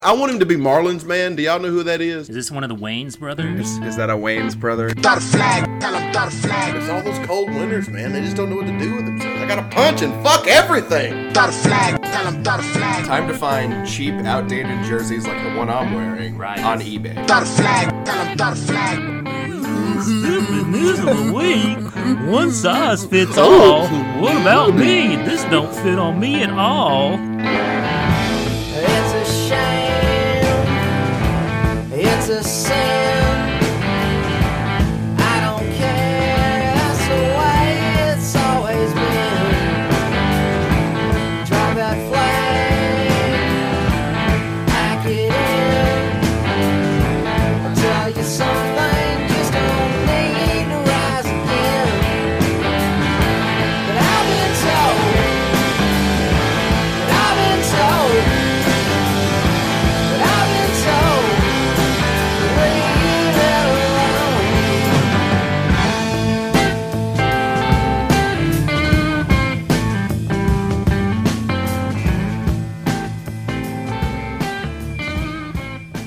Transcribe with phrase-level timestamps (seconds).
[0.00, 1.34] I want him to be Marlins man.
[1.34, 2.28] Do y'all know who that is?
[2.28, 3.68] Is this one of the Wayans brothers?
[3.68, 4.94] Is, is that a Wayans brother?
[4.94, 8.12] Got a flag, tell him start a flag, It's all those cold winters, man.
[8.12, 9.42] They just don't know what to do with themselves.
[9.42, 11.32] I gotta punch and fuck everything.
[11.32, 15.42] Got a flag, tell him start a flag, Time to find cheap, outdated jerseys like
[15.42, 16.60] the one I'm wearing Right.
[16.60, 17.20] on eBay.
[17.24, 18.98] start a flag, tell him start a flag.
[20.04, 22.28] Stupid news of the week.
[22.32, 23.88] One size fits all.
[24.20, 25.16] What about me?
[25.16, 27.18] This don't fit on me at all.
[32.50, 32.97] It's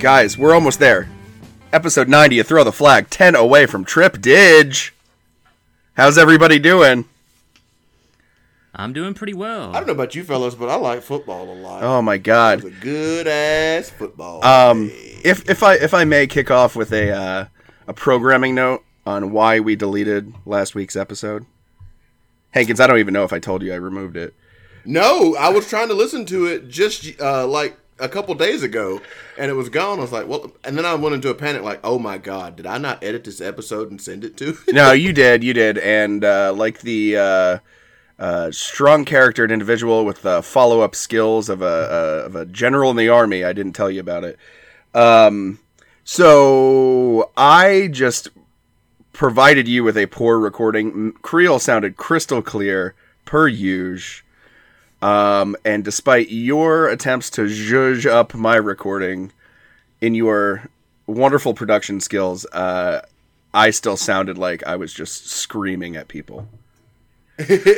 [0.01, 1.07] Guys, we're almost there.
[1.71, 4.89] Episode 90 of Throw the Flag, 10 away from Trip Didge.
[5.93, 7.05] How's everybody doing?
[8.73, 9.69] I'm doing pretty well.
[9.69, 11.83] I don't know about you fellas, but I like football a lot.
[11.83, 12.63] Oh my god.
[12.63, 14.43] was a good ass football.
[14.43, 15.19] Um, day.
[15.23, 17.45] if if I if I may kick off with a uh,
[17.87, 21.45] a programming note on why we deleted last week's episode.
[22.49, 24.33] Hankins, I don't even know if I told you I removed it.
[24.83, 28.99] No, I was trying to listen to it just uh, like a couple days ago,
[29.37, 29.99] and it was gone.
[29.99, 32.57] I was like, well, and then I went into a panic, like, oh my god,
[32.57, 34.57] did I not edit this episode and send it to?
[34.71, 37.57] No, you did, you did, and uh, like the uh,
[38.17, 42.89] uh, strong charactered individual with the follow up skills of a, a of a general
[42.89, 44.39] in the army, I didn't tell you about it.
[44.93, 45.59] Um,
[46.03, 48.29] so I just
[49.13, 51.11] provided you with a poor recording.
[51.21, 54.25] Creel sounded crystal clear per usual.
[55.01, 59.31] Um, and despite your attempts to zhuzh up my recording
[59.99, 60.63] in your
[61.07, 63.01] wonderful production skills, uh,
[63.53, 66.47] I still sounded like I was just screaming at people.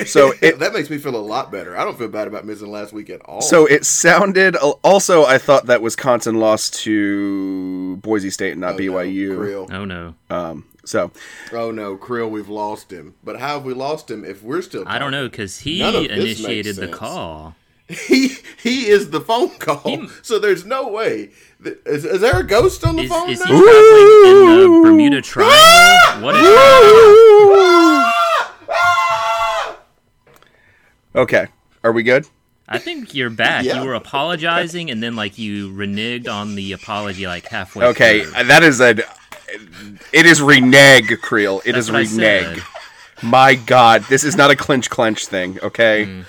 [0.06, 1.78] So it, that makes me feel a lot better.
[1.78, 3.41] I don't feel bad about missing last week at all.
[3.41, 4.55] so it sounded.
[4.57, 9.38] Also, I thought that Wisconsin lost to Boise State and not Oh, no, BYU.
[9.38, 9.67] Creel.
[9.72, 10.16] oh no.
[10.29, 11.12] Um, so
[11.52, 13.16] Oh no, Creel, we've lost him.
[13.24, 14.84] But how have we lost him if we're still?
[14.88, 17.56] I don't know because he None of this makes initiated the call.
[17.90, 18.30] He
[18.62, 21.32] he is the phone call, He- so there's no way.
[21.64, 24.82] Th- Is, is there a ghost on the Is, phone is he traveling in the
[24.84, 25.54] Bermuda Triangle?
[25.58, 26.20] Ah!
[26.22, 28.14] What is ah!
[28.70, 29.78] Ah!
[31.16, 31.48] okay,
[31.84, 32.28] are we good?
[32.68, 33.66] I think you're back.
[33.66, 33.82] Yeah.
[33.82, 37.86] You were apologizing and then like you reneged on the apology like halfway.
[37.88, 38.44] Okay, through.
[38.46, 38.96] that is a.
[40.12, 41.62] It is renege, Creel.
[41.66, 42.64] It That's is what I renege.
[43.22, 45.59] My God, this is not a clinch clench thing.
[45.62, 46.06] Okay.
[46.06, 46.22] Hmm.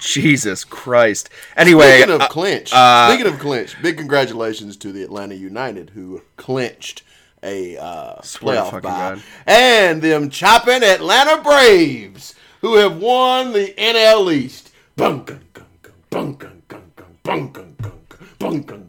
[0.00, 1.28] Jesus Christ.
[1.56, 5.90] Anyway, Speaking of uh, clinch, uh, speaking of clinch, big congratulations to the Atlanta United
[5.90, 7.02] who clinched
[7.42, 9.22] a uh, playoff bye, God.
[9.46, 14.72] and them chopping Atlanta Braves who have won the NL East.
[14.96, 17.76] Bum, gun, gun, gun, bum, gun, gun, gun, bum, gun,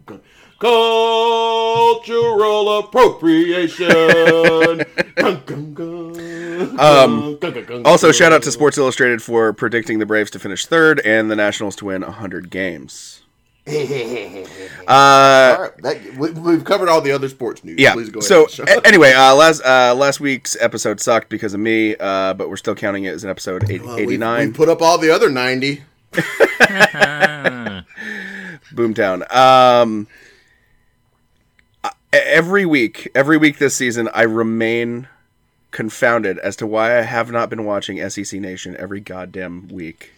[0.06, 0.22] gun,
[0.62, 2.04] gun, bum, gun, gun.
[2.04, 3.88] Cultural appropriation.
[5.16, 7.38] Gun, gun, gun, Um,
[7.86, 11.36] Also, shout out to Sports Illustrated for predicting the Braves to finish third and the
[11.36, 13.22] Nationals to win 100 games.
[13.68, 13.72] uh,
[14.88, 17.78] All right, that, we, we've covered all the other sports news.
[17.80, 17.94] yeah.
[17.94, 18.20] Please go.
[18.22, 18.68] So Sean.
[18.68, 22.58] a- anyway, uh, last uh, last week's episode sucked because of me, uh, but we're
[22.58, 24.48] still counting it as an episode eight, Well, we- 89.
[24.48, 25.84] We put up all the other 90.
[28.74, 29.32] Boomtown.
[29.36, 30.16] Um, uh,
[32.14, 35.08] every week, every week this season, I remain
[35.72, 40.12] confounded as to why I have not been watching SEC Nation every goddamn week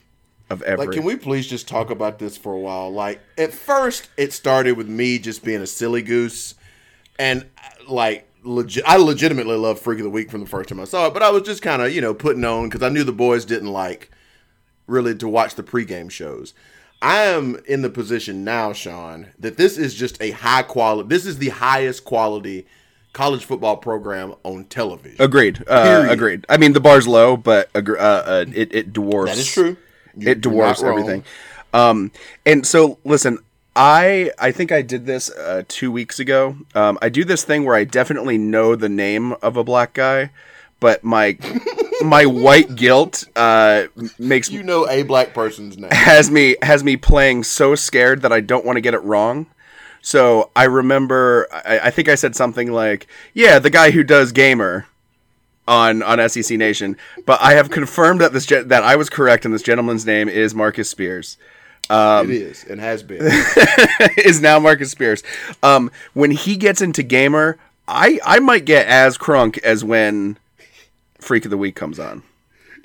[0.50, 0.88] of every.
[0.88, 2.92] Like, can we please just talk about this for a while?
[2.92, 6.56] Like, at first, it started with me just being a silly goose,
[7.20, 10.80] and uh, like, legit, I legitimately love Freak of the Week from the first time
[10.80, 11.14] I saw it.
[11.14, 13.46] But I was just kind of, you know, putting on because I knew the boys
[13.46, 14.10] didn't like
[14.88, 16.54] really to watch the pregame shows.
[17.04, 21.10] I am in the position now, Sean, that this is just a high quality.
[21.10, 22.66] This is the highest quality
[23.12, 25.18] college football program on television.
[25.22, 25.62] Agreed.
[25.68, 26.46] Uh, agreed.
[26.48, 29.34] I mean, the bar's low, but uh, uh, it it dwarfs.
[29.34, 29.78] That is true.
[30.16, 31.24] You- it you're dwarfs everything.
[31.74, 32.12] Um,
[32.46, 33.38] and so listen,
[33.76, 36.56] I I think I did this uh, two weeks ago.
[36.74, 40.32] Um, I do this thing where I definitely know the name of a black guy,
[40.80, 41.34] but my
[42.04, 43.86] my white guilt uh,
[44.20, 45.92] makes You know a black person's name.
[45.92, 49.48] has me has me playing so scared that I don't want to get it wrong.
[50.02, 54.32] So I remember, I, I think I said something like, "Yeah, the guy who does
[54.32, 54.88] gamer."
[55.66, 59.46] On, on SEC Nation, but I have confirmed that this gen- that I was correct,
[59.46, 61.38] and this gentleman's name is Marcus Spears.
[61.90, 63.22] it is and has been.
[64.18, 65.24] is now Marcus Spears.
[65.64, 67.58] Um, when he gets into gamer,
[67.88, 70.38] I I might get as crunk as when
[71.24, 72.24] Freak of the Week comes on.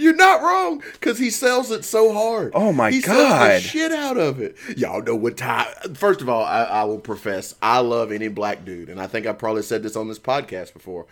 [0.00, 2.52] You're not wrong, because he sells it so hard.
[2.54, 3.50] Oh my he God.
[3.50, 4.56] the shit out of it.
[4.76, 5.66] Y'all know what time.
[5.94, 9.26] First of all, I, I will profess I love any black dude, and I think
[9.26, 11.06] I probably said this on this podcast before.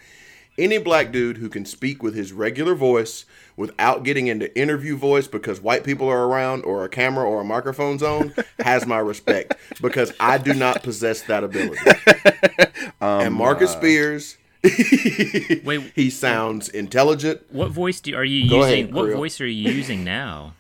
[0.56, 3.26] Any black dude who can speak with his regular voice
[3.56, 7.44] without getting into interview voice because white people are around or a camera or a
[7.44, 11.81] microphone's on has my respect because I do not possess that ability.
[12.99, 14.38] Oh and Marcus Spears,
[15.64, 17.43] Wait, he sounds intelligent.
[17.50, 18.73] what voice do are you Go using?
[18.85, 19.17] ahead, what Creel.
[19.17, 20.55] voice are you using now?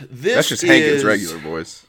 [0.00, 1.86] This That's just Hankins' is- regular voice.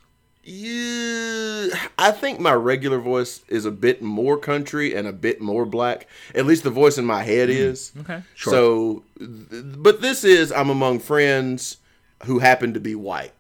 [0.48, 5.66] Yeah, I think my regular voice is a bit more country and a bit more
[5.66, 6.08] black.
[6.36, 7.92] At least the voice in my head mm, is.
[8.02, 8.22] Okay.
[8.36, 8.54] Sure.
[8.54, 11.78] So, but this is I'm among friends
[12.26, 13.32] who happen to be white.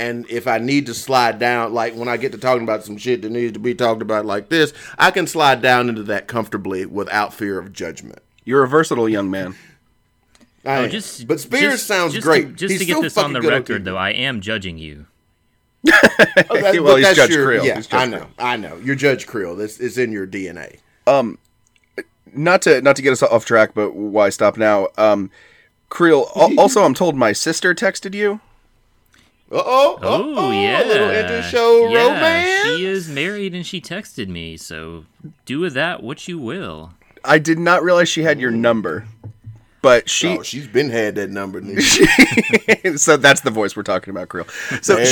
[0.00, 2.96] And if I need to slide down, like when I get to talking about some
[2.96, 6.26] shit that needs to be talked about like this, I can slide down into that
[6.26, 8.20] comfortably without fear of judgment.
[8.46, 9.56] You're a versatile young man.
[10.64, 10.90] I Oh, am.
[10.90, 12.46] just but Spears just- sounds just great.
[12.48, 13.84] To, just He's to get so this on the record, TV.
[13.84, 15.04] though, I am judging you.
[16.50, 17.64] Okay, Well, he's that's Judge your- Creel.
[17.66, 18.26] Yeah, He's Judge I know.
[18.38, 18.76] I know.
[18.82, 19.54] You're Judge Creel.
[19.54, 20.78] This is in your DNA.
[21.06, 21.38] Um,
[22.32, 24.88] Not to not to get us off track, but why stop now?
[24.96, 25.30] Um,
[25.90, 26.20] Creel.
[26.34, 28.40] also, I'm told my sister texted you.
[29.52, 29.98] Uh-oh.
[30.00, 30.84] Oh, uh-oh, yeah.
[30.84, 32.76] A little inter-show yeah, romance.
[32.76, 35.06] She is married and she texted me, so
[35.44, 36.92] do with that what you will.
[37.24, 39.06] I did not realize she had your number,
[39.82, 40.38] but she.
[40.38, 41.60] oh, she's been had that number.
[41.62, 42.98] nigga.
[42.98, 44.46] so that's the voice we're talking about, Creel.
[44.82, 45.06] So There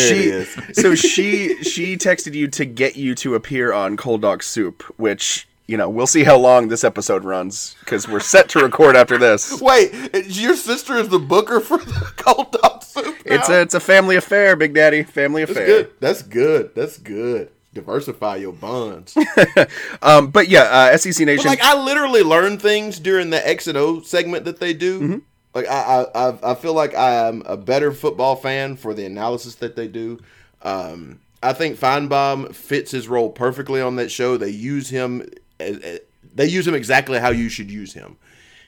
[0.44, 4.82] she, so she, she texted you to get you to appear on Cold Dog Soup,
[4.98, 8.96] which you know we'll see how long this episode runs because we're set to record
[8.96, 9.60] after this.
[9.60, 9.92] Wait,
[10.26, 12.77] your sister is the booker for the cold dog soup.
[13.24, 15.66] It's a it's a family affair, Big Daddy, family affair.
[15.66, 15.90] That's good.
[16.00, 16.74] That's good.
[16.74, 17.50] That's good.
[17.74, 19.16] Diversify your bonds.
[20.02, 21.46] Um, but yeah, uh, SEC But Nation.
[21.46, 25.00] like I literally learn things during the X and O segment that they do.
[25.00, 25.18] Mm-hmm.
[25.54, 29.04] Like I, I, I, I feel like I am a better football fan for the
[29.04, 30.20] analysis that they do.
[30.62, 34.36] Um, I think Finebaum fits his role perfectly on that show.
[34.36, 35.26] They use him,
[35.60, 36.00] as, as-
[36.34, 38.16] they use him exactly how you should use him.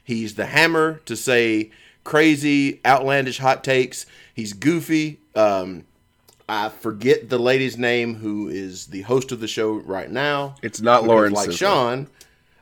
[0.02, 1.70] He's the hammer to say
[2.05, 4.06] crazy, outlandish hot takes.
[4.35, 5.20] He's goofy.
[5.35, 5.85] Um,
[6.49, 10.56] I forget the lady's name who is the host of the show right now.
[10.62, 12.08] It's not Lauren Like Sean,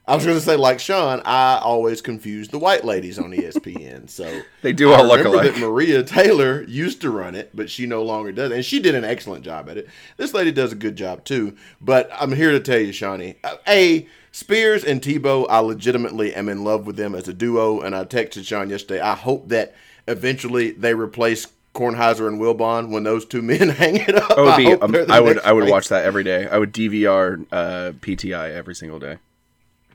[0.09, 1.21] I was going to say like Sean.
[1.27, 4.09] I always confuse the white ladies on ESPN.
[4.09, 5.53] So They do all I look alike.
[5.53, 8.95] that Maria Taylor used to run it, but she no longer does, and she did
[8.95, 9.89] an excellent job at it.
[10.17, 11.57] This lady does a good job too.
[11.83, 16.49] But I'm here to tell you, Shawnee, uh, a Spears and Tebow, I legitimately am
[16.49, 19.01] in love with them as a duo, and I texted Sean yesterday.
[19.01, 19.75] I hope that
[20.07, 21.47] eventually they replace.
[21.75, 24.33] Kornheiser and Wilbon when those two men hang it up.
[24.37, 24.73] I would I be.
[24.73, 25.39] um, the I would.
[25.41, 25.71] I would face.
[25.71, 26.49] watch that every day.
[26.49, 29.19] I would DVR uh, PTI every single day.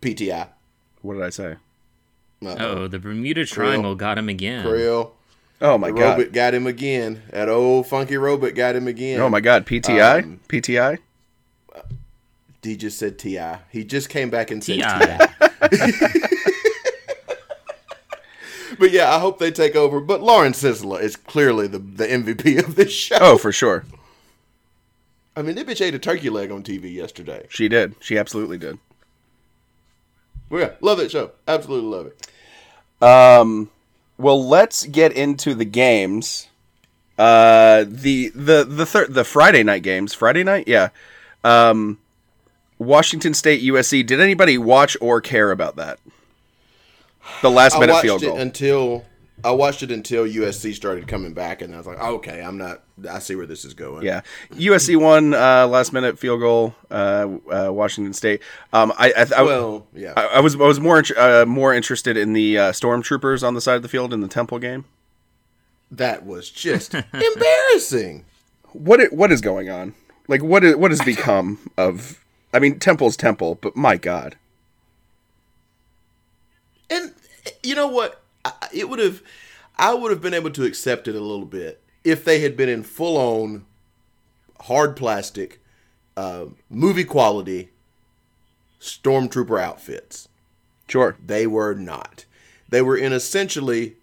[0.01, 0.47] PTI.
[1.01, 1.55] What did I say?
[2.45, 4.65] Oh, the Bermuda Triangle got him again.
[4.65, 5.13] Real.
[5.59, 6.17] Oh my The god.
[6.19, 7.23] robot got him again.
[7.31, 9.19] That old funky robot got him again.
[9.19, 9.65] Oh my god.
[9.65, 10.23] PTI.
[10.23, 10.99] Um, PTI.
[12.63, 13.39] He just said Ti.
[13.69, 16.19] He just came back and said Ti.
[18.83, 19.99] But yeah, I hope they take over.
[19.99, 23.17] But Lauren Sizzler is clearly the the MVP of this show.
[23.21, 23.85] Oh, for sure.
[25.37, 27.45] I mean, that bitch ate a turkey leg on TV yesterday.
[27.49, 27.95] She did.
[27.99, 28.77] She absolutely did.
[30.49, 31.31] Well, yeah, love that show.
[31.47, 32.27] Absolutely love it.
[33.01, 33.71] Um,
[34.17, 36.49] well, let's get into the games.
[37.17, 40.13] Uh, the the the thir- the Friday night games.
[40.13, 40.89] Friday night, yeah.
[41.43, 41.99] Um,
[42.79, 44.05] Washington State USC.
[44.05, 45.99] Did anybody watch or care about that?
[47.41, 48.37] The last I minute watched field it goal.
[48.39, 49.05] until
[49.45, 52.83] I watched it until USC started coming back, and I was like, okay, I'm not.
[53.09, 54.05] I see where this is going.
[54.05, 56.75] Yeah, USC won uh, last minute field goal.
[56.91, 58.41] Uh, uh, Washington State.
[58.71, 60.13] Um, I I, I, Well, yeah.
[60.15, 63.53] I, I was I was more int- uh, more interested in the uh, stormtroopers on
[63.53, 64.85] the side of the field in the Temple game.
[65.91, 68.25] that was just embarrassing.
[68.73, 69.93] What i- what is going on?
[70.27, 72.22] Like what is, what has become of?
[72.53, 74.35] I mean, Temple's Temple, but my God,
[76.89, 77.13] And
[77.63, 78.21] you know what?
[78.45, 79.23] I, it would have,
[79.77, 82.69] I would have been able to accept it a little bit if they had been
[82.69, 83.65] in full on
[84.61, 85.59] hard plastic,
[86.15, 87.69] uh, movie quality
[88.79, 90.27] stormtrooper outfits.
[90.87, 91.17] sure.
[91.25, 92.25] They were not.
[92.69, 93.95] They were in essentially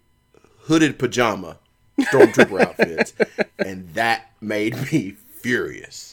[0.63, 1.57] hooded pajama
[1.99, 3.13] stormtrooper outfits,
[3.59, 6.10] and that made me furious.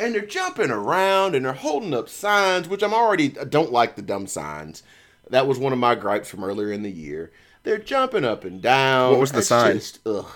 [0.00, 3.96] And they're jumping around and they're holding up signs, which I'm already I don't like
[3.96, 4.82] the dumb signs.
[5.28, 7.30] That was one of my gripes from earlier in the year.
[7.62, 9.12] They're jumping up and down.
[9.12, 9.74] What was the It's sign?
[9.74, 10.26] just, ugh.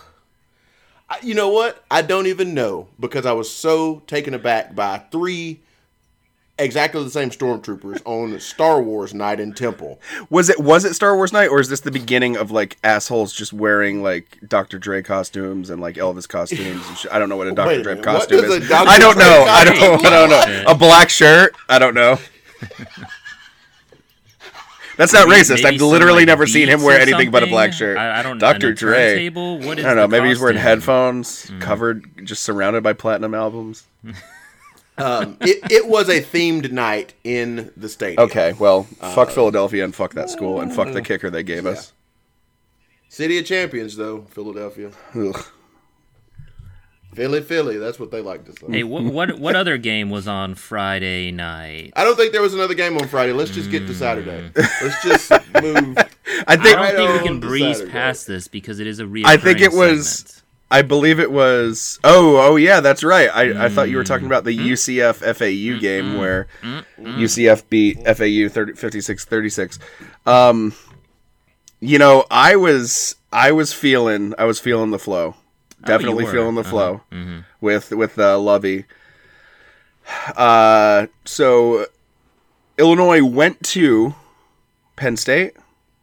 [1.09, 1.85] I, you know what?
[1.91, 5.61] I don't even know because I was so taken aback by three
[6.59, 10.01] exactly the same stormtroopers on Star Wars night in Temple.
[10.31, 13.33] Was it was it Star Wars night or is this the beginning of like assholes
[13.33, 14.79] just wearing like Dr.
[14.79, 16.87] Dre costumes and like Elvis costumes?
[16.89, 17.69] And sh- I don't know what a Dr.
[17.69, 18.69] Wait a Dre what costume is is.
[18.69, 18.89] Dr.
[18.89, 19.45] I don't Dre know.
[19.49, 20.07] I don't.
[20.07, 20.65] I don't know.
[20.71, 21.55] A black shirt.
[21.69, 22.19] I don't know.
[24.97, 25.65] That's not Maybe- racist.
[25.65, 27.99] maybe I've literally like, never seen him wear or anything but a black shirt.
[27.99, 28.39] I, I don't.
[28.39, 28.53] Know.
[28.53, 28.69] Dr.
[28.69, 29.15] and Dre.
[29.15, 29.59] turntable?
[29.59, 30.03] What is I don't know.
[30.03, 30.69] the Maybe he's wearing costume?
[30.71, 31.61] headphones, mm.
[31.61, 33.87] covered, just surrounded by platinum albums.
[34.97, 38.21] Um, it, it was a themed night in the stadium.
[38.27, 38.85] Okay, well,
[39.15, 41.93] fuck Philadelphia and fuck that school and fuck the kicker they gave us.
[43.09, 44.91] City of Champions, though, Philadelphia.
[45.15, 45.45] Ugh.
[47.15, 47.77] Philly, Philly.
[47.79, 48.67] That's what they like to say.
[48.73, 51.93] Hey, what what what other game was on Friday night?
[51.95, 53.33] I don't think there was another game on Friday.
[53.33, 54.51] Let's just get to Saturday.
[54.57, 55.31] Let's just
[55.63, 55.97] move.
[55.97, 56.09] I
[56.49, 57.93] I think don't think we can breeze Saturday.
[57.93, 59.27] past this because it is a real.
[59.27, 60.43] I think it was-
[60.79, 61.99] I believe it was.
[62.03, 63.29] Oh, oh yeah, that's right.
[63.33, 66.49] I, I thought you were talking about the UCF FAU game where
[66.99, 69.79] UCF beat FAU 30, 56-36.
[70.27, 70.75] Um,
[71.81, 75.37] you know, I was I was feeling I was feeling the flow.
[75.85, 76.33] Definitely were.
[76.33, 76.71] feeling the Uh-huh.
[76.71, 77.01] flow
[77.61, 78.87] with with uh, Lovie.
[80.37, 81.87] Uh, so
[82.79, 84.15] Illinois went to
[84.97, 85.55] Penn State.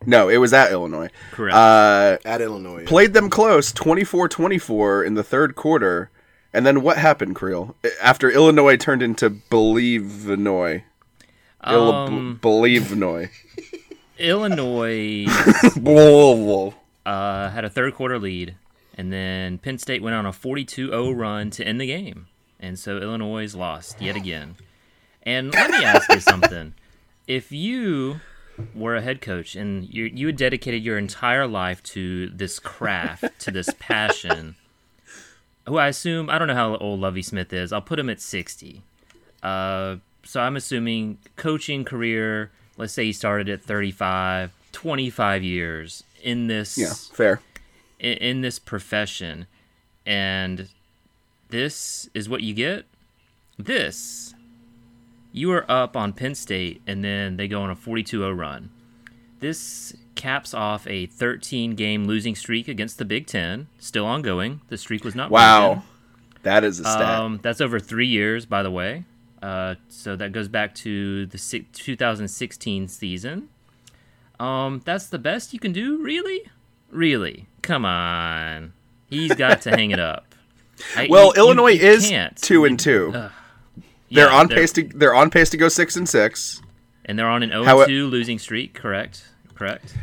[0.05, 1.09] No, it was at Illinois.
[1.31, 1.55] Correct.
[1.55, 2.85] Uh, At Illinois.
[2.85, 6.09] played them close 24-24 in the third quarter
[6.53, 10.83] and then what happened creel after illinois turned into believe Illinois.
[11.61, 13.29] um, believe Illinois.
[14.17, 15.25] Illinois
[15.77, 16.73] Blah,
[17.05, 18.55] uh, had a third quarter lead,
[18.95, 22.27] and then Penn State went on a 42-0 run to end the game,
[22.59, 24.55] and so Illinois lost yet again.
[25.23, 26.73] And let me ask you something:
[27.27, 28.19] If you
[28.75, 33.39] were a head coach and you you had dedicated your entire life to this craft,
[33.39, 34.55] to this passion,
[35.67, 37.71] who I assume I don't know how old Lovie Smith is.
[37.73, 38.81] I'll put him at 60.
[39.41, 42.51] Uh, so I'm assuming coaching career.
[42.77, 47.41] Let's say he started at 35, 25 years in this yeah fair
[47.99, 49.47] in, in this profession,
[50.05, 50.67] and
[51.49, 52.85] this is what you get.
[53.57, 54.30] This
[55.31, 58.69] you are up on Penn State, and then they go on a 42-0 run.
[59.39, 64.61] This caps off a 13-game losing streak against the Big Ten, still ongoing.
[64.67, 65.43] The streak was not broken.
[65.43, 65.83] wow
[66.43, 69.03] that is a stat Um, that's over three years, by the way.
[69.43, 73.49] Uh, so that goes back to the si- 2016 season.
[74.39, 76.43] Um, that's the best you can do, really?
[76.89, 77.47] Really?
[77.61, 78.73] Come on.
[79.07, 80.33] He's got to hang it up.
[80.97, 82.35] I- well you- illinois you is can't.
[82.37, 83.11] two and two
[84.11, 86.61] Yeah, they're on pace to they're on pace to go six and six
[87.05, 88.73] and they're on an 0 How it- 2 losing streak.
[88.75, 89.23] Correct.
[89.55, 89.93] Correct.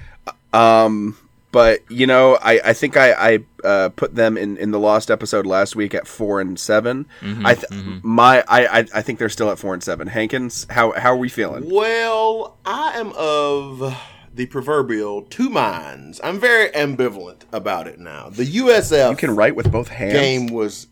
[0.52, 1.16] Um,
[1.52, 5.10] but you know, I, I think I, I uh, put them in, in the lost
[5.10, 7.70] episode last week at four and 7 Mm-hmm, I th-
[8.02, 10.08] my I, I I think they're still at four and seven.
[10.08, 11.68] Hankins, how how are we feeling?
[11.70, 13.96] Well, I am of
[14.34, 16.20] the proverbial two minds.
[16.22, 18.28] I'm very ambivalent about it now.
[18.28, 20.12] The USF You can write with both hands.
[20.12, 20.86] game was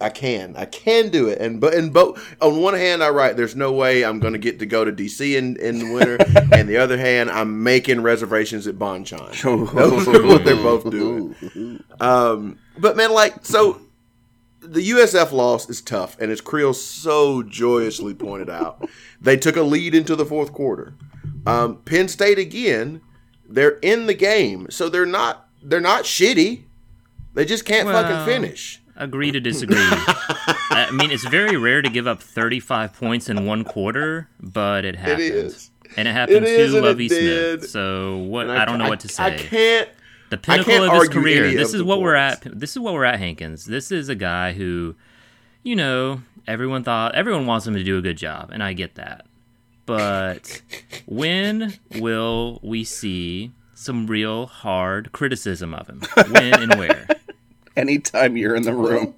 [0.00, 0.54] I can.
[0.56, 1.38] I can do it.
[1.40, 4.58] And but in both on one hand I write there's no way I'm gonna get
[4.58, 6.18] to go to DC in, in the winter.
[6.52, 9.32] and the other hand, I'm making reservations at Bonchon.
[9.74, 11.82] Those are what they're both doing.
[12.00, 13.80] Um but man, like so
[14.60, 18.88] the USF loss is tough, and as Creel so joyously pointed out,
[19.20, 20.94] they took a lead into the fourth quarter.
[21.46, 23.00] Um, Penn State again,
[23.48, 26.64] they're in the game, so they're not they're not shitty.
[27.34, 28.82] They just can't Well, fucking finish.
[28.96, 29.76] Agree to disagree.
[29.80, 34.96] I mean, it's very rare to give up 35 points in one quarter, but it
[34.96, 35.20] happened.
[35.20, 35.70] is.
[35.96, 37.60] And it happened to it Lovie did.
[37.60, 37.70] Smith.
[37.70, 38.48] So what?
[38.48, 39.24] And I, don't know what to say.
[39.24, 39.88] I can't.
[40.30, 41.52] the pinnacle of his career.
[41.54, 42.42] This is what we're at.
[42.44, 43.66] This is what we're at, Hankins.
[43.66, 44.94] This is a guy who,
[45.62, 48.96] you know, everyone thought everyone wants him to do a good job, and I get
[48.96, 49.26] that.
[49.84, 50.62] But
[51.06, 56.02] when will we see some real hard criticism of him?
[56.30, 57.06] When and where?
[57.82, 59.14] Anytime you're in the room.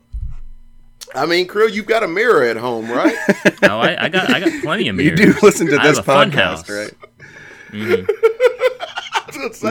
[1.15, 3.15] I mean, Creel, you've got a mirror at home, right?
[3.62, 5.19] Oh, I, I got I got plenty of mirrors.
[5.27, 6.71] You do listen to this a fun podcast, house.
[6.71, 6.93] right?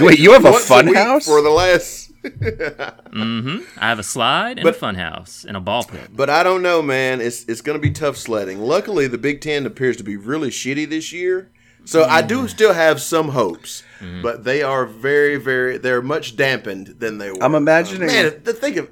[0.04, 1.26] Wait, you have a fun house?
[1.26, 2.12] for the last?
[2.24, 3.60] mm-hmm.
[3.80, 6.10] I have a slide and But- a fun house and a ball pit.
[6.14, 7.22] But I don't know, man.
[7.22, 8.60] It's it's going to be tough sledding.
[8.62, 11.50] Luckily, the Big Ten appears to be really shitty this year,
[11.88, 12.28] so I Mm.
[12.28, 13.84] do still have some hopes.
[14.22, 15.78] But they are very, very.
[15.80, 17.42] They're much dampened than they were.
[17.44, 18.90] I'm imagining- Man, to think of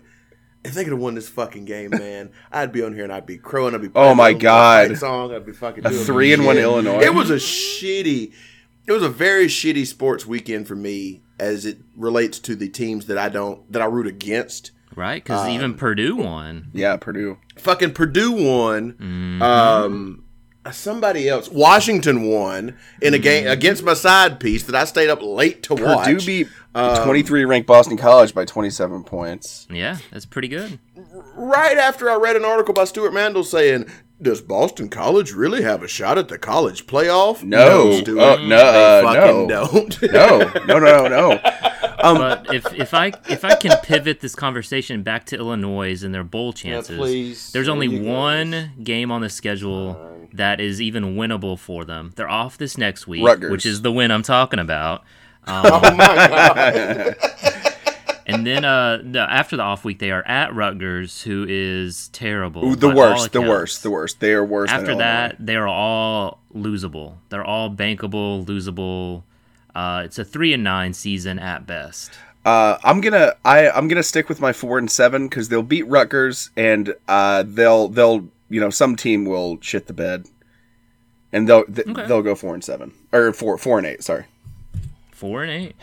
[0.64, 3.28] if they could have won this fucking game, man, I'd be on here and I'd
[3.28, 3.76] be crowing.
[3.76, 4.88] I'd be Oh my God.
[4.88, 5.32] fight song.
[5.36, 6.58] I'd be fucking A doing three and one.
[6.58, 7.02] Illinois.
[7.02, 8.32] It was a shitty.
[8.88, 13.06] It was a very shitty sports weekend for me as it relates to the teams
[13.08, 14.72] that I don't that I root against.
[14.96, 15.24] right?
[15.24, 16.70] Because even Purdue won.
[16.74, 17.38] Yeah, Purdue.
[17.58, 18.94] Fucking Purdue won.
[18.94, 19.42] Mm-hmm.
[19.44, 20.24] Um,
[20.72, 25.22] somebody else, Washington won in a game against my side piece that I stayed up
[25.22, 26.06] late to watch.
[26.08, 29.68] Purdue beat 23 ranked Boston College by 27 points.
[29.70, 30.80] Yeah, that's pretty good.
[31.36, 33.86] right after I read an article by Stewart Mandel saying,
[34.22, 37.94] "Does Boston College really have a shot at the college playoff?" No.
[38.02, 39.66] Stewart, Uh, no, they uh, fucking no.
[39.66, 40.02] don't.
[40.12, 41.40] No, no, no, no.
[41.98, 46.14] Um, But if if I if I can pivot this conversation back to Illinois and
[46.14, 47.52] their bowl chances, please.
[47.52, 48.12] there's only you go.
[48.12, 49.94] one game on the schedule
[50.38, 52.12] that is even winnable for them.
[52.16, 53.52] They're off this next week, Rutgers.
[53.52, 55.04] which is the win I'm talking about.
[55.48, 57.16] oh my god!
[58.28, 62.66] And then uh, the, after the off week, they are at Rutgers, who is terrible.
[62.66, 64.20] Ooh, the worst, the worst, the worst.
[64.20, 67.18] They are worse After that, they are all losable.
[67.30, 69.24] They're all bankable, losable.
[69.76, 72.12] Uh, it's a three and nine season at best.
[72.46, 75.88] Uh, I'm gonna I I'm gonna stick with my four and seven because they'll beat
[75.88, 80.26] Rutgers and uh, they'll they'll you know some team will shit the bed,
[81.32, 82.06] and they'll th- Okay.
[82.08, 84.04] they'll go four and seven or four four and eight.
[84.04, 84.26] Sorry.
[85.12, 85.76] Four and eight.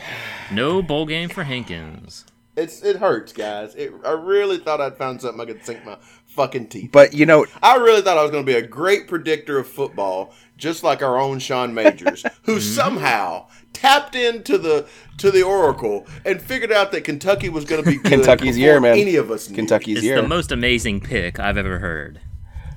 [0.50, 2.26] No bowl game for Hankins.
[2.56, 3.74] It's it hurts, guys.
[3.74, 6.90] It, I really thought I'd found something I could sink my fucking teeth.
[6.92, 9.66] But you know I really thought I was going to be a great predictor of
[9.66, 16.06] football, just like our own Sean Majors, who somehow tapped into the to the oracle
[16.26, 18.98] and figured out that Kentucky was going to be good Kentucky's year, man.
[18.98, 19.56] Any of us knew.
[19.56, 19.96] Kentucky's year.
[19.96, 20.20] It's year.
[20.22, 22.20] the most amazing pick I've ever heard.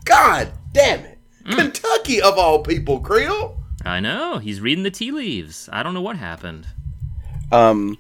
[0.06, 1.18] God damn it,
[1.50, 3.62] Kentucky of all people, Creel.
[3.84, 4.40] I know.
[4.40, 5.70] He's reading the tea leaves.
[5.72, 6.68] I don't know what happened.
[7.52, 7.98] Um,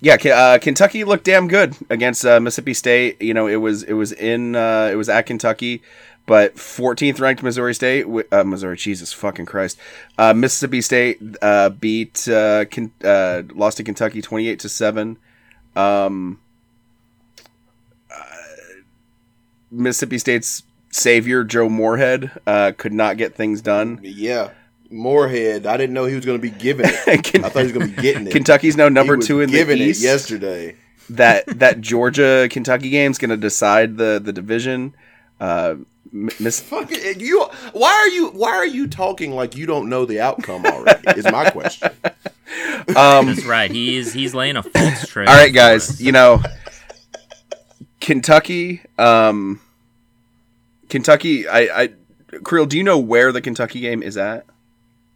[0.00, 3.20] yeah, uh, Kentucky looked damn good against uh, Mississippi State.
[3.20, 5.82] You know, it was it was in uh, it was at Kentucky,
[6.26, 9.78] but 14th ranked Missouri State, uh, Missouri, Jesus fucking Christ,
[10.18, 15.18] uh, Mississippi State uh, beat uh, Ken- uh, lost to Kentucky 28 to seven.
[15.76, 16.40] Um,
[18.10, 18.24] uh,
[19.70, 20.62] Mississippi State's
[20.92, 23.98] savior Joe Moorhead uh, could not get things done.
[24.02, 24.50] Yeah,
[24.90, 25.66] Moorhead.
[25.66, 27.24] I didn't know he was going to be giving it.
[27.24, 28.30] Ken- I thought he was going to be getting it.
[28.32, 30.00] Kentucky's now number He was two in the East.
[30.00, 30.76] it yesterday.
[31.10, 34.94] that that Georgia Kentucky game's going to decide the the division.
[35.40, 35.74] Uh,
[36.12, 37.42] M- Miss Fucking you.
[37.72, 38.28] Why are you?
[38.28, 41.08] Why are you talking like you don't know the outcome already?
[41.18, 41.88] is my question.
[42.96, 43.70] um, That's right.
[43.70, 45.28] He's he's laying a false trail.
[45.28, 46.02] all right, guys.
[46.02, 46.42] You know,
[48.00, 48.82] Kentucky.
[48.98, 49.60] Um,
[50.92, 51.48] Kentucky.
[51.48, 51.88] I, I,
[52.44, 54.44] Creel, do you know where the Kentucky game is at?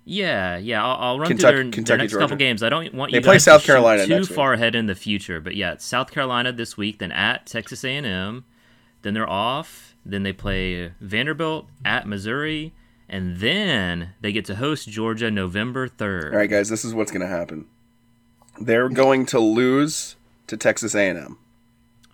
[0.05, 0.85] Yeah, yeah.
[0.85, 2.25] I'll, I'll run Kentucky- through their, Kentucky, their next Georgia.
[2.25, 2.63] couple games.
[2.63, 4.37] I don't want They you play South to Carolina too next week.
[4.37, 5.41] far ahead in the future.
[5.41, 8.45] But yeah, it's South Carolina this week, then at Texas A&M,
[9.03, 9.95] then they're off.
[10.05, 12.73] Then they play Vanderbilt at Missouri,
[13.09, 16.33] and then they get to host Georgia November third.
[16.33, 16.69] All right, guys.
[16.69, 17.67] This is what's going to happen.
[18.61, 20.15] They're going to lose
[20.47, 21.39] to Texas A&M,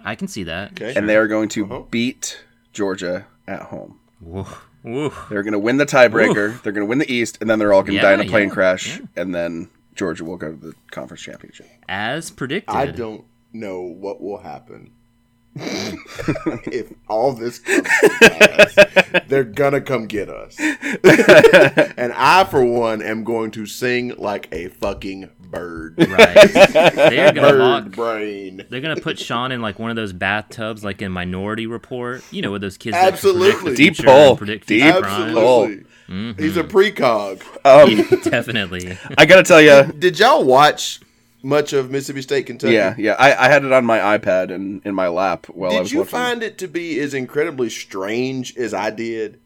[0.02, 0.72] I can see that.
[0.72, 0.94] Okay.
[0.96, 1.80] and they are going to Uh-huh.
[1.90, 3.98] beat Georgia at home.
[4.20, 4.46] Woo,
[4.82, 5.12] woo.
[5.28, 6.62] They're going to win the tiebreaker.
[6.62, 8.24] They're going to win the East, and then they're all going to die in a
[8.24, 9.06] plane yeah, crash, yeah.
[9.16, 11.68] and then Georgia will go to the conference championship.
[11.88, 12.74] As predicted.
[12.74, 14.92] I don't know what will happen
[15.54, 19.22] if all this comes to.
[19.28, 24.68] They're gonna come get us, and I, for one, am going to sing like a
[24.68, 25.94] fucking bird.
[25.98, 26.34] Right.
[26.52, 27.84] They're gonna Bird lock.
[27.90, 28.64] brain.
[28.68, 32.24] They're gonna put Sean in like one of those bathtubs, like in Minority Report.
[32.32, 33.52] You know, with those kids Absolutely.
[33.52, 34.36] predict Deep future hole.
[34.36, 35.32] predict Deep future crimes.
[35.34, 35.64] hole.
[36.08, 36.42] Absolutely.
[36.44, 37.42] He's a precog.
[37.64, 38.98] Um, Definitely.
[39.16, 41.00] I got to tell you, Did y'all watch
[41.44, 42.74] much of Mississippi State, Kentucky?
[42.74, 43.12] yeah, yeah.
[43.18, 45.98] I, I had it on my iPad and in my lap while I was watching.
[45.98, 49.40] Did you find it to be as incredibly strange as I did?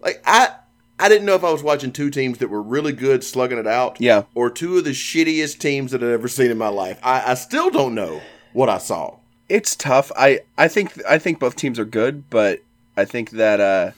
[0.00, 0.50] Like I
[0.98, 3.66] I didn't know if I was watching two teams that were really good slugging it
[3.66, 4.00] out.
[4.00, 4.22] Yeah.
[4.34, 6.98] Or two of the shittiest teams that I've ever seen in my life.
[7.02, 8.22] I, I still don't know
[8.54, 9.16] what I saw.
[9.48, 10.10] it's tough.
[10.16, 12.60] I, I think I think both teams are good, but
[12.96, 13.90] I think that uh,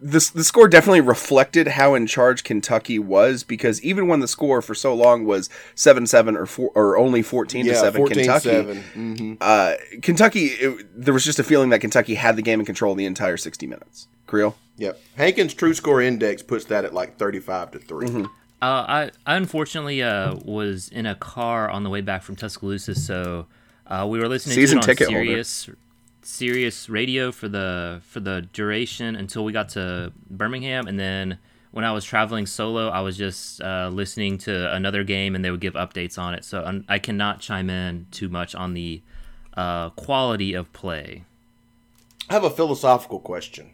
[0.00, 4.62] the the score definitely reflected how in charge Kentucky was because even when the score
[4.62, 8.48] for so long was seven seven or four or only fourteen to seven 14 Kentucky.
[8.48, 8.82] 7.
[8.94, 12.66] hmm Uh, Kentucky, it, there was just a feeling that Kentucky had the game in
[12.66, 14.06] control the entire sixty minutes.
[14.26, 14.56] Creel.
[14.78, 15.00] Yep.
[15.16, 18.06] Hankins' true score index puts that at like 35 to 3.
[18.06, 18.24] Mm-hmm.
[18.24, 18.26] Uh,
[18.60, 23.46] I, I unfortunately uh, was in a car on the way back from Tuscaloosa, so
[23.86, 25.24] uh, we were listening Season to it on holder.
[25.24, 25.70] Sirius,
[26.22, 31.38] Sirius radio for the for the duration until we got to Birmingham, and then
[31.70, 35.52] when I was traveling solo, I was just uh, listening to another game, and they
[35.52, 36.44] would give updates on it.
[36.44, 39.02] So i I cannot chime in too much on the
[39.54, 41.24] uh, quality of play.
[42.28, 43.70] I have a philosophical question.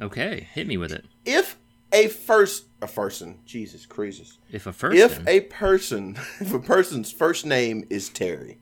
[0.00, 1.04] Okay, hit me with it.
[1.24, 1.56] If
[1.92, 4.38] a first a person, Jesus Christ.
[4.50, 8.58] If a first, If a person, if a person's first name is Terry,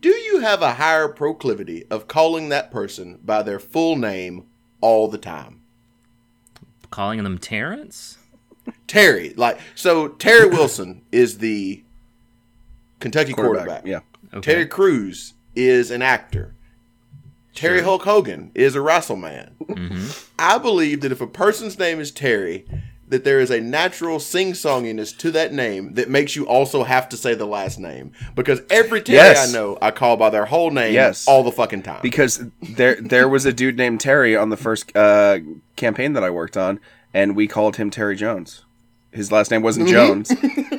[0.00, 4.46] do you have a higher proclivity of calling that person by their full name
[4.80, 5.62] all the time?
[6.92, 8.18] calling them Terrence,
[8.86, 11.82] Terry, like so Terry Wilson is the
[13.00, 13.84] Kentucky quarterback.
[13.84, 14.00] Yeah.
[14.32, 14.52] okay.
[14.52, 16.54] Terry Crews is an actor.
[17.54, 19.54] Terry Hulk Hogan is a wrestleman.
[20.38, 22.64] I believe that if a person's name is Terry,
[23.08, 27.16] that there is a natural sing-songiness to that name that makes you also have to
[27.16, 28.12] say the last name.
[28.34, 29.50] Because every Terry Yes.
[29.50, 31.28] I know, I call by their whole name Yes.
[31.28, 32.00] all the fucking time.
[32.02, 35.38] because there there was a dude named Terry on the first uh,
[35.76, 36.80] campaign that I worked on,
[37.12, 38.64] and we called him Terry Jones.
[39.12, 40.30] His last name wasn't Jones.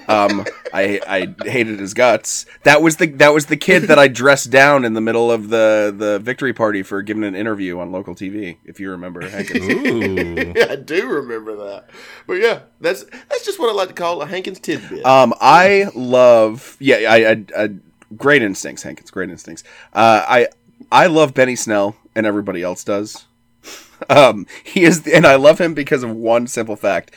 [0.08, 2.48] um, I I hated his guts.
[2.64, 5.50] That was the that was the kid that I dressed down in the middle of
[5.50, 8.58] the the victory party for giving an interview on local TV.
[8.66, 9.68] If you remember, Hankins.
[9.70, 10.54] Ooh.
[10.70, 11.90] I do remember that.
[12.26, 15.06] But yeah, that's that's just what I like to call a Hankins tidbit.
[15.06, 17.70] Um, I love yeah, I, I, I
[18.18, 19.64] great instincts, Hankins, great instincts.
[19.94, 20.48] Uh, I
[20.92, 23.26] I love Benny Snell, and everybody else does.
[24.10, 27.12] Um, he is, and I love him because of one simple fact.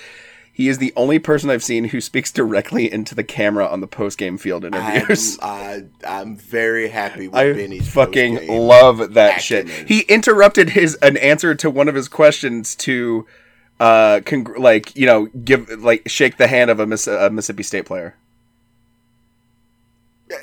[0.56, 3.86] He is the only person I've seen who speaks directly into the camera on the
[3.86, 5.38] post game field I'm, interviews.
[5.42, 9.68] I, I'm very happy with I Benny's fucking love that shit.
[9.68, 13.26] He interrupted his an answer to one of his questions to,
[13.78, 17.62] uh, congr- like you know, give like shake the hand of a, Miss- a Mississippi
[17.62, 18.16] State player.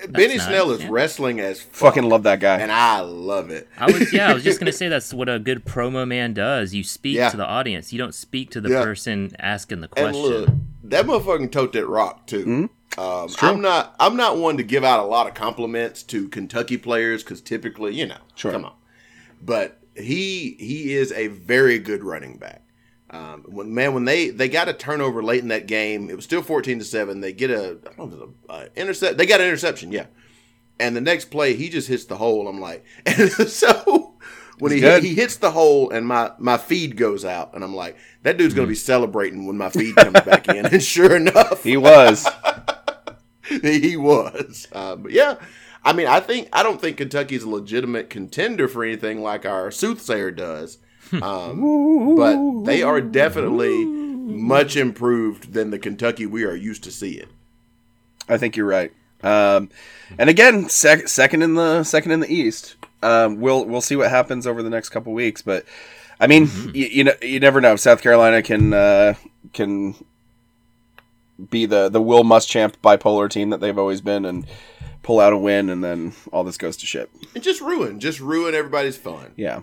[0.09, 0.87] Benny nice, Snell is yeah.
[0.91, 2.57] wrestling as fuck, Fucking love that guy.
[2.59, 3.67] and I love it.
[3.77, 6.73] I was yeah, I was just gonna say that's what a good promo man does.
[6.73, 7.29] You speak Yeah.
[7.29, 7.91] to the audience.
[7.91, 8.83] You don't speak to the Yeah.
[8.83, 10.21] person asking the And question.
[10.23, 10.49] look,
[10.85, 12.45] that motherfucking tote that rock too.
[12.45, 12.65] Mm-hmm.
[12.99, 13.95] Um, I'm not.
[13.99, 17.93] I'm not one to give out a lot of compliments to Kentucky players because typically,
[17.95, 18.51] you know, Sure.
[18.51, 18.73] come on.
[19.41, 22.61] But he he is a very good running back.
[23.13, 26.25] Um, when man, when they they got a turnover late in that game, it was
[26.25, 27.21] still 14 to seven.
[27.21, 29.17] They get a I don't know, a, intercept.
[29.17, 30.07] They got an interception, yeah.
[30.79, 32.47] And the next play, he just hits the hole.
[32.47, 34.15] I'm like, and so
[34.57, 37.97] when he he hits the hole and my my feed goes out, and I'm like,
[38.23, 40.65] that dude's gonna be celebrating when my feed comes back in.
[40.73, 42.27] And sure enough, he was.
[43.61, 44.67] he was.
[44.71, 45.35] Uh, but yeah,
[45.83, 49.69] I mean, I think I don't think Kentucky's a legitimate contender for anything like our
[49.69, 50.79] soothsayer does.
[51.21, 57.27] Um, but they are definitely much improved than the Kentucky we are used to seeing.
[58.29, 58.91] I think you're right.
[59.21, 59.69] Um,
[60.17, 62.75] and again, sec- second in the second in the East.
[63.01, 65.65] Um, we'll we'll see what happens over the next couple weeks, but
[66.19, 67.75] I mean, y- you know, you never know.
[67.75, 69.13] South Carolina can uh,
[69.53, 69.95] can
[71.49, 74.45] be the the Will Muschamp bipolar team that they've always been, and
[75.03, 77.09] pull out a win, and then all this goes to shit.
[77.35, 79.31] And just ruin, just ruin everybody's fun.
[79.35, 79.61] Yeah.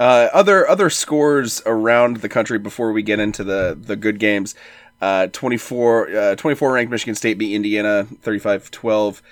[0.00, 4.54] Uh, other other scores around the country before we get into the the good games.
[5.00, 9.22] Uh, 24, uh, 24 ranked Michigan State beat Indiana 35-12.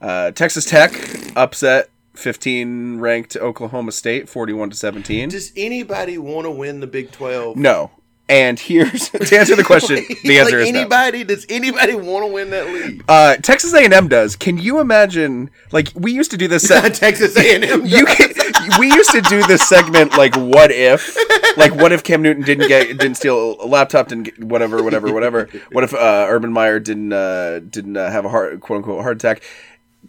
[0.00, 0.92] Uh, Texas Tech
[1.36, 5.28] upset 15 ranked Oklahoma State 41 to 17.
[5.28, 7.56] Does anybody want to win the Big Twelve?
[7.56, 7.90] No.
[8.28, 10.80] And here's to answer the question, the answer like is no.
[10.80, 11.24] anybody.
[11.24, 13.02] Does anybody want to win that league?
[13.08, 14.36] Uh, Texas A&M does.
[14.36, 17.86] Can you imagine like we used to do this se- Texas A&M.
[17.86, 18.32] you can,
[18.78, 21.16] we used to do this segment like what if?
[21.56, 25.12] Like what if Cam Newton didn't get didn't steal a laptop didn't get whatever whatever
[25.12, 25.48] whatever?
[25.72, 29.16] What if uh, Urban Meyer didn't uh, didn't uh, have a heart quote unquote heart
[29.16, 29.42] attack?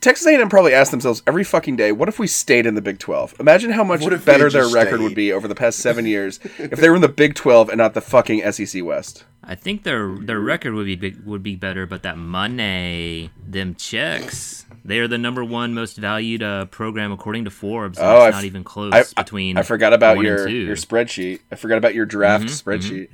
[0.02, 3.00] Texas A&M probably asked themselves every fucking day what if we stayed in the Big
[3.00, 5.02] 12 imagine how much What if we better their record stayed?
[5.04, 7.78] would be over the past 7 years if they were in the Big 12 and
[7.80, 9.26] not the fucking SEC West.
[9.44, 13.74] I think their their record would be big, would be better, but that money, them
[13.74, 17.98] checks, they are the number one most valued uh, program according to Forbes.
[17.98, 19.58] and Oh, it's I not even close I, I- between.
[19.58, 23.08] I forgot about one your your spreadsheet I forgot about your draft Mm-hmm, spreadsheet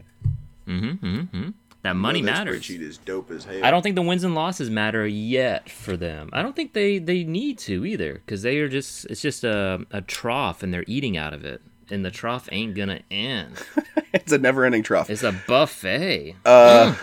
[1.84, 2.62] that money That matters.
[2.64, 3.64] spreadsheet is dope as hell.
[3.64, 6.30] I don't think the wins and losses matter yet for them.
[6.34, 9.86] I don't think they they need to either because they are just it's just a
[9.92, 11.62] a trough and they're eating out of it,
[11.92, 13.54] and the trough ain't gonna end.
[14.14, 16.36] it's a never-ending trough It's a buffet.
[16.46, 16.96] uh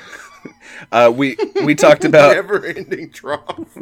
[1.15, 3.77] we we talked about never-ending trough.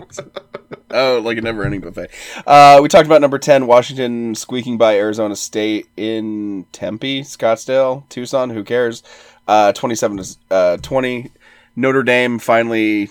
[0.90, 2.10] Oh, like a never-ending buffet.
[2.46, 8.50] Uh, we talked about number ten, Washington squeaking by Arizona State in Tempe, Scottsdale, Tucson.
[8.50, 9.02] Who cares?
[9.46, 11.30] Uh, Twenty-seven to uh, twenty.
[11.76, 13.10] Notre Dame finally.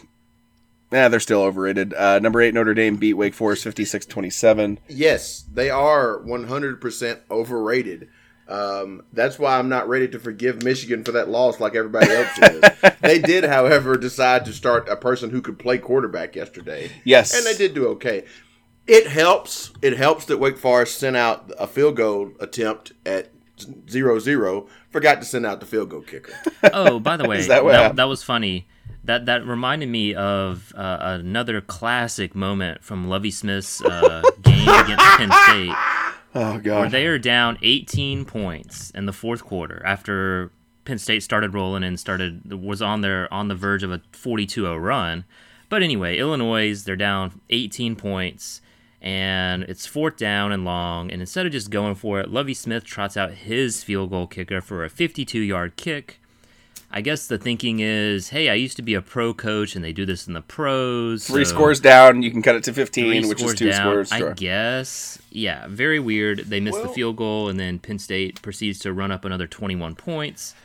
[0.91, 1.93] Yeah, they're still overrated.
[1.93, 4.79] Uh, number eight, Notre Dame beat Wake Forest 56-27.
[4.87, 8.09] yes, they are 100% overrated.
[8.49, 12.37] Um, that's why I'm not ready to forgive Michigan for that loss like everybody else
[12.39, 12.93] is.
[13.01, 16.91] they did, however, decide to start a person who could play quarterback yesterday.
[17.03, 17.35] Yes.
[17.35, 18.25] And they did do okay.
[18.87, 19.71] It helps.
[19.83, 23.31] It helps that Wake Forest sent out a field goal attempt at
[23.87, 24.67] zero zero.
[24.89, 26.33] Forgot to send out the field goal kicker.
[26.73, 28.67] Oh, by the way, that that, that, was funny.
[29.05, 35.05] That that reminded me of uh, another classic moment from Lovie Smith's uh, game against
[35.05, 35.75] Penn State,
[36.35, 36.91] Oh where god.
[36.91, 40.51] they are down 18 points in the fourth quarter after
[40.85, 44.81] Penn State started rolling and started was on their on the verge of a 42-0
[44.81, 45.25] run.
[45.69, 48.61] But anyway, Illinois they're down 18 points
[49.01, 51.11] and it's fourth down and long.
[51.11, 54.61] And instead of just going for it, Lovie Smith trots out his field goal kicker
[54.61, 56.19] for a 52-yard kick.
[56.91, 59.93] I guess the thinking is, hey, I used to be a pro coach, and they
[59.93, 61.27] do this in the pros.
[61.27, 63.81] Three so- scores down, you can cut it to 15, which is scores two down.
[63.81, 64.11] scores.
[64.11, 64.33] I Sure.
[64.33, 65.19] guess.
[65.29, 66.39] Yeah, very weird.
[66.49, 69.93] They missed the field goal, and then Penn State proceeds to run up another 21
[69.95, 70.55] points.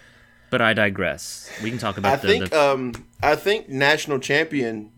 [0.51, 1.51] But I digress.
[1.63, 4.93] We can talk about I the, think the um I think national champion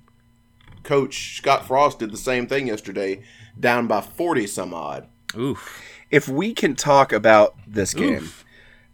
[0.82, 3.22] coach Scott Frost did the same thing yesterday,
[3.58, 5.06] down by forty some odd.
[5.36, 5.82] oof.
[6.10, 8.30] if we can talk about this game,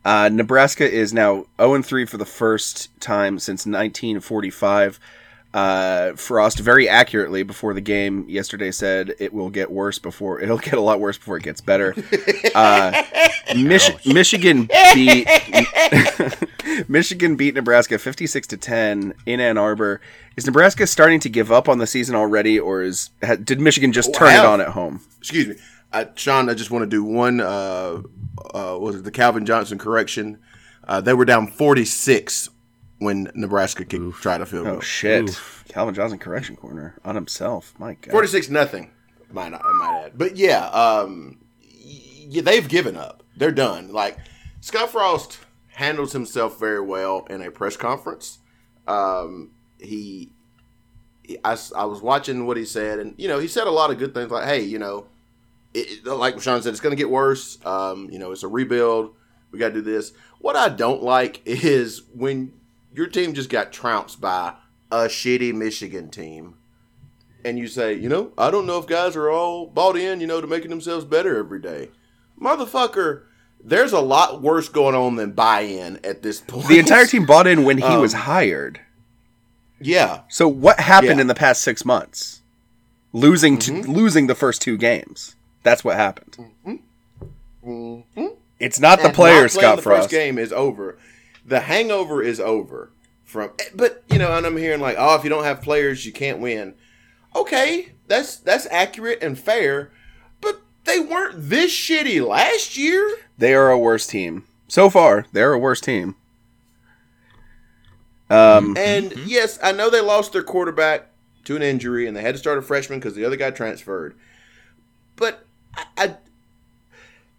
[0.05, 4.99] uh, Nebraska is now 0 3 for the first time since 1945.
[5.55, 10.57] Uh, Frost very accurately before the game yesterday said it will get worse before it'll
[10.57, 11.95] get a lot worse before it gets better.
[12.55, 13.03] Uh,
[13.57, 15.29] Mich- Michigan beat
[16.89, 20.01] Michigan beat Nebraska 56 to 10 in Ann Arbor.
[20.39, 23.93] Is Nebraska starting to give up on the season already, or is ha- did Michigan
[23.93, 25.03] just turn it on at home?
[25.19, 25.57] Excuse me,
[25.93, 26.49] uh, Sean.
[26.49, 27.41] I just want to do one.
[27.41, 28.03] Uh,
[28.55, 30.39] uh, was it the Calvin Johnson correction?
[30.87, 32.49] Uh, they were down forty six
[32.99, 34.77] when Nebraska kicked, tried a field goal.
[34.77, 35.41] Oh shit!
[35.69, 37.75] Calvin Johnson correction corner on himself.
[37.79, 38.11] My God.
[38.13, 38.91] Forty six nothing.
[39.31, 41.39] Might I might add, but yeah, um,
[41.71, 43.23] yeah, they've given up.
[43.37, 43.93] They're done.
[43.93, 44.19] Like
[44.61, 48.39] Scott Frost handles himself very well in a press conference.
[48.87, 50.31] Um, he,
[51.23, 53.71] he- I, s- I was watching what he said, and you know, he said a
[53.71, 54.31] lot of good things.
[54.31, 55.07] Like, hey, you know,
[55.75, 57.59] it, like Sean said, it's going to get worse.
[57.65, 59.15] Um, you know, it's a rebuild.
[59.51, 60.13] We got to do this.
[60.39, 62.53] What I don't like is when
[62.95, 64.55] your team just got trounced by
[64.91, 66.55] a shitty Michigan team
[67.45, 70.27] and you say, you know, I don't know if guys are all bought in, you
[70.27, 71.89] know, to making themselves better every day.
[72.41, 73.23] Motherfucker,
[73.65, 76.69] there's a lot worse going on than buy-in at this point.
[76.69, 78.81] The entire team bought in when he Um, was hired.
[79.81, 80.21] yeah.
[80.29, 81.13] So what happened yeah.
[81.13, 81.21] Mm-hmm.
[81.21, 82.43] in the past six months?
[83.15, 85.37] Losing to losing the first two games.
[85.63, 86.37] That's what happened.
[86.67, 87.71] Mm-hmm.
[87.71, 88.27] Mm-hmm.
[88.59, 90.03] It's not the And player, not playing Scott the Frost.
[90.03, 90.99] first game is over.
[91.45, 92.91] The hangover is over
[93.25, 96.13] from but you know, and I'm hearing like, oh, if you don't have players, you
[96.13, 96.75] can't win.
[97.35, 99.91] Okay, that's that's accurate and fair,
[100.41, 103.17] but they weren't this shitty last year.
[103.39, 105.27] They are a worse team so far.
[105.33, 106.17] They're a worse team.
[108.31, 109.25] Um, And mm-hmm.
[109.27, 111.09] yes, I know they lost their quarterback
[111.45, 114.15] to an injury, and they had to start a freshman because the other guy transferred.
[115.17, 115.45] But
[115.77, 116.17] I, I,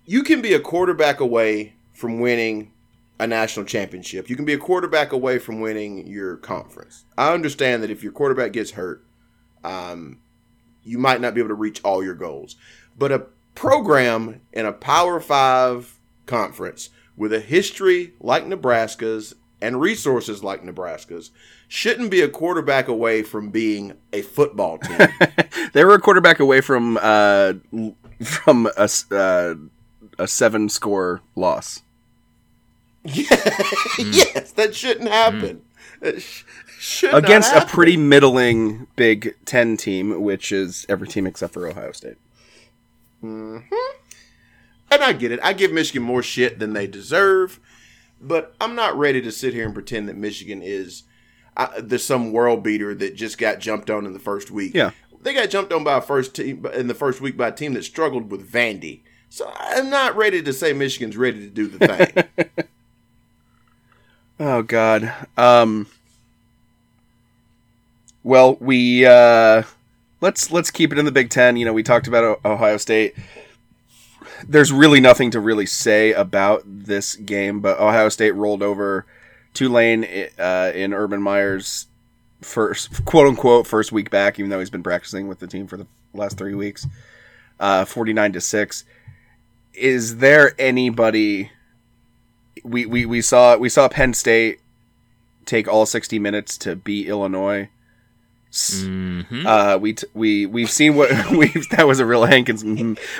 [0.05, 2.71] you can be a quarterback away from winning
[3.19, 4.29] a national championship.
[4.29, 7.05] You can be a quarterback away from winning your conference.
[7.17, 9.05] I understand that if your quarterback gets hurt,
[9.63, 10.19] um,
[10.83, 12.55] you might not be able to reach all your goals.
[12.97, 20.43] But a program in a Power Five conference with a history like Nebraska's and resources
[20.43, 21.31] like Nebraska's
[21.69, 25.07] shouldn't be a quarterback away from being a football team.
[25.73, 27.53] they were a quarterback away from uh,
[28.23, 29.55] from a s- uh,
[30.19, 31.81] a seven score loss.
[33.05, 35.61] yes, that shouldn't happen.
[36.01, 36.43] It sh-
[36.79, 41.67] should not against a pretty middling Big Ten team, which is every team except for
[41.67, 42.17] Ohio State.
[43.21, 43.63] And
[44.91, 45.39] I get it.
[45.43, 47.59] I give Michigan more shit than they deserve,
[48.21, 51.03] but I'm not ready to sit here and pretend that Michigan is
[51.57, 54.73] uh, there's some world beater that just got jumped on in the first week.
[54.73, 54.91] Yeah.
[55.23, 57.73] They got jumped on by a first team in the first week by a team
[57.73, 59.01] that struggled with Vandy.
[59.29, 62.45] So I'm not ready to say Michigan's ready to do the thing.
[64.39, 65.13] Oh God.
[65.37, 65.87] Um.
[68.23, 69.63] Well, we uh,
[70.21, 71.55] let's let's keep it in the Big Ten.
[71.55, 73.15] You know, we talked about Ohio State.
[74.47, 79.05] There's really nothing to really say about this game, but Ohio State rolled over
[79.53, 80.03] Tulane
[80.37, 81.87] uh, in Urban Meyer's
[82.45, 85.77] first quote unquote first week back, even though he's been practicing with the team for
[85.77, 86.85] the last three weeks.
[87.59, 88.83] Uh, Forty nine to six.
[89.73, 91.51] Is there anybody?
[92.63, 94.59] we, we, we saw we saw Penn State
[95.45, 97.67] take all 60 minutes to beat Illinois.
[98.51, 99.45] Mhm.
[99.45, 102.63] Uh, we t- we we've seen what we that was a real Hankins.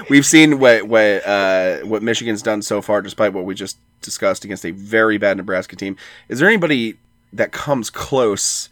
[0.09, 4.45] We've seen what what uh, what Michigan's done so far, despite what we just discussed
[4.45, 5.97] against a very bad Nebraska team.
[6.29, 6.97] Is there anybody
[7.33, 8.69] that comes close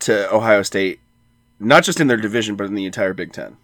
[0.00, 1.00] to Ohio State,
[1.58, 3.56] not just in their division, but in the entire Big Ten?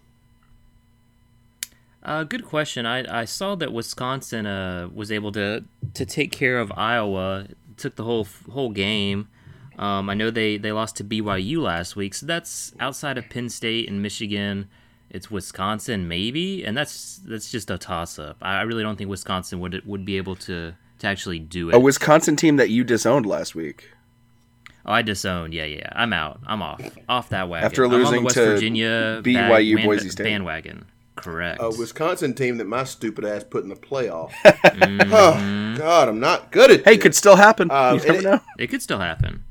[2.03, 2.85] Uh, good question.
[2.85, 5.63] I, I saw that Wisconsin uh, was able to
[5.93, 7.47] to take care of Iowa.
[7.77, 9.27] Took the whole whole game.
[9.77, 13.49] Um, I know they, they lost to BYU last week, so that's outside of Penn
[13.49, 14.67] State and Michigan.
[15.09, 18.37] It's Wisconsin, maybe, and that's that's just a toss up.
[18.41, 21.75] I I really don't think Wisconsin would would be able to to actually do it.
[21.75, 23.89] A Wisconsin team that you disowned last week.
[24.85, 25.53] Oh, I disowned.
[25.53, 25.89] Yeah, yeah.
[25.95, 26.39] I'm out.
[26.47, 26.81] I'm off.
[27.07, 27.65] Off that wagon.
[27.65, 30.23] After I'm on the losing West to Virginia BYU bag- Boise State.
[30.23, 30.85] bandwagon.
[31.15, 31.61] Correct.
[31.61, 34.31] A Wisconsin team that my stupid ass put in the playoff.
[34.71, 35.13] Mm-hmm.
[35.13, 37.03] oh, God, I'm not good at Hey, this.
[37.03, 37.69] could still happen.
[37.69, 38.39] Um, you never it- know.
[38.57, 39.43] it could still happen.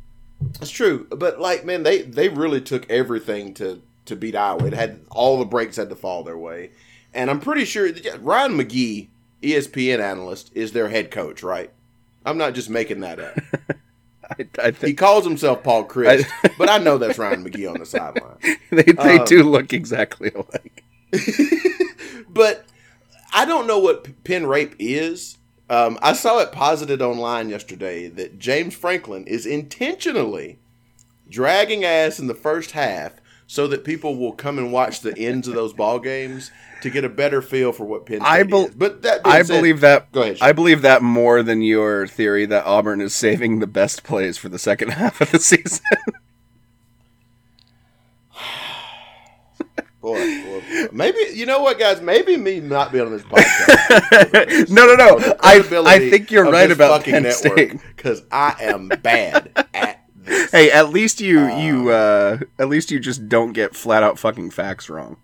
[0.61, 4.65] It's true, but like, man, they they really took everything to to beat Iowa.
[4.67, 6.71] It had all the breaks had to fall their way,
[7.13, 9.09] and I'm pretty sure that, Ryan McGee,
[9.43, 11.43] ESPN analyst, is their head coach.
[11.43, 11.71] Right?
[12.25, 13.39] I'm not just making that up.
[14.31, 16.27] I, I He calls himself Paul Chryst,
[16.59, 18.37] but I know that's Ryan McGee on the sideline.
[18.71, 20.85] they, they um, do look exactly alike.
[22.33, 22.65] But
[23.33, 25.37] I don't know what pen rape is.
[25.69, 30.59] Um, I saw it posited online yesterday that James Franklin is intentionally
[31.29, 33.20] dragging ass in the first half
[33.53, 37.05] so that people will come and watch the ends of those ball games to get
[37.05, 38.75] a better feel for what Penn State I bel- is.
[38.77, 40.13] But that I said- believe that.
[40.13, 40.39] Go ahead.
[40.41, 44.49] I believe that more than your theory that Auburn is saving the best plays for
[44.49, 45.81] the second half of the season.
[50.01, 50.89] boy, boy, boy.
[50.93, 52.01] maybe you know what, guys?
[52.01, 54.69] Maybe me not being on this podcast.
[54.71, 55.35] no, no, no.
[55.41, 57.81] I, I think you're right about fucking Penn network State.
[57.97, 60.51] because I am bad at this.
[60.51, 64.19] Hey, at least you you Um, uh at least you just don't get flat out
[64.19, 65.17] fucking facts wrong.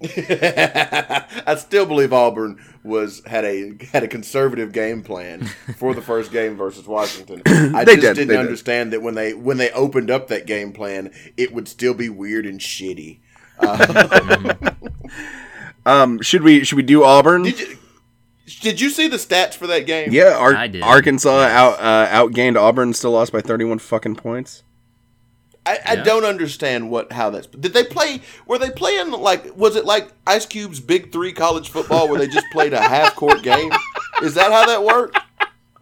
[0.04, 5.46] I still believe Auburn was had a had a conservative game plan
[5.78, 7.40] for the first game versus Washington.
[7.46, 8.40] I just did, didn't they did.
[8.40, 12.08] understand that when they when they opened up that game plan, it would still be
[12.10, 13.20] weird and shitty.
[15.86, 17.44] Um, should we should we do Auburn?
[18.60, 20.10] Did you see the stats for that game?
[20.12, 20.82] yeah, Ar- I did.
[20.82, 21.50] Arkansas Yes.
[21.50, 24.62] out uh, outgained Auburn, still lost by 31 fucking points.
[25.66, 26.02] I, I Yeah.
[26.02, 27.46] don't understand what how that's.
[27.46, 28.20] Did they play?
[28.46, 29.56] Were they playing like?
[29.56, 33.14] Was it like Ice Cube's Big Three college football, where they just played a half
[33.16, 33.70] court game?
[34.22, 35.18] Is that how that worked?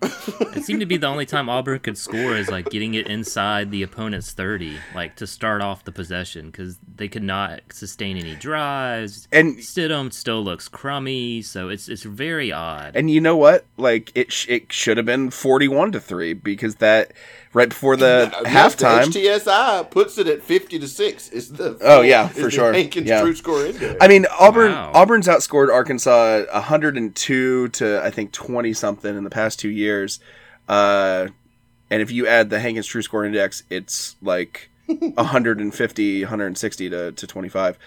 [0.03, 3.71] It seemed to be the only time Auburn could score is like getting it inside
[3.71, 8.35] the opponent's 30, like to start off the possession, because they could not sustain any
[8.37, 9.29] drives.
[9.33, 12.97] And- Stidham still looks crummy, so it's it's very odd.
[12.97, 13.65] And you know what?
[13.77, 17.13] Like it sh- it should have been 41 to 3 because that
[17.55, 21.29] right before the Yes, the halftime HTSI puts it at fifty to six.
[21.31, 22.73] Is the Oh, yeah, for sure.
[22.73, 23.21] Hankins Yeah.
[23.23, 23.97] true score index.
[24.01, 24.93] I mean, Auburn Wow.
[24.95, 30.21] Auburn's outscored Arkansas 102 to I think 20 something in the past 2 years.
[30.69, 31.29] Uh
[31.91, 37.27] and if you add the Hankins True Score Index, it's like 150, 160 to, to
[37.27, 37.79] 25.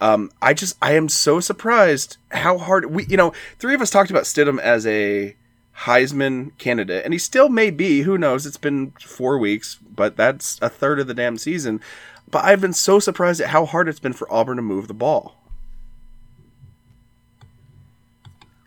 [0.00, 3.88] Um, I just I am so surprised how hard we you know three of us
[3.90, 5.36] talked about Stidham as a
[5.80, 8.02] Heisman candidate, and he still may be.
[8.02, 8.46] Who knows?
[8.46, 11.80] It's been four weeks, but that's a third of the damn season.
[12.30, 14.94] But I've been so surprised at how hard it's been for Auburn to move the
[14.94, 15.36] ball.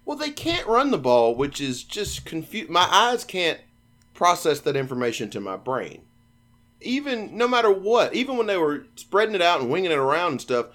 [0.05, 2.69] well, they can't run the ball, which is just confused.
[2.69, 3.59] My eyes can't
[4.13, 6.03] process that information to my brain.
[6.79, 10.33] Even no matter what, even when they were spreading it out and winging it around
[10.33, 10.67] and stuff,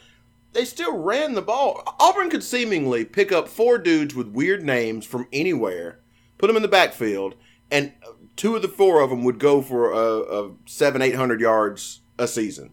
[0.52, 1.96] they still ran the ball.
[2.00, 5.99] Auburn could seemingly pick up four dudes with weird names from anywhere,
[6.40, 7.34] put them in the backfield,
[7.70, 7.92] and
[8.36, 9.98] two of the four of them would go for a,
[10.46, 12.70] a seven, eight hundred yards a season.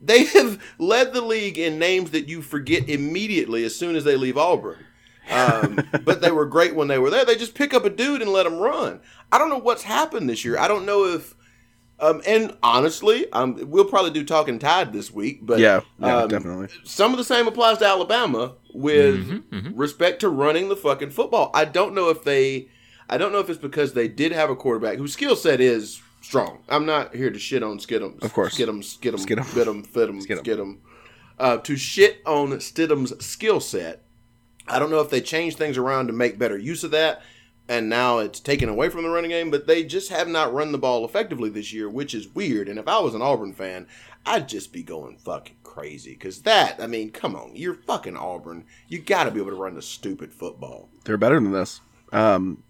[0.00, 4.16] They have led the league in names that you forget immediately as soon as they
[4.16, 4.84] leave Auburn.
[5.30, 7.24] Um, but they were great when they were there.
[7.24, 9.00] They just pick up a dude and let him run.
[9.32, 10.58] I don't know what's happened this year.
[10.58, 11.34] I don't know if,
[11.98, 15.38] um, and honestly, um, we'll probably do talking tide this week.
[15.42, 16.68] But Yeah, yeah, um, definitely.
[16.84, 21.50] some of the same applies to Alabama with Mm-hmm, respect to running the fucking football.
[21.54, 22.68] I don't know if they,
[23.08, 26.02] I don't know if it's because they did have a quarterback whose skill set is
[26.22, 26.62] strong.
[26.68, 28.22] I'm not here to shit on Skidham.
[28.22, 28.56] Of course.
[28.56, 29.44] Skidham, Skidham, Skidham.
[29.44, 30.44] Skidham, Fidham, Skidham.
[30.44, 30.78] Skidham.
[31.38, 34.02] Uh, to shit on Stidham's skill set.
[34.66, 37.20] I don't know if they changed things around to make better use of that,
[37.68, 40.72] and now it's taken away from the running game, but they just have not run
[40.72, 42.68] the ball effectively this year, which is weird.
[42.68, 43.86] And if I was an Auburn fan,
[44.24, 46.12] I'd just be going fucking crazy.
[46.12, 48.64] Because that, I mean, come on, you're fucking Auburn.
[48.88, 50.88] You got to be able to run the stupid football.
[51.04, 51.80] They're better than this.
[52.12, 52.62] Um,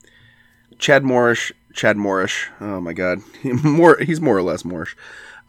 [0.78, 2.48] Chad Morrish, Chad Morrish.
[2.60, 3.98] Oh my God, more.
[3.98, 4.94] He's more or less Morrish.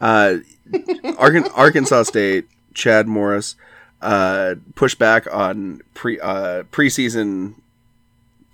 [0.00, 0.36] Uh,
[1.18, 3.56] Arkansas State, Chad Morris,
[4.02, 7.54] uh, pushed back on pre uh, preseason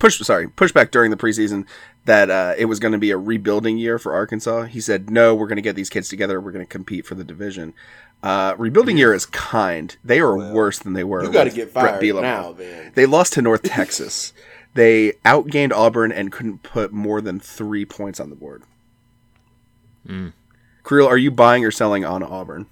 [0.03, 1.65] push sorry pushback during the preseason
[2.05, 4.65] that uh, it was going to be a rebuilding year for Arkansas.
[4.65, 6.41] He said, "No, we're going to get these kids together.
[6.41, 7.75] We're going to compete for the division."
[8.23, 9.97] Uh, rebuilding year is kind.
[10.05, 11.25] They are worse than they were.
[11.25, 12.93] You got to get fired now, then.
[12.95, 14.33] They lost to North Texas.
[14.75, 18.63] They outgained Auburn and couldn't put more than three points on the board.
[20.83, 22.67] Creel, are you buying or selling on Auburn?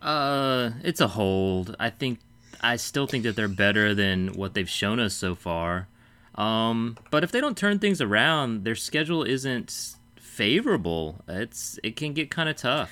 [0.00, 1.76] Uh, it's a hold.
[1.78, 2.20] I think
[2.60, 5.88] I still think that they're better than what they've shown us so far.
[6.34, 11.22] Um, but if they don't turn things around, their schedule isn't favorable.
[11.28, 12.90] It's it can get kind of tough.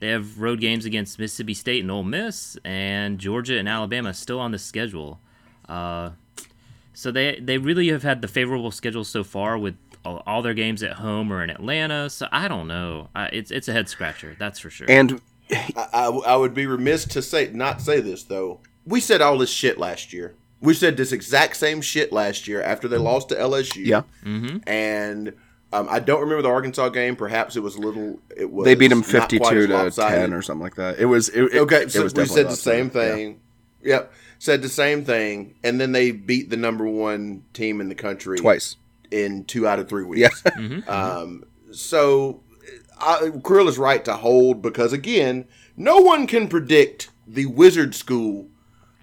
[0.00, 4.40] They have road games against Mississippi State and Ole Miss, and Georgia and Alabama still
[4.40, 5.20] on the schedule.
[5.68, 6.10] Uh,
[6.94, 10.54] so they they really have had the favorable schedule so far with all, all their
[10.54, 12.10] games at home or in Atlanta.
[12.10, 13.08] So I don't know.
[13.14, 14.36] I, it's it's a head scratcher.
[14.38, 14.86] That's for sure.
[14.90, 15.20] And
[15.50, 18.60] I, I, I would be remiss to say not say this though.
[18.86, 20.34] We said all this shit last year.
[20.60, 23.84] We said this exact same shit last year after they lost to LSU.
[23.84, 24.02] yeah,
[24.66, 25.32] and
[25.72, 27.16] um, I don't remember the Arkansas game.
[27.16, 28.18] Perhaps it was a little.
[28.36, 30.18] It was they beat them fifty-two to lopsided.
[30.18, 30.98] ten or something like that.
[30.98, 33.08] It was it, it- Okay, It, was we said the same lopsided.
[33.08, 33.14] Yeah.
[33.14, 33.40] thing.
[33.84, 34.12] Yep,
[34.42, 38.36] said the same thing, and then they beat the number one team in the country
[38.36, 38.74] twice.
[39.08, 40.42] in two out of three weeks.
[40.44, 42.42] Yeah, Um, so
[43.00, 48.48] I, Creel is right to hold because again, no one can predict the wizard school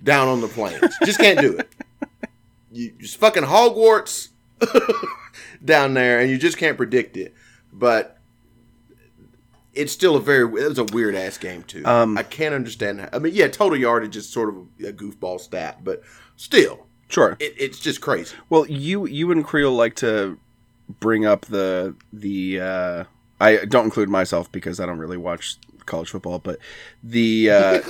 [0.04, 0.94] down on the plains.
[1.06, 1.70] just can't do it.
[2.70, 4.32] You just fucking Hogwarts
[5.64, 7.34] down there, and you just can't predict it.
[7.72, 8.19] But
[9.80, 11.86] it's still a very it was a weird ass game too.
[11.86, 13.00] Um, I can't understand.
[13.02, 14.56] How, I mean, yeah, total yardage is sort of
[14.86, 16.02] a goofball stat, but
[16.36, 17.38] still, sure.
[17.40, 18.36] it, it's just crazy.
[18.50, 20.38] Well, you you and Creel like to
[21.00, 23.04] bring up the the uh,
[23.40, 25.56] I don't include myself because I don't really watch
[25.86, 26.60] college football, but
[27.02, 27.82] the uh,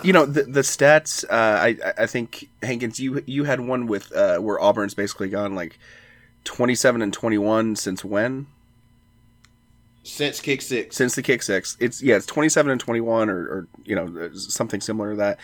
[0.04, 1.24] you know the the stats.
[1.24, 5.54] Uh, I I think Hankins, you you had one with uh, where Auburn's basically gone
[5.54, 5.78] like
[6.44, 8.48] twenty seven and twenty one since when?
[10.08, 11.76] Since kick six, since the kick six.
[11.80, 15.16] It's yeah, it's twenty seven and twenty one, or, or you know something similar to
[15.16, 15.38] that.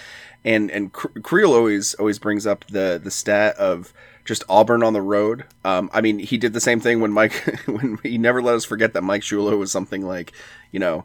[0.44, 3.92] And and Creel always always brings up the the stat of
[4.24, 5.44] just Auburn on the road.
[5.64, 7.34] Um, I mean, he did the same thing when Mike
[7.66, 10.32] when he never let us forget that Mike Shula was something like
[10.72, 11.04] you know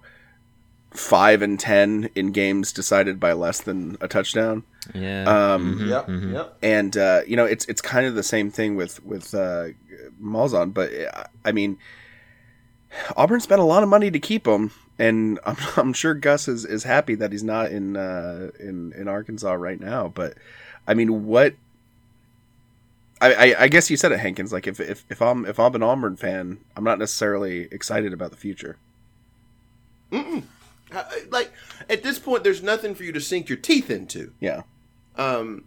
[0.91, 4.64] five and ten in games decided by less than a touchdown.
[4.95, 5.53] yeah.
[5.53, 6.57] Um, Yep, yep.
[6.64, 9.68] and uh, you know it's it's kind of the same thing with with uh,
[10.22, 11.78] Malzahn, but uh, I mean
[13.16, 16.66] Auburn spent a lot of money to keep him, and I'm, I'm sure Gus is,
[16.66, 20.08] is happy that he's not in uh, in in Arkansas right now.
[20.08, 20.36] But
[20.88, 21.56] I mean, what?
[23.22, 24.54] I, I, I guess you said it, Hankins.
[24.54, 28.32] Like if, if if I'm if I'm an Auburn fan, I'm not necessarily excited about
[28.32, 28.78] the future.
[30.92, 31.52] Uh, like
[31.88, 34.64] at this point there's nothing for you to sink your teeth into Yeah,
[35.18, 35.66] um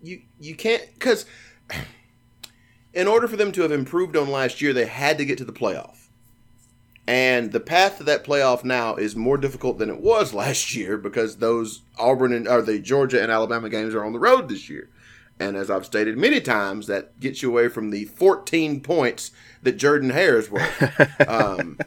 [0.00, 1.26] you you can't because
[2.92, 5.44] in order for them to have improved on last year they had to get to
[5.44, 6.08] the playoff.
[7.06, 10.96] And the path to that playoff now is more difficult than it was last year
[10.96, 14.68] because those auburn and or the georgia and alabama games are on the road this
[14.68, 14.88] year.
[15.38, 19.30] And as i've stated many times that gets you away from the 14 points
[19.62, 21.78] that jordan hare is worth um,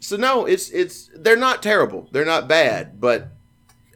[0.00, 2.08] so no, it's it's they're not terrible.
[2.10, 3.28] They're not bad, but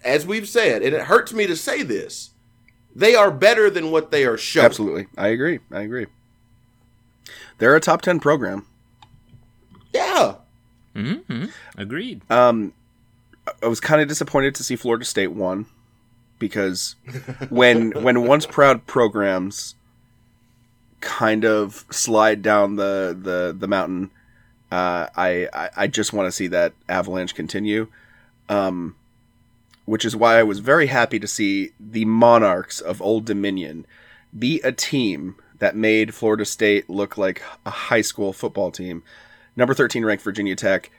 [0.05, 2.31] as we've said, and it hurts me to say this,
[2.95, 4.67] they are better than what they are showing.
[4.67, 5.07] absolutely.
[5.17, 5.61] I agree.
[5.71, 6.07] I agree.
[7.59, 8.67] They're a top ten program.
[9.93, 10.37] Yeah.
[10.95, 11.45] hmm
[11.77, 12.23] Agreed.
[12.31, 12.73] Um,
[13.63, 15.67] I was kind of disappointed to see Florida State won
[16.39, 16.97] because
[17.49, 19.75] when when once proud programs
[21.01, 24.11] kind of slide down the the the mountain,
[24.73, 27.89] uh, I, I I just want to see that avalanche continue.
[28.49, 28.97] Um,
[29.85, 33.87] which is why I was very happy to see the Monarchs of Old Dominion
[34.37, 39.03] be a team that made Florida State look like a high school football team.
[39.57, 40.91] Number 13 ranked Virginia Tech.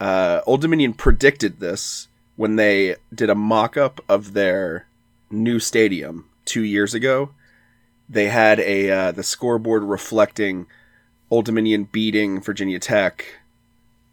[0.00, 4.86] Uh, Old Dominion predicted this when they did a mock up of their
[5.30, 7.30] new stadium two years ago.
[8.08, 10.66] They had a uh, the scoreboard reflecting
[11.30, 13.24] Old Dominion beating Virginia Tech,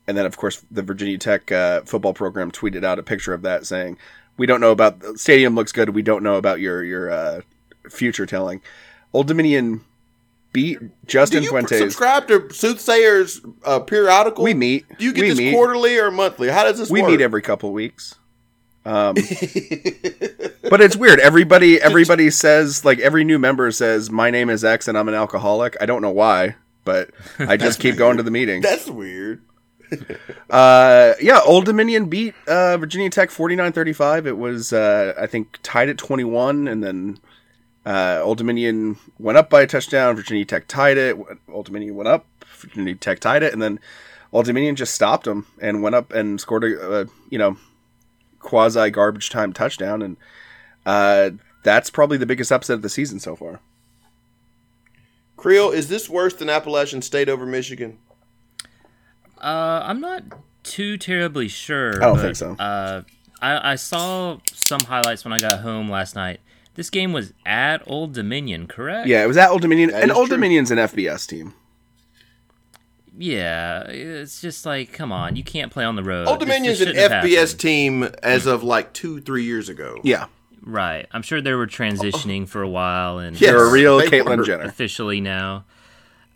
[0.08, 3.42] and then of course the Virginia Tech uh, football program tweeted out a picture of
[3.44, 3.98] that saying,
[4.38, 5.90] "We don't know about the stadium looks good.
[5.90, 7.42] We don't know about your your uh,
[7.90, 8.62] future telling."
[9.14, 9.82] Old Dominion
[10.54, 11.78] beat Do Justin you Fuentes.
[11.78, 14.44] subscribe to Soothsayers uh, periodical?
[14.44, 14.86] We meet.
[14.98, 15.54] Do you get we this meet.
[15.54, 16.50] quarterly or monthly?
[16.50, 16.96] How does this work?
[16.96, 17.12] We work?
[17.12, 18.16] meet every couple weeks.
[18.84, 21.20] Um, but it's weird.
[21.20, 25.14] Everybody, everybody says like every new member says, "My name is X and I'm an
[25.14, 28.64] alcoholic." I don't know why, but I just keep going to the meetings.
[28.64, 29.42] That's weird.
[30.50, 34.26] Uh, yeah, Old Dominion beat uh, Virginia Tech 49-35.
[34.26, 37.20] It was uh, I think tied at 21 and then
[37.86, 40.16] Uh, Old Dominion went up by a touchdown.
[40.16, 41.18] Virginia Tech tied it.
[41.52, 42.26] Old Dominion went up.
[42.58, 43.80] Virginia Tech tied it, and then
[44.32, 47.58] Old Dominion just stopped them and went up and scored a, a you know
[48.40, 50.18] quasi garbage time touchdown, and
[50.86, 51.32] uh,
[51.64, 53.60] that's probably the biggest upset of the season so far.
[55.38, 57.98] Creel, is this worse than Appalachian State over Michigan?
[59.42, 60.24] Uh, I'm not
[60.64, 61.96] too terribly sure.
[61.98, 62.52] I don't but, think so.
[62.60, 63.02] Uh,
[63.42, 66.40] I, I saw some highlights when I got home last night.
[66.76, 69.08] This game was at Old Dominion, correct?
[69.08, 70.38] Yeah, it was at Old Dominion, That and Old true.
[70.38, 71.54] Dominion's an FBS team.
[73.18, 76.28] Yeah, it's just like, come on, you can't play on the road.
[76.28, 77.60] Old This Dominion's an FBS happened.
[77.60, 80.00] team as of like two, three years ago.
[80.04, 80.28] Yeah,
[80.64, 81.08] Right.
[81.12, 83.50] I'm sure they were transitioning for a while and Yes.
[83.50, 84.46] they're a real they Caitlyn.
[84.46, 84.64] Jenner.
[84.66, 85.66] officially now.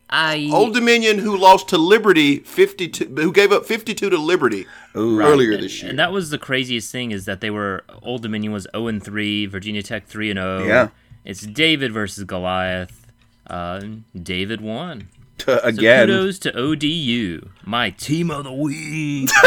[0.10, 5.58] I Old Dominion, who lost to Liberty, fifty-two, who gave up fifty-two to Liberty earlier
[5.58, 5.90] this year.
[5.90, 9.04] And that was the craziest thing is that they were Old Dominion was 0 and
[9.04, 10.64] 3, Virginia Tech 3 and 0.
[10.66, 10.88] Yeah.
[11.26, 13.08] It's David versus Goliath.
[13.50, 13.82] Uh,
[14.22, 15.10] David won.
[15.40, 19.30] To- So again, kudos to ODU, my team of the week.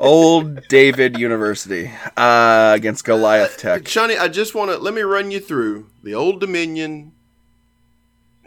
[0.00, 3.86] Old David University uh, against Goliath Tech.
[3.86, 7.12] Shawnee, I just want to let me run you through the Old Dominion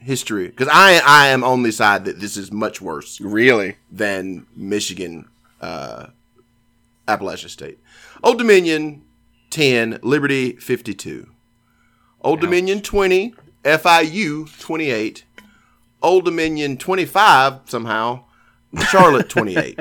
[0.01, 3.77] history because I I am on the side that this is much worse Really?
[3.91, 5.27] than Michigan,
[5.61, 6.07] uh,
[7.07, 7.79] Appalachian State.
[8.23, 9.03] Old Dominion
[9.49, 11.27] ten, Liberty fifty-two.
[12.21, 13.33] Old Dominion twenty,
[13.63, 15.23] FIU twenty-eight.
[16.01, 18.23] Old Dominion twenty-five somehow.
[18.89, 19.79] Charlotte twenty-eight.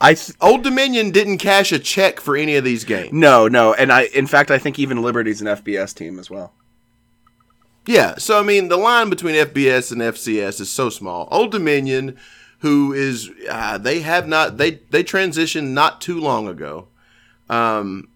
[0.00, 3.12] I th- Old Dominion didn't cash a check for any of these games.
[3.12, 6.52] no, no, and I in fact I think even Liberty's an FBS team as well.
[7.88, 11.26] Yeah, so I mean, the line between FBS and FCS is so small.
[11.30, 12.18] Old Dominion,
[12.58, 16.88] who is uh, they have not they they transitioned not too long ago,
[17.48, 18.08] um,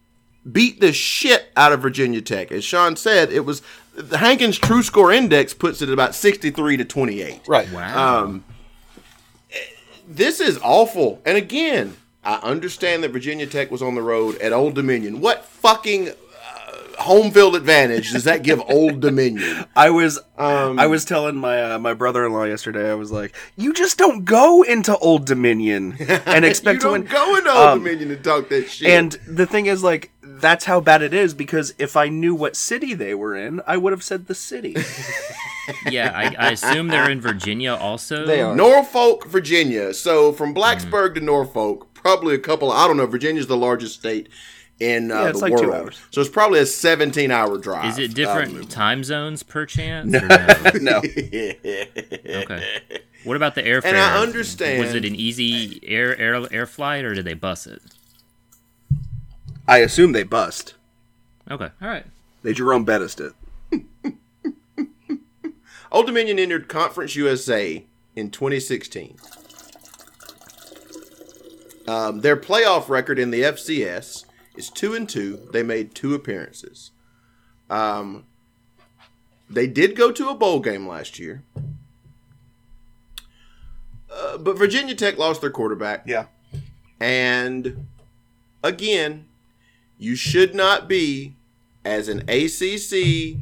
[0.51, 2.53] beat the shit out of Virginia Tech.
[2.53, 3.63] As Sean said, it was
[3.95, 7.41] the Hankins True Score Index puts it at about sixty three to twenty eight.
[7.49, 7.73] Right.
[7.73, 8.41] Wow.
[10.07, 11.23] This is awful.
[11.25, 15.23] And again, I understand that Virginia Tech was on the road at Old Dominion.
[15.23, 16.11] What fucking
[16.99, 19.65] home field advantage does that give Old Dominion?
[19.77, 22.91] I was Um, I was telling my uh, my brother in law yesterday.
[22.91, 26.93] I was like, you just don't go into Old Dominion and expect you to don't
[27.03, 27.11] win.
[27.13, 28.89] go into Old Um, Dominion and talk that shit.
[28.89, 32.57] And the thing is, like, that's how bad it is because if I knew what
[32.57, 34.77] city they were in, I would have said the city.
[35.91, 38.27] yeah, I, I assume they're in Virginia also.
[38.27, 38.55] They are.
[38.55, 39.95] Norfolk, Virginia.
[39.95, 42.73] So from Blacksburg to Norfolk, probably a couple.
[42.73, 43.07] I don't know.
[43.07, 44.29] Virginia's the largest state
[44.81, 46.01] in uh, Yeah, it's the like two world, hours.
[46.11, 47.85] so it's probably a 17-hour drive.
[47.87, 50.15] Is it different Um, time zones per chance?
[50.15, 50.37] or no?
[50.81, 52.65] no, Okay.
[53.25, 53.85] What about the airfare?
[53.87, 57.67] And I understand- Was it an easy air air air flight or did they bus
[57.67, 57.81] it?
[59.69, 60.75] I assume they bust.
[61.51, 61.69] Okay.
[61.81, 62.05] All right.
[62.43, 63.33] They Jerome Bettis it.
[65.93, 67.85] Old Dominion entered Conference USA
[68.17, 69.17] in 2016.
[71.87, 74.25] Um, their playoff record in the FCS
[74.57, 75.49] is two and two.
[75.53, 76.91] They made two appearances.
[77.71, 78.25] Um,
[79.49, 81.43] they did go to a bowl game last year,
[84.11, 86.05] uh, but Virginia Tech lost their quarterback.
[86.07, 86.27] Yeah.
[87.01, 87.87] And
[88.63, 89.27] again,
[89.99, 91.35] you should not be
[91.85, 93.37] as an ACC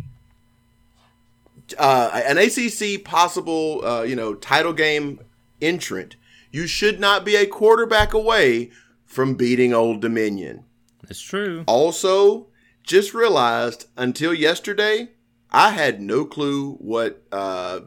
[1.79, 5.21] uh, an ACC possible uh, you know title game
[5.61, 6.17] entrant.
[6.51, 8.71] You should not be a quarterback away
[9.05, 10.65] from beating Old Dominion.
[11.11, 11.65] That's true.
[11.67, 12.47] Also,
[12.85, 15.09] just realized until yesterday,
[15.51, 17.81] I had no clue what uh,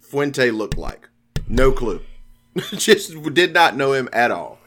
[0.00, 1.08] Fuente looked like.
[1.46, 2.00] No clue.
[2.72, 4.58] just did not know him at all.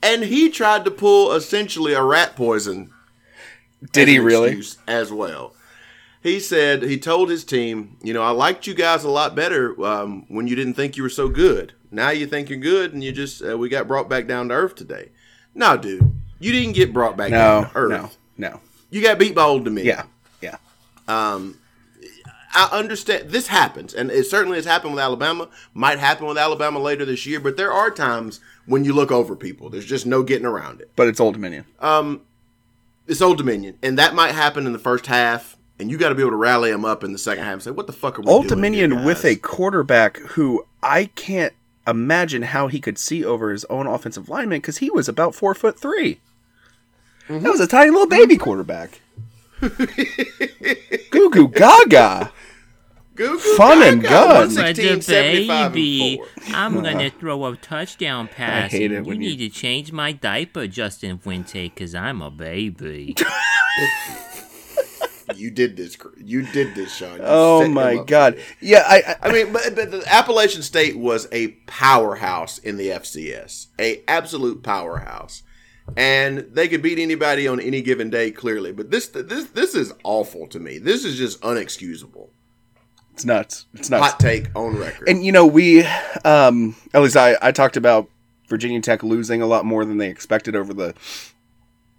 [0.00, 2.92] And he tried to pull essentially a rat poison.
[3.92, 4.62] Did he really?
[4.86, 5.56] as well?
[6.22, 9.74] He said he told his team, you know, I liked you guys a lot better
[9.84, 11.72] um, when you didn't think you were so good.
[11.90, 14.54] Now you think you're good, and you just uh, we got brought back down to
[14.54, 15.10] earth today.
[15.56, 18.60] No, dude, you didn't get brought back No, no, no.
[18.90, 19.96] You got beat by Old Dominion.
[19.96, 20.04] Yeah,
[20.40, 20.56] yeah.
[21.06, 21.58] Um,
[22.52, 25.48] I understand this happens, and it certainly has happened with Alabama.
[25.72, 29.36] Might happen with Alabama later this year, but there are times when you look over
[29.36, 29.70] people.
[29.70, 30.90] There's just no getting around it.
[30.96, 31.66] But it's Old Dominion.
[31.78, 32.22] Um,
[33.06, 36.16] it's Old Dominion, and that might happen in the first half, and you got to
[36.16, 38.18] be able to rally them up in the second half and say, "What the fuck
[38.18, 41.52] are we Old Dominion here, with a quarterback who I can't
[41.86, 45.54] imagine how he could see over his own offensive lineman because he was about four
[45.54, 46.20] foot 3
[47.30, 47.44] Mm-hmm.
[47.44, 49.00] That was a tiny little baby quarterback.
[49.60, 52.32] Goo goo gaga.
[53.14, 54.28] Goo Goo Fun and Gaga, gun.
[54.56, 56.26] 116, But 75 the and baby, four.
[56.56, 58.70] I'm gonna throw a touchdown pass.
[58.72, 62.30] hate it you when you- need to change my diaper, Justin Fuente, because I'm a
[62.30, 63.14] baby.
[65.36, 65.94] You did this.
[65.94, 67.18] Cr- You did this, Sean.
[67.18, 68.36] You Oh my god.
[68.60, 72.88] Yeah, I, I I mean, but, but the Appalachian State was a powerhouse in the
[72.88, 75.44] FCS, a absolute powerhouse,
[75.96, 78.30] and they could beat anybody on any given day.
[78.30, 80.78] Clearly, but this this this is awful to me.
[80.78, 82.28] This is just unexcusable.
[83.12, 83.66] it's nuts.
[83.74, 84.12] It's nuts.
[84.12, 85.08] Hot take on record.
[85.08, 85.84] And you know, we
[86.24, 88.08] um at least I I talked about
[88.48, 90.94] Virginia Tech losing a lot more than they expected over the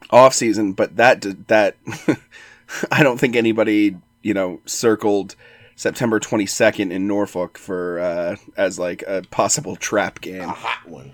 [0.09, 1.77] off season, but that did- that
[2.91, 5.35] I don't think anybody, you know, circled
[5.75, 10.41] September 22nd in Norfolk for uh as like a possible trap game.
[10.41, 11.13] a hot one.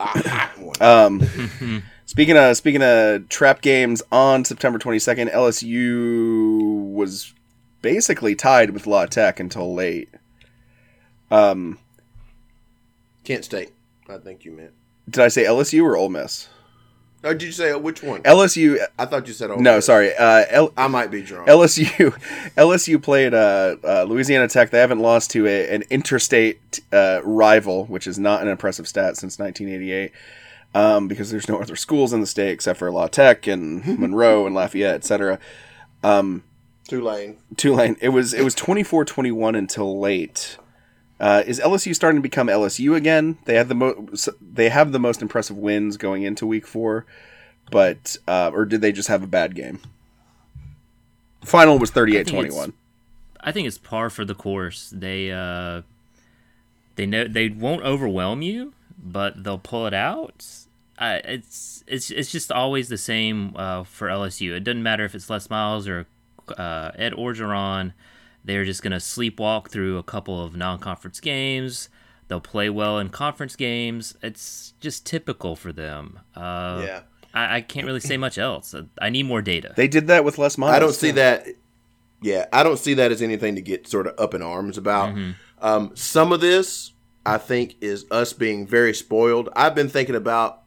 [0.00, 0.82] A hot one.
[0.82, 7.32] Um, speaking of speaking of trap games on September 22nd, LSU was
[7.82, 10.08] basically tied with La Tech until late.
[11.30, 11.78] Um,
[13.24, 13.70] Kent State.
[14.08, 14.72] I think you meant.
[15.08, 16.48] did I say LSU or Ole Miss?
[17.22, 18.22] Or did you say uh, which one?
[18.24, 18.78] LSU.
[18.98, 19.50] I thought you said.
[19.50, 19.86] Ole No, Miss.
[19.86, 20.14] sorry.
[20.14, 21.48] Uh, L- I might be drunk.
[21.48, 22.10] LSU.
[22.54, 24.68] LSU played uh, uh, Louisiana Tech.
[24.68, 29.16] They haven't lost to a, an interstate uh, rival, which is not an impressive stat
[29.16, 30.12] since 1988.
[30.74, 34.44] Um, because there's no other schools in the state except for La Tech and Monroe
[34.44, 35.38] and Lafayette, etc.
[36.88, 37.38] Tulane.
[37.56, 37.96] Tulane.
[38.00, 40.58] It was it was 24-21 until late.
[41.20, 43.38] Uh, is LSU starting to become LSU again?
[43.44, 44.28] They have the most.
[44.40, 47.06] They have the most impressive wins going into week four,
[47.70, 49.80] but uh, or did they just have a bad game?
[51.42, 52.72] Final was 38-21.
[53.40, 54.90] I think it's par for the course.
[54.94, 55.82] They uh,
[56.96, 60.44] they know they won't overwhelm you, but they'll pull it out.
[60.98, 64.52] Uh, it's it's it's just always the same uh, for LSU.
[64.52, 66.06] It doesn't matter if it's Les Miles or
[66.56, 67.92] uh, Ed Orgeron.
[68.44, 71.88] They're just gonna sleepwalk through a couple of non-conference games.
[72.28, 74.16] They'll play well in conference games.
[74.22, 76.20] It's just typical for them.
[76.34, 77.00] Uh, Yeah.
[77.34, 78.74] I, I can't really say much else.
[79.00, 79.74] I need more data.
[79.76, 80.74] They did that with Les Miles.
[80.74, 81.16] I don't see too.
[81.16, 81.46] that.
[82.22, 85.14] Yeah, I don't see that as anything to get sort of up in arms about.
[85.60, 86.92] Um, some of this,
[87.26, 89.48] I think, is us being very spoiled.
[89.56, 90.62] I've been thinking about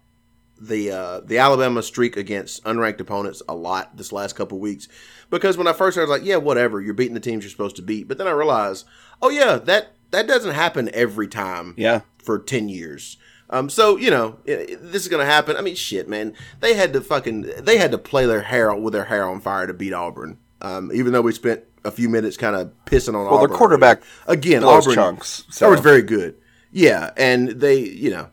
[0.60, 4.88] the uh, the Alabama streak against unranked opponents a lot this last couple weeks
[5.30, 7.51] because when I first heard, I was like, yeah, whatever, you're beating the teams you're
[7.51, 8.08] supposed to beat.
[8.08, 8.86] But then I realized,
[9.22, 12.01] oh yeah, that that doesn't happen every time Yeah.
[12.24, 13.18] for 10 years.
[13.49, 15.55] Um, so you know this is gonna happen.
[15.55, 16.34] I mean, shit, man.
[16.60, 19.68] They had to fucking they had to play their hair with their hair on fire
[19.68, 20.38] to beat Auburn.
[20.62, 23.49] Um, even though we spent a few minutes kind of pissing on Well, Auburn.
[23.49, 25.70] their quarterback again, Auburn chunks, That so.
[25.70, 26.36] was very good.
[26.72, 28.28] Yeah, and they, you know,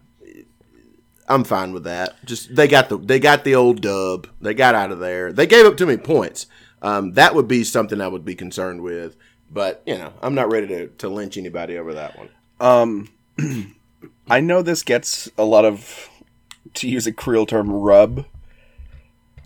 [1.28, 2.22] I'm fine with that.
[2.24, 4.28] Just they got the they got the old dub.
[4.40, 5.32] They got out of there.
[5.32, 6.46] They gave up too many points.
[6.82, 9.16] Um, that would be something I would be concerned with.
[9.50, 12.28] But you know, I'm not ready to, to lynch anybody over that one.
[12.60, 13.08] Um,
[14.28, 16.10] I know this gets a lot of,
[16.74, 18.26] to use a Creole term, rub,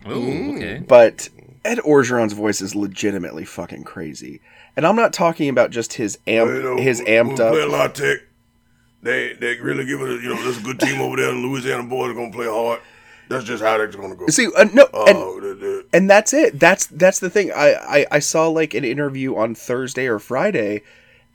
[0.09, 0.79] Ooh, okay.
[0.87, 1.29] but
[1.64, 4.41] Ed Orgeron's voice is legitimately fucking crazy.
[4.76, 7.55] And I'm not talking about just his amp, his amped up.
[7.70, 8.18] lot of tech.
[9.03, 10.09] They they really give it.
[10.09, 11.27] A, you know, there's a good team over there.
[11.33, 12.81] The Louisiana boys are gonna play hard.
[13.29, 14.27] That's just how they're gonna go.
[14.29, 16.59] See, uh, no, and they- they- and that's it.
[16.59, 17.53] That's that's the thing.
[17.53, 20.83] I, I I saw like an interview on Thursday or Friday,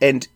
[0.02, 0.28] and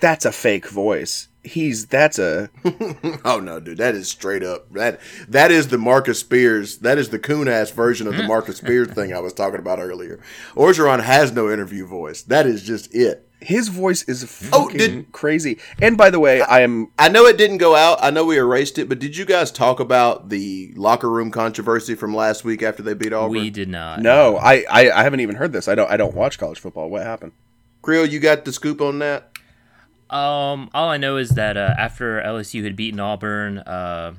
[0.00, 1.28] that's a fake voice.
[1.42, 2.48] He's that's a
[3.24, 6.78] Oh no, dude, that is straight up that that is the Marcus Spears.
[6.78, 9.78] That is the coon ass version of the Marcus Spears thing I was talking about
[9.78, 10.20] earlier.
[10.54, 12.22] Orgeron has no interview voice.
[12.22, 13.28] That is just it.
[13.40, 14.22] His voice is
[14.52, 15.58] Oh, fucking did- crazy.
[15.82, 17.98] And by the way, I am I know it didn't go out.
[18.00, 21.94] I know we erased it, but did you guys talk about the locker room controversy
[21.94, 23.30] from last week after they beat Auburn?
[23.32, 24.00] We did not.
[24.00, 25.68] no, I, I I haven't even heard this.
[25.68, 26.88] I don't I don't watch college football.
[26.88, 27.32] What happened?
[27.82, 29.30] Creel, you got the scoop on that?
[30.10, 34.14] Um, all I know is that uh, after LSU had beaten Auburn, uh,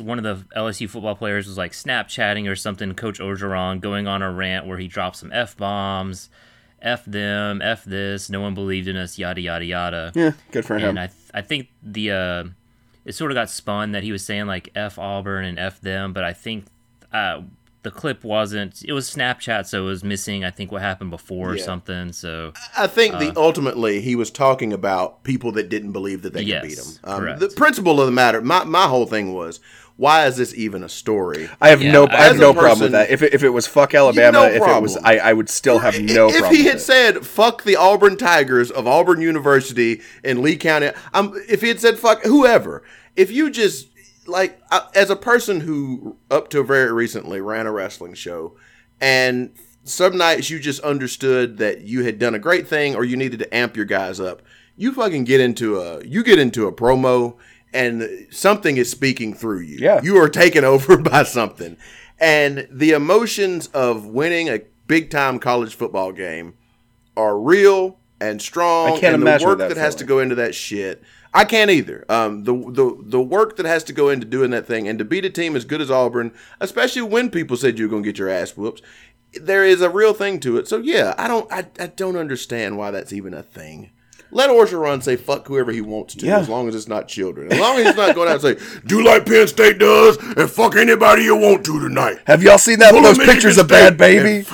[0.00, 2.94] one of the LSU football players was like Snapchatting or something.
[2.94, 6.30] Coach Orgeron going on a rant where he dropped some f bombs,
[6.80, 8.30] f them, f this.
[8.30, 9.18] No one believed in us.
[9.18, 10.12] Yada yada yada.
[10.14, 10.90] Yeah, good for him.
[10.90, 12.44] And I, th- I think the uh,
[13.04, 16.12] it sort of got spun that he was saying like f Auburn and f them,
[16.12, 16.66] but I think
[17.12, 17.42] uh,
[17.82, 18.82] the clip wasn't.
[18.84, 20.44] It was Snapchat, so it was missing.
[20.44, 22.12] I think what happened before or something.
[22.12, 26.42] So I think the ultimately he was talking about people that didn't believe that they
[26.42, 26.86] Yes, could beat him.
[27.04, 27.40] Um, correct.
[27.40, 29.60] the principle of the matter, my, my whole thing was,
[29.96, 31.48] why is this even a story?
[31.60, 33.10] I have Yeah, no I have no a problem with that.
[33.10, 34.96] If it, if it was fuck Alabama, No if it was.
[34.96, 36.28] I, I would still have no problem.
[36.34, 36.56] if problem.
[36.56, 36.84] he had with it.
[36.86, 41.80] said "fuck the Auburn Tigers" of Auburn University in Lee County, I'm, if he had
[41.80, 42.82] said "fuck whoever,"
[43.16, 43.88] if you just
[44.28, 48.56] like I, as a person who up to very recently ran a wrestling show,
[49.00, 49.52] and
[49.84, 53.38] some nights you just understood that you had done a great thing or you needed
[53.40, 54.42] to amp your guys up.
[54.76, 57.36] You fucking get into a you get into a promo
[57.72, 59.78] and something is speaking through you.
[59.80, 60.00] Yeah.
[60.02, 61.76] You are taken over by something.
[62.20, 66.54] And the emotions of winning a big time college football game
[67.16, 68.88] are real and strong.
[68.88, 71.02] I can't and imagine the work that that has to go into that shit.
[71.38, 72.04] I can't either.
[72.08, 75.04] Um, the the the work that has to go into doing that thing and to
[75.04, 78.18] beat a team as good as Auburn, especially when people said you're going to get
[78.18, 78.82] your ass whoops,
[79.34, 80.66] there is a real thing to it.
[80.66, 83.90] So yeah, I don't I, I don't understand why that's even a thing.
[84.30, 86.40] Let Orgeron say fuck whoever he wants to, Yeah.
[86.40, 87.50] as long as it's not children.
[87.50, 90.50] As long as he's not going out and say, Do like Penn State does and
[90.50, 92.18] fuck anybody you want to tonight.
[92.26, 94.44] Have y'all seen that Pull those pictures of Bad state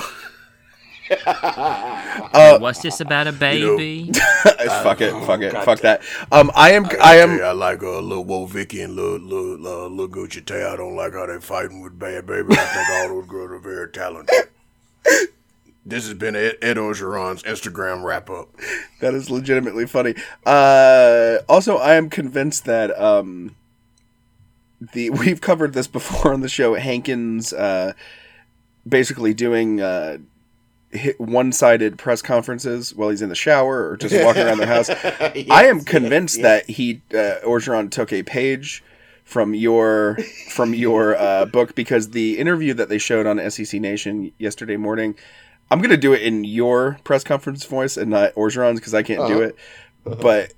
[1.09, 1.21] Baby?
[2.61, 4.11] What's this about a baby?
[4.83, 6.01] fuck it, fuck it, fuck that.
[6.31, 7.29] Um, I am, I am.
[7.29, 10.63] Hey, I like uh, little Wo Vicky and little little uh, little Gucci Tay.
[10.63, 12.53] I don't like how they fighting with Bad Baby.
[12.53, 14.35] I think all those girls are very talented.
[15.87, 18.49] This has been Ed, Ed Orgeron's Instagram wrap up.
[19.01, 20.15] That is legitimately funny.
[20.43, 23.55] Uh, also, I am convinced that um,
[24.93, 26.73] the we've covered this before on the show.
[26.73, 27.93] Hankins uh,
[28.87, 30.34] basically doing uh, hit
[31.17, 34.89] one-sided press conferences while he's in the shower or just walking around the house.
[35.49, 38.83] I am convinced that he uh, Orgeron took a page
[39.23, 40.17] from your
[40.49, 45.15] from your uh, book because the interview that they showed on SEC Nation yesterday morning.
[45.71, 49.27] I'm gonna do it in your press conference voice and not Orgeron's because I can't
[49.27, 49.55] do it.
[50.03, 50.53] But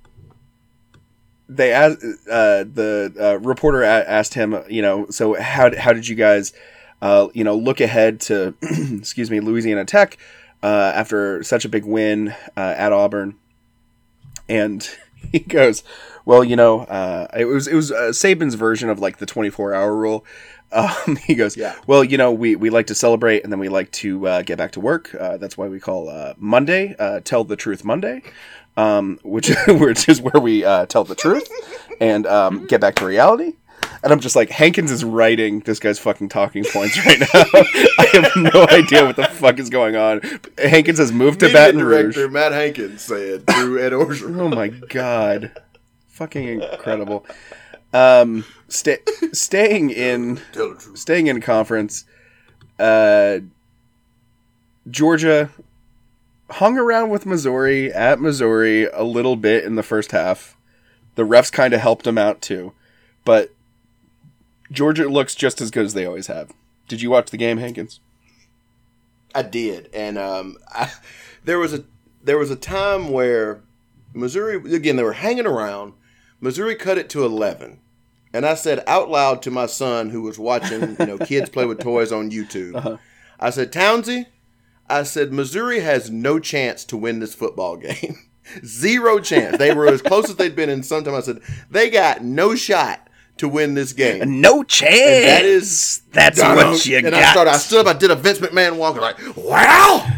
[1.49, 6.15] they asked uh, the uh, reporter asked him, you know, so how how did you
[6.15, 6.53] guys,
[7.01, 10.17] uh, you know, look ahead to, excuse me, Louisiana Tech
[10.63, 13.35] uh, after such a big win uh, at Auburn,
[14.49, 14.89] and
[15.31, 15.83] he goes,
[16.25, 19.73] well, you know, uh, it was it was uh, Saban's version of like the 24
[19.73, 20.25] hour rule.
[20.69, 21.75] Um, he goes, Yeah.
[21.87, 24.57] well, you know, we, we like to celebrate and then we like to uh, get
[24.57, 25.15] back to work.
[25.15, 28.21] Uh, that's why we call uh, Monday uh, Tell the Truth Monday,
[28.75, 31.49] um, which which is where we uh, tell the truth
[32.01, 33.53] and um, get back to reality.
[34.03, 37.27] And I'm just like, Hankins is writing this guy's fucking talking points right now.
[37.33, 40.21] I have no idea what the fuck is going on.
[40.57, 42.15] Hankins has moved to Media Baton Rouge.
[42.15, 44.39] director Matt Hankins said through Ed Orgeron.
[44.39, 45.51] Oh my god,
[46.09, 47.25] fucking incredible.
[47.93, 49.01] Um, sta-
[49.33, 50.97] staying in Tell the truth.
[50.97, 52.05] staying in conference,
[52.79, 53.39] uh,
[54.89, 55.49] Georgia
[56.49, 60.55] hung around with Missouri at Missouri a little bit in the first half.
[61.15, 62.73] The refs kind of helped them out too,
[63.25, 63.51] but
[64.71, 66.51] Georgia looks just as good as they always have.
[66.87, 67.99] Did you watch the game, Hankins?
[69.35, 70.91] I did, and um, I,
[71.43, 71.83] there was a
[72.23, 73.61] there was a time where
[74.13, 75.93] Missouri again they were hanging around.
[76.39, 77.79] Missouri cut it to eleven,
[78.33, 81.65] and I said out loud to my son who was watching, you know, kids play
[81.65, 82.99] with toys on YouTube.
[83.39, 84.25] I said, Townsy,
[84.89, 88.17] I said Missouri has no chance to win this football game.
[88.65, 89.57] Zero chance.
[89.57, 91.15] They were as close as they'd been in some time.
[91.15, 93.06] I said they got no shot
[93.39, 94.41] to win this game.
[94.41, 94.93] No chance.
[95.25, 97.13] that is that's what you and got.
[97.13, 97.51] I started.
[97.51, 97.95] I stood up.
[97.95, 98.95] I did a Vince McMahon walk.
[98.99, 100.11] Like, Well,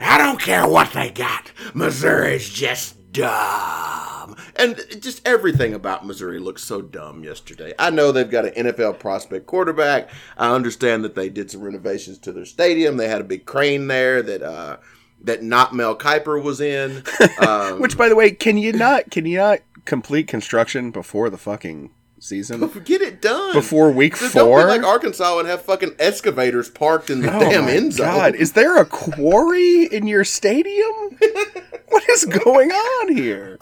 [0.00, 1.52] I don't care what they got.
[1.74, 4.36] Missouri's just dumb.
[4.56, 7.72] and just everything about Missouri looks so dumb yesterday.
[7.78, 10.10] I know they've got an NFL prospect quarterback.
[10.36, 12.96] I understand that they did some renovations to their stadium.
[12.96, 14.78] They had a big crane there that uh,
[15.24, 17.02] that not Mel Kiper was in.
[17.46, 21.38] Um, Which, by the way, can you not can you not complete construction before the
[21.38, 21.90] fucking
[22.22, 22.66] season?
[22.84, 24.60] get it done Before week Just Don't four?
[24.62, 28.06] be like Arkansas and have fucking excavators parked in the Oh damn end zone.
[28.06, 31.18] God, is there a quarry in your stadium?
[31.88, 33.58] what is going on here?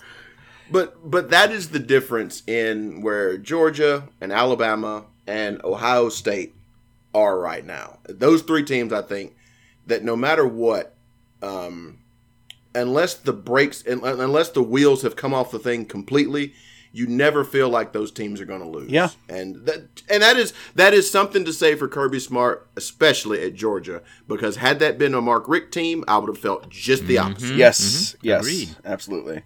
[0.71, 6.55] But but that is the difference in where Georgia and Alabama and Ohio State
[7.15, 7.99] are right now.
[8.09, 9.35] Those three teams, I think,
[9.87, 10.95] that no matter what,
[11.43, 11.99] um,
[12.75, 16.55] unless the brakes, un- unless the wheels have come off the thing completely,
[16.93, 18.91] you never feel like those teams are going to lose.
[18.91, 19.11] Yeah.
[19.29, 23.55] and that and that is that is something to say for Kirby Smart, especially at
[23.55, 27.19] Georgia, because had that been a Mark Richt team, I would have felt just the
[27.19, 27.57] opposite.
[27.57, 28.77] Yes, yes, Agreed.
[28.85, 29.43] absolutely.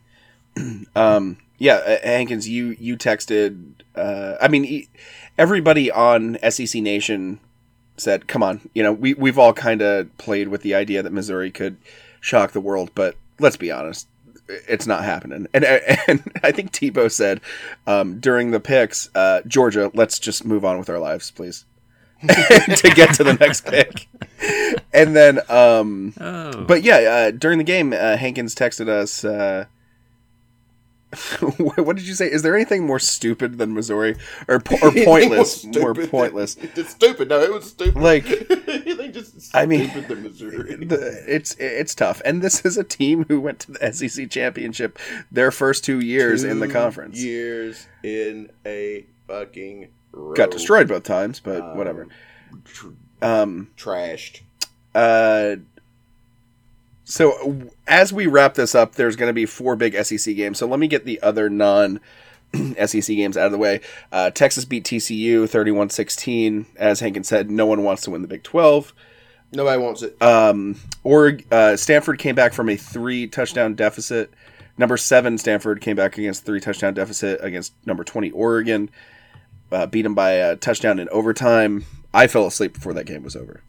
[0.97, 3.72] um, yeah, uh, Hankins, you you texted.
[3.95, 4.88] Uh, I mean, e-
[5.38, 7.40] everybody on SEC Nation
[7.97, 11.12] said, "Come on, you know, we we've all kind of played with the idea that
[11.12, 11.76] Missouri could
[12.20, 14.09] shock the world, but let's be honest."
[14.49, 17.40] It's not happening, and and I think Tebow said
[17.86, 21.64] um, during the picks, uh, Georgia, let's just move on with our lives, please,
[22.22, 24.07] to get to the next pick.
[24.92, 29.24] And then, um, Oh, but yeah, uh, during the game, uh, Hankins texted us.
[31.41, 32.31] What did you say?
[32.31, 34.17] Is there anything more stupid than Missouri,
[34.49, 35.65] or po- or pointless?
[35.65, 36.55] more More pointless.
[36.55, 37.29] than- It's stupid.
[37.29, 38.01] No, it was stupid.
[38.03, 38.25] Like,
[39.12, 40.75] just I mean, than Missouri.
[40.85, 44.99] the, it's it's tough, and this is a team who went to the SEC championship
[45.31, 47.23] their first two years in the conference.
[47.23, 50.35] Years in a fucking row.
[50.35, 52.09] Got destroyed both times, but whatever.
[52.65, 52.89] Tr-
[53.23, 54.41] Um, trashed.
[54.95, 55.57] uh,
[57.05, 60.59] so as we wrap this up, there's going to be four big SEC games.
[60.59, 62.00] So let me get the other non
[62.86, 63.80] SEC games out of the way.
[64.11, 66.66] Uh, Texas beat TCU 31 16.
[66.76, 68.92] As Hankin said, no one wants to win the Big 12.
[69.52, 70.20] Nobody wants it.
[70.20, 74.32] Um, or uh, Stanford came back from a three touchdown deficit.
[74.76, 78.90] Number seven, Stanford came back against three touchdown deficit against number 20, Oregon.
[79.70, 81.84] Uh, beat them by a touchdown in overtime.
[82.12, 83.62] I fell asleep before that game was over.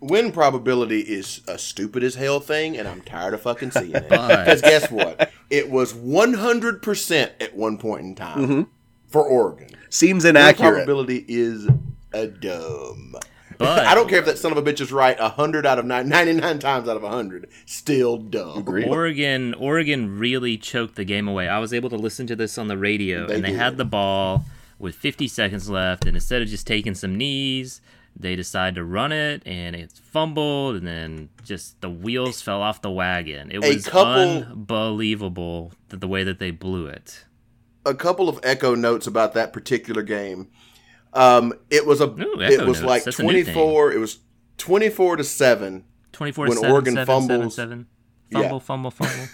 [0.00, 4.08] Win probability is a stupid as hell thing, and I'm tired of fucking seeing it.
[4.08, 5.30] Because guess what?
[5.48, 8.62] It was 100% at one point in time mm-hmm.
[9.08, 9.70] for Oregon.
[9.88, 10.36] Seems inaccurate.
[10.36, 10.84] Win inaccurate.
[10.84, 11.68] probability is
[12.12, 13.16] a dumb.
[13.58, 15.86] But I don't care if that son of a bitch is right 100 out of
[15.86, 17.48] nine, 99 times out of 100.
[17.64, 18.64] Still dumb.
[18.68, 21.48] Oregon, Oregon really choked the game away.
[21.48, 23.58] I was able to listen to this on the radio, They and they did.
[23.58, 24.44] had the ball
[24.78, 27.80] with 50 seconds left, and instead of just taking some knees,
[28.18, 32.80] they decide to run it, and it's fumbled, and then just the wheels fell off
[32.82, 33.50] the wagon.
[33.50, 37.24] It was couple- unbelievable that the way that they blew it.
[37.84, 40.48] a couple of echo notes about that particular game.
[41.12, 42.82] Um, it was a Ooh, it was notes.
[42.82, 43.54] like That's a new thing.
[43.54, 44.18] 24 it was
[44.58, 47.86] 24 to 7 24 When 7, Oregon 7, fumbles- 7, 7.
[48.30, 48.40] Yeah.
[48.40, 49.28] Fumble, fumble, fumble.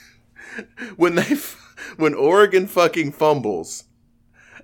[0.96, 1.36] when they
[1.96, 3.84] when Oregon fucking fumbles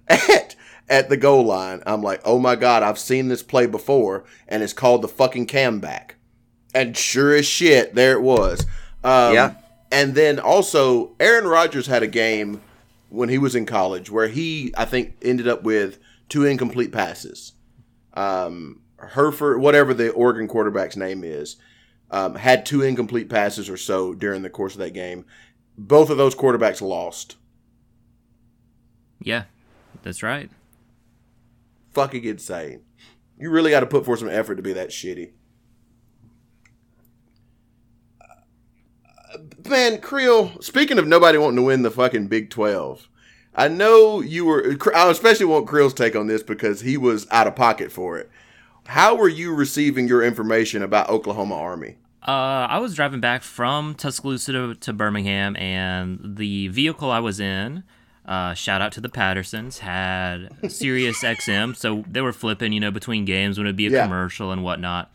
[0.07, 0.55] at
[0.91, 1.83] at the goal line.
[1.87, 5.47] I'm like, "Oh my god, I've seen this play before and it's called the fucking
[5.47, 6.17] cam back."
[6.75, 8.67] And sure as shit, there it was.
[9.05, 9.55] Um, Yeah.
[9.91, 12.61] And then also, Aaron Rodgers had a game
[13.09, 17.53] when he was in college where he, I think, ended up with two incomplete passes.
[18.13, 21.57] Um, Herford, whatever the Oregon quarterback's name is,
[22.11, 25.25] um, had two incomplete passes or so during the course of that game.
[25.79, 27.37] Both of those quarterbacks lost.
[29.21, 29.45] yeah,
[30.03, 30.51] that's right.
[31.99, 32.83] Fucking insane.
[33.41, 35.33] You really got to put forth some effort to be that shitty.
[38.21, 39.39] Uh,
[39.69, 43.09] Man, Creel, speaking of nobody wanting to win the fucking Big 12,
[43.57, 47.49] I know you were, I especially want Creel's take on this because he was out
[47.49, 48.31] of pocket for it.
[48.87, 51.97] How were you receiving your information about Oklahoma Army?
[52.23, 57.41] Uh, I was driving back from Tuscaloosa to, to Birmingham, and the vehicle I was
[57.41, 57.83] in,
[58.29, 62.91] uh, shout out to the Pattersons, had Sirius XM, so they were flipping, you know,
[62.93, 64.03] between games when it'd be a Yeah.
[64.05, 65.11] commercial and whatnot.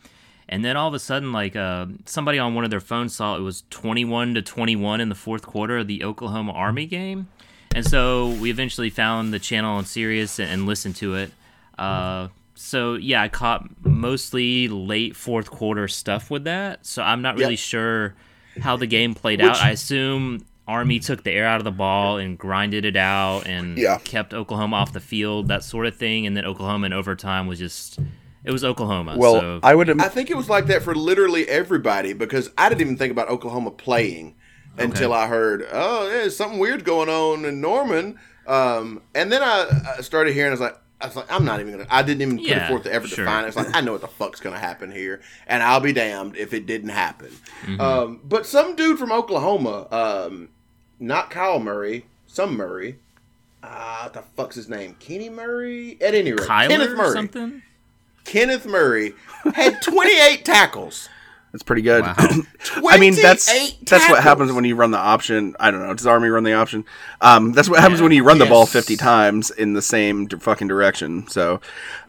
[0.48, 3.36] And then all of a sudden, like uh, somebody on one of their phones saw
[3.36, 7.28] it was 21 to 21 in the fourth quarter of the Oklahoma Army game,
[7.74, 11.30] and so we eventually found the channel on Sirius and, and listened to it.
[11.78, 16.84] Uh, so yeah, I caught mostly late fourth quarter stuff with that.
[16.86, 17.58] So I'm not really Yep.
[17.58, 18.14] sure
[18.60, 19.56] how the game played out.
[19.60, 23.76] I assume Army took the air out of the ball and grinded it out and
[23.76, 23.98] Yeah.
[23.98, 26.26] kept Oklahoma off the field, that sort of thing.
[26.26, 27.98] And then Oklahoma in overtime was just
[28.44, 29.14] it was Oklahoma.
[29.16, 30.00] Well, so I would.
[30.00, 33.28] I think it was like that for literally everybody because I didn't even think about
[33.28, 34.36] Oklahoma playing
[34.76, 38.18] until I heard, oh, there's something weird going on in Norman.
[38.46, 41.60] Um, and then I, I started hearing, I was like, I was like, I'm not
[41.60, 41.86] even gonna.
[41.90, 43.24] I didn't even put Yeah, forth the effort sure.
[43.24, 43.48] to find it.
[43.48, 46.54] It's like I know what the fuck's gonna happen here, and I'll be damned if
[46.54, 47.30] it didn't happen.
[47.62, 47.80] Mm-hmm.
[47.80, 50.48] Um, but some dude from Oklahoma, um,
[50.98, 52.98] not Kyle Murray, some Murray.
[53.62, 54.96] Ah, what the fuck's his name?
[55.00, 55.96] Kenny Murray.
[56.00, 57.12] At any rate, Kyler Kenneth Murray.
[57.12, 57.62] something.
[58.24, 59.12] Kenneth Murray
[59.54, 61.08] had 28 tackles.
[61.54, 62.02] That's pretty good.
[62.02, 62.16] Wow.
[62.88, 65.54] I mean, that's 28 that's what happens when you run the option.
[65.60, 65.94] I don't know.
[65.94, 66.84] Does Army run the option?
[67.20, 70.36] Um, that's what happens when you run the ball fifty times in the same d-
[70.36, 71.28] fucking direction.
[71.28, 71.60] So,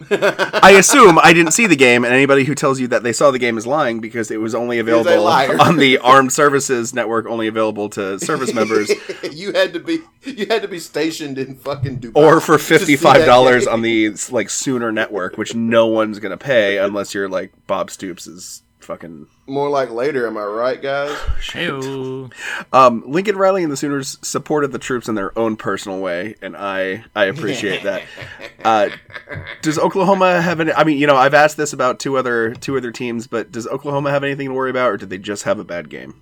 [0.09, 3.29] I assume I didn't see the game, and anybody who tells you that they saw
[3.29, 7.45] the game is lying because it was only available on the Armed Services Network, only
[7.45, 8.91] available to service members,
[9.31, 12.15] you had to be you had to be stationed in fucking Dubai.
[12.15, 15.85] or for to see fifty that five dollars on the like Sooner Network, which no
[15.85, 20.43] one's gonna pay unless you're like Bob Stoops is fucking More like later, am I
[20.43, 21.15] right, guys?
[21.39, 22.31] Heyo.
[22.73, 26.57] Um, Lincoln Riley and the Sooners supported the troops in their own personal way, and
[26.57, 28.03] I I appreciate that.
[28.65, 28.89] Uh,
[29.61, 30.73] does Oklahoma have any?
[30.73, 33.67] I mean, you know, I've asked this about two other two other teams, but does
[33.67, 36.15] Oklahoma have anything to worry about, or did they just have a bad game?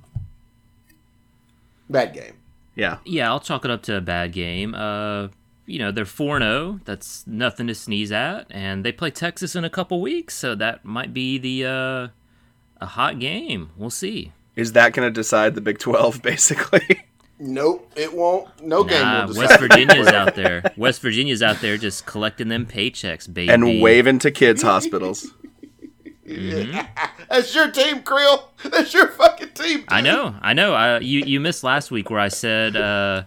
[1.89, 2.33] Bad game.
[2.75, 4.75] Yeah, Yeah, I'll chalk it up to a bad game.
[4.75, 5.29] Uh,
[5.65, 6.79] you know, they're 4 0.
[6.83, 8.47] That's nothing to sneeze at.
[8.49, 12.07] And they play Texas in a couple weeks, so that might be the uh,
[12.83, 13.71] a hot game.
[13.77, 14.31] We'll see.
[14.55, 16.21] is that going to decide the Big Twelve?
[16.21, 17.03] Basically,
[17.39, 18.47] Nope, it won't.
[18.63, 19.59] No game will West.
[19.59, 20.71] Virginia's out there.
[20.77, 23.51] West Virginia's out there just collecting them paychecks, baby.
[23.51, 25.31] and waving to kids hospitals.
[26.25, 28.49] That's your team, Creel.
[28.63, 29.79] That's your fucking team.
[29.79, 29.85] Dude.
[29.89, 30.73] I know, I know.
[30.73, 33.23] I, you you missed last week where I said, uh,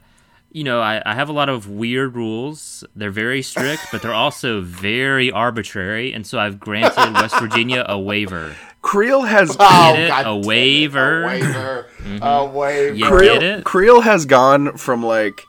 [0.51, 2.85] you know, I, I have a lot of weird rules.
[2.95, 7.99] They're very strict, but they're also very arbitrary, and so I've granted West Virginia a
[7.99, 8.57] waiver.
[8.87, 10.11] Creel has Oh, Get it?
[10.11, 10.47] A damn it.
[10.47, 11.22] waiver.
[11.24, 11.87] A waiver.
[12.22, 12.95] A waiver.
[12.97, 13.64] You Creel, get it?
[13.64, 15.41] Creel has gone from like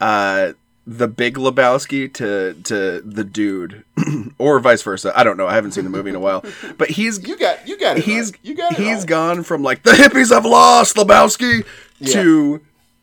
[0.00, 0.52] uh
[0.86, 3.84] the Big Lebowski to to the dude,
[4.38, 5.12] or vice versa.
[5.18, 5.48] I don't know.
[5.48, 6.44] I haven't seen the movie in a while,
[6.78, 8.04] but he's You got you got it.
[8.04, 8.40] he's right.
[8.44, 8.78] you got it.
[8.78, 9.06] he's right.
[9.06, 11.66] gone from like the hippies have lost Lebowski
[12.12, 12.60] to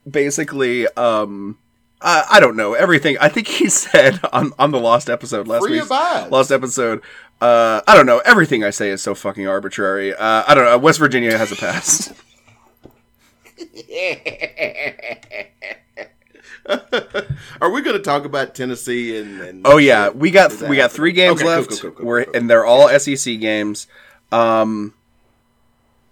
[0.09, 1.57] basically um
[2.02, 3.18] I, I don't know everything.
[3.20, 5.89] I think he said on on the lost episode last week.
[5.89, 7.02] Lost episode.
[7.41, 8.20] Uh, I don't know.
[8.20, 10.14] Everything I say is so fucking arbitrary.
[10.14, 10.78] Uh, I don't know.
[10.78, 12.14] West Virginia has a pass.
[17.62, 19.39] Are we going to talk about Tennessee and?
[19.41, 21.70] and Oh yeah, we got we got three games Okay, left.
[21.70, 22.39] cool, cool, cool, We're cool, cool.
[22.41, 23.86] and they're all SEC games.
[24.32, 24.95] Um,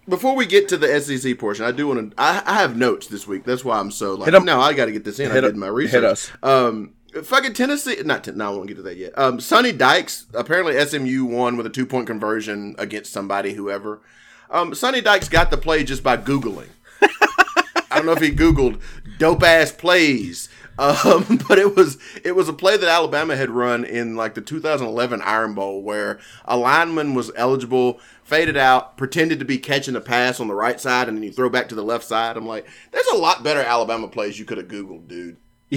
[0.07, 2.21] Before we get to the SEC portion, I do want to.
[2.21, 3.45] I, I have notes this week.
[3.45, 4.31] That's why I'm so like.
[4.33, 4.43] Hit.
[4.43, 5.31] No, I got to get this in.
[5.31, 5.59] I Hit did 'em.
[5.59, 6.03] my Hit research.
[6.03, 6.31] us.
[6.43, 6.93] Um,
[7.23, 7.97] fucking Tennessee.
[8.03, 8.23] Not.
[8.25, 9.17] Ten, no, I won't get to that yet.
[9.17, 10.25] Um, Sonny Dykes.
[10.33, 14.01] Apparently, SMU won with a two point conversion against somebody, whoever.
[14.49, 16.67] Um, Sonny Dykes got the play just by googling.
[17.01, 18.81] I don't know if he googled
[19.19, 20.49] dope ass plays.
[20.79, 24.41] Um, but it was it was a play that Alabama had run in like the
[24.41, 30.01] 2011 Iron Bowl where a lineman was eligible, faded out, pretended to be catching a
[30.01, 32.37] pass on the right side, and then you throw back to the left side.
[32.37, 35.37] I'm like, there's a lot better Alabama plays you could have googled, dude.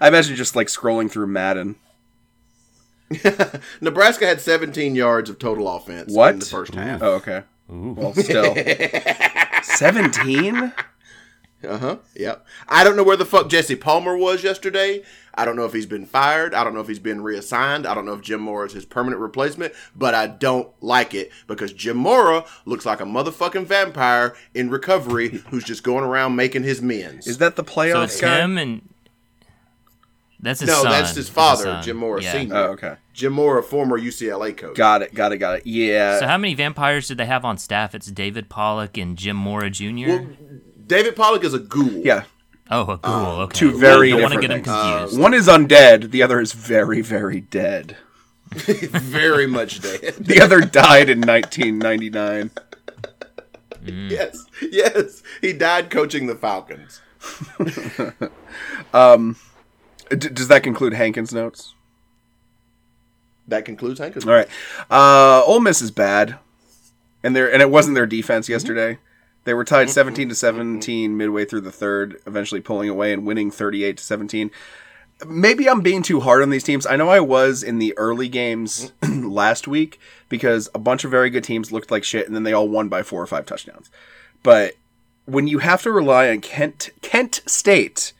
[0.00, 1.76] I imagine just like scrolling through Madden.
[3.80, 6.34] Nebraska had 17 yards of total offense What?
[6.34, 7.02] in the first half.
[7.02, 7.42] Oh, okay.
[7.70, 8.54] Well, still
[9.62, 10.72] seventeen.
[11.66, 11.96] Uh huh.
[12.14, 12.46] Yep.
[12.68, 15.02] I don't know where the fuck Jesse Palmer was yesterday.
[15.34, 16.54] I don't know if he's been fired.
[16.54, 17.86] I don't know if he's been reassigned.
[17.86, 19.72] I don't know if Jim Mora is his permanent replacement.
[19.94, 25.28] But I don't like it because Jim Mora looks like a motherfucking vampire in recovery
[25.50, 27.26] who's just going around making his mens.
[27.26, 28.38] Is that the So playoff it's guy?
[28.40, 28.88] him and
[30.40, 30.92] that's his no, son.
[30.92, 31.82] that's his father, son.
[31.82, 32.32] Jim Mora Yeah.
[32.32, 32.54] Senior.
[32.56, 32.94] Oh, okay.
[33.12, 34.76] Jim Mora, former UCLA coach.
[34.76, 35.12] Got it.
[35.12, 35.38] Got it.
[35.38, 35.66] Got it.
[35.66, 36.20] Yeah.
[36.20, 37.94] So how many vampires did they have on staff?
[37.96, 40.18] It's David Pollack and Jim Mora Jr.
[40.88, 42.02] David Pollack is a ghoul.
[42.04, 42.24] yeah.
[42.70, 43.14] oh, a ghoul.
[43.14, 43.58] Um, okay.
[43.58, 45.00] two very don't want to different get him things.
[45.00, 45.20] confused.
[45.20, 46.10] One is undead.
[46.10, 47.96] The other is very, very dead.
[48.50, 50.14] very much dead.
[50.14, 52.50] The other died in 1999.
[53.84, 54.10] Mm.
[54.10, 55.22] yes, yes.
[55.40, 57.00] He died coaching the Falcons.
[58.94, 59.36] Um,
[60.10, 61.74] d- does that conclude Hankins' notes?
[63.46, 64.16] That concludes Hank.
[64.26, 64.48] All right.
[64.90, 66.38] Uh, Ole Miss is bad,
[67.22, 68.98] and their and it wasn't their defense yesterday.
[69.48, 69.94] They were tied mm-hmm.
[69.94, 74.50] 17 to 17 midway through the third, eventually pulling away and winning 38 to 17.
[75.26, 76.86] Maybe I'm being too hard on these teams.
[76.86, 81.30] I know I was in the early games last week because a bunch of very
[81.30, 83.90] good teams looked like shit, and then they all won by four or five touchdowns.
[84.42, 84.74] But
[85.24, 88.12] when you have to rely on Kent Kent State,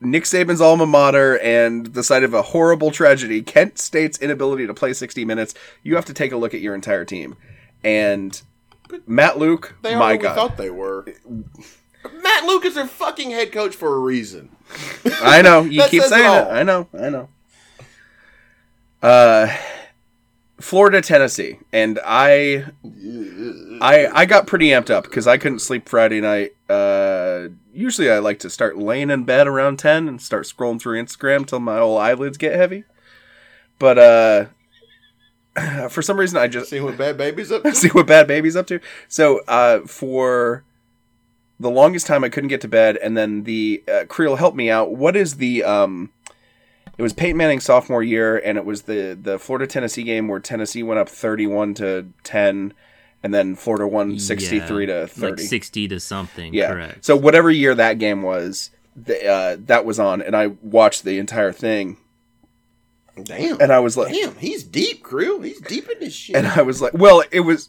[0.00, 4.74] Nick Saban's alma mater, and the site of a horrible tragedy, Kent State's inability to
[4.74, 7.36] play 60 minutes, you have to take a look at your entire team.
[7.82, 8.40] And
[9.06, 11.06] Matt Luke, They are my God, thought they were.
[12.22, 14.54] Matt Luke is their fucking head coach for a reason.
[15.22, 16.28] I know you keep saying it.
[16.28, 16.50] all.
[16.50, 17.28] I know, I know.
[19.02, 19.54] Uh,
[20.60, 22.66] Florida, Tennessee, and I,
[23.80, 26.52] I, I got pretty amped up because I couldn't sleep Friday night.
[26.68, 31.02] Uh, usually I like to start laying in bed around ten and start scrolling through
[31.02, 32.84] Instagram till my old eyelids get heavy.
[33.78, 34.46] But uh,
[35.90, 37.74] for some reason I just see what bad babies up to?
[37.74, 38.80] see what bad baby's up to.
[39.08, 40.64] So uh, for
[41.58, 44.70] the longest time, I couldn't get to bed, and then the uh, Creel helped me
[44.70, 44.92] out.
[44.94, 46.10] What is the um?
[46.98, 50.40] It was Peyton Manning sophomore year, and it was the the Florida Tennessee game where
[50.40, 52.72] Tennessee went up thirty one to ten,
[53.22, 55.42] and then Florida won sixty three Yeah, to thirty.
[55.42, 56.52] Like 60 to something.
[56.54, 56.70] yeah.
[56.72, 57.04] Correct.
[57.04, 61.18] So whatever year that game was, the, uh, that was on, and I watched the
[61.18, 61.96] entire thing,
[63.22, 63.60] Damn.
[63.60, 65.40] and I was like, Damn, he's deep, Crew.
[65.40, 66.36] He's deep in this shit.
[66.36, 67.68] and I was like, well, it was,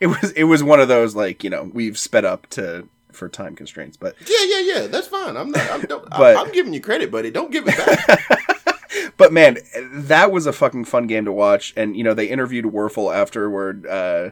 [0.00, 3.28] it was, it was one of those like you know we've sped up to for
[3.28, 4.86] time constraints, but yeah, yeah, yeah.
[4.86, 5.36] That's fine.
[5.36, 5.70] I'm not.
[5.70, 7.30] I'm, don't, But- I'm giving you credit, buddy.
[7.30, 8.76] Don't give it back.
[9.16, 9.58] but man,
[9.92, 11.72] that was a fucking fun game to watch.
[11.76, 14.30] And you know they interviewed Wuerffel afterward uh,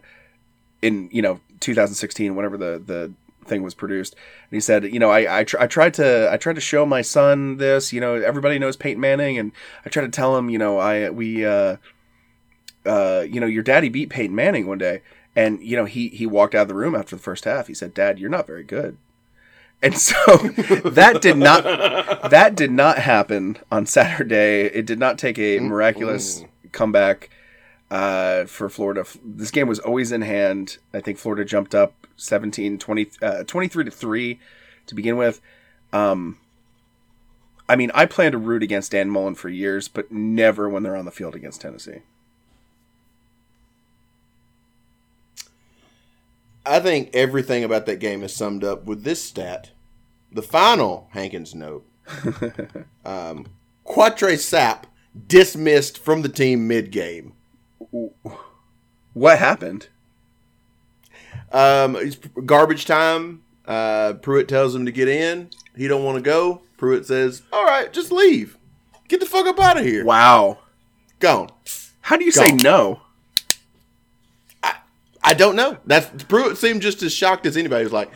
[0.83, 3.13] in you know 2016, whenever the the
[3.51, 6.39] thing was produced, and he said, you know, I I, tr- I tried to I
[6.39, 7.93] tried to show my son this.
[7.93, 9.53] You know, everybody knows Peyton Manning, and
[9.85, 11.77] I tried to tell him, you know, I we uh,
[12.87, 15.03] uh, you know, your daddy beat Peyton Manning one day.
[15.37, 17.69] And you know he he walked out of the room after the first half.
[17.69, 18.97] He said, "Dad, you're not very good."
[19.83, 20.15] And so
[20.85, 21.63] that did not
[22.31, 24.65] that did not happen on Saturday.
[24.67, 27.31] It did not take a miraculous comeback
[27.91, 29.05] uh, for Florida.
[29.25, 30.79] This game was always in hand.
[30.93, 34.41] I think Florida jumped up 17 20 uh, 23 to 3
[34.87, 35.41] to begin with.
[35.93, 36.39] Um
[37.69, 40.97] I mean, I plan to root against Dan Mullen for years, but never when they're
[40.97, 42.01] on the field against Tennessee.
[46.67, 49.71] I think everything about that game is summed up with this stat.
[50.33, 51.87] The final Hankins note.
[53.05, 53.47] um,
[53.87, 54.85] Quart'e Sapp
[55.27, 57.35] dismissed from the team mid game.
[59.13, 59.89] What happened?
[61.53, 63.43] Um, it's garbage time.
[63.67, 65.51] Uh, Pruitt tells him to get in.
[65.77, 66.63] He don't want to go.
[66.77, 68.57] Pruitt says, "All right, just leave.
[69.09, 70.05] Get the fuck up out of here.
[70.05, 70.59] Wow.
[71.19, 71.51] Gone."
[72.03, 73.03] How do you say no?
[75.23, 75.77] I don't know.
[75.87, 77.83] That's Pruitt seemed just as shocked as anybody.
[77.83, 78.11] He was like,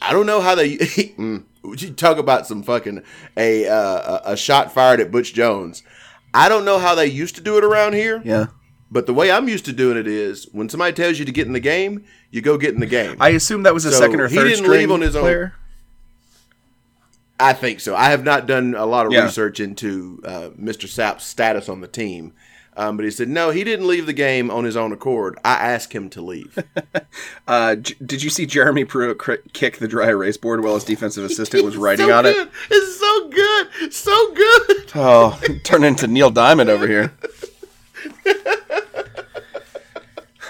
[0.00, 0.76] I don't know how they.
[0.78, 3.02] mm, would you talk about some fucking
[3.36, 5.82] a uh, a a shot fired at Butch Jones?
[6.34, 8.46] I don't know how they used to do it around here, Yeah.
[8.90, 11.46] But the way I'm used to doing it is when somebody tells you to get
[11.46, 13.16] in the game, you go get in the game.
[13.20, 14.90] I, I assume that was a So, second or third he third didn't string leave
[14.92, 15.52] on his own.
[17.38, 17.94] I think so.
[17.94, 19.24] I have not done a lot of Yeah.
[19.24, 20.88] research into uh, Mr.
[20.88, 22.32] Sapp's status on the team,
[22.78, 25.38] um, but he said no, he didn't leave the game on his own accord.
[25.44, 26.58] I asked him to leave.
[27.48, 30.82] Uh, j- did you see Jeremy Pruitt cr- kick the dry erase board while his
[30.84, 32.48] defensive assistant was writing so on good.
[32.48, 32.52] it?
[32.70, 34.90] It's so good, so good.
[34.96, 37.12] Oh, turn into Neil Diamond over here.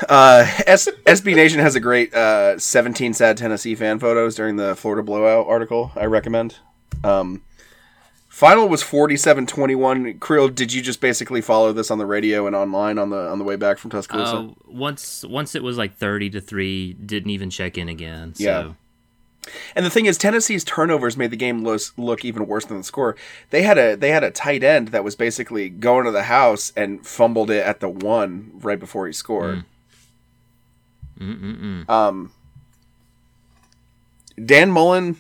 [0.09, 4.77] Uh, S- SB Nation has a great uh, 17 sad Tennessee fan photos during the
[4.77, 5.93] Florida blowout article.
[5.97, 6.57] I recommend.
[7.03, 7.43] Um,
[8.29, 10.21] final was 47-21.
[10.21, 13.39] Creel, did you just basically follow this on the radio and online on the on
[13.39, 14.37] the way back from Tuscaloosa?
[14.37, 18.35] Uh, once once it was like thirty to three, didn't even check in again.
[18.35, 18.45] So.
[18.45, 18.73] Yeah.
[19.77, 22.83] And the thing is, Tennessee's turnovers made the game look, look even worse than the
[22.83, 23.15] score.
[23.51, 26.73] They had a they had a tight end that was basically going to the house
[26.77, 29.65] and fumbled it at the one right before he scored.
[31.21, 32.33] Um,
[34.45, 35.17] Dan Mullen,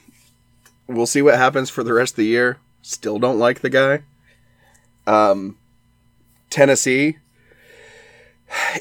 [0.86, 2.58] we'll see what happens for the rest of the year.
[2.82, 4.02] Still don't like the guy.
[5.06, 5.56] Um,
[6.50, 7.18] Tennessee,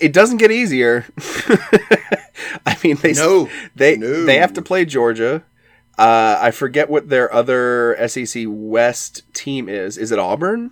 [0.02, 1.06] it doesn't get easier.
[2.66, 3.50] I mean, they No.
[3.76, 4.26] they No.
[4.26, 5.44] they have to play Georgia.
[5.98, 9.98] Uh, I forget what their other SEC West team is.
[9.98, 10.72] Is it Auburn?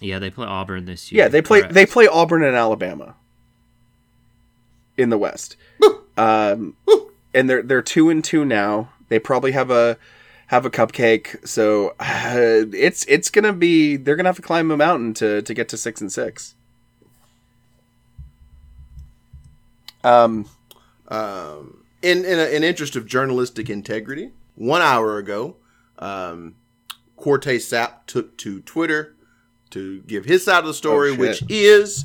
[0.00, 1.22] Yeah, they play Auburn this year.
[1.24, 1.74] Yeah, they play correct.
[1.74, 3.14] they play Auburn and Alabama
[4.96, 5.56] in the West.
[6.16, 6.76] Um,
[7.34, 8.90] and they're they're two and two now.
[9.08, 9.98] They probably have a
[10.48, 11.46] have a cupcake.
[11.46, 15.54] So uh, it's it's gonna be they're gonna have to climb a mountain to to
[15.54, 16.54] get to six and six.
[20.04, 20.48] Um,
[21.08, 25.56] um, in in an interest of journalistic integrity, one hour ago,
[25.98, 26.54] um,
[27.18, 29.14] Quart'e Sapp took to Twitter
[29.70, 32.04] to give his side of the story, Oh, which is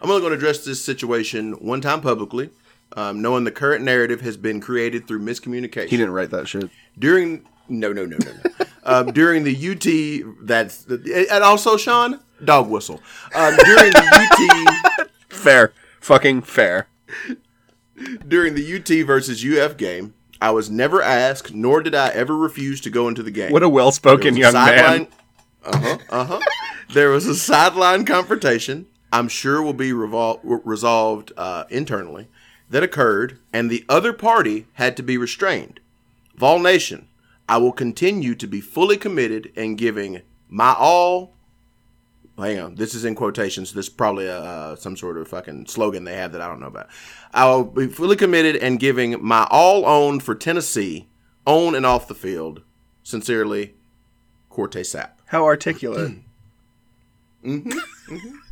[0.00, 2.50] I'm only going to address this situation one time publicly,
[2.96, 6.70] um, knowing the current narrative has been created through miscommunication he didn't write that shit.
[6.98, 7.46] during.
[7.68, 8.66] No, no, no, no, no.
[8.84, 13.00] um, during the UT, that's and also Sean dog whistle.
[13.34, 15.10] Um, during the UT.
[15.28, 16.88] Fair, fucking fair.
[18.26, 22.80] during the UT versus UF game, I was never asked, nor did I ever refuse
[22.82, 23.52] to go into the game.
[23.52, 25.06] What a well spoken young man.
[25.64, 25.98] Uh huh.
[26.10, 26.40] Uh huh.
[26.92, 28.86] there was a sideline confrontation.
[29.12, 32.28] I'm sure will be revol- resolved uh, internally.
[32.68, 35.80] That occurred, and the other party had to be restrained.
[36.36, 37.08] Vol Nation,
[37.48, 41.34] I will continue to be fully committed and giving my all.
[42.38, 43.72] Hang on, this is in quotations.
[43.72, 46.68] This is probably uh, some sort of fucking slogan they have that I don't know
[46.68, 46.88] about.
[47.34, 51.08] I will be fully committed and giving my all on for Tennessee,
[51.44, 52.62] on and off the field.
[53.02, 53.74] Sincerely,
[54.50, 55.10] Quart'e Sapp.
[55.26, 56.18] How articulate.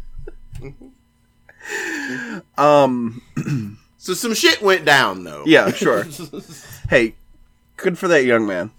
[2.57, 3.23] Um.
[4.01, 5.43] So some shit went down though.
[5.45, 6.07] Yeah, sure.
[6.89, 7.17] hey,
[7.77, 8.71] good for that young man.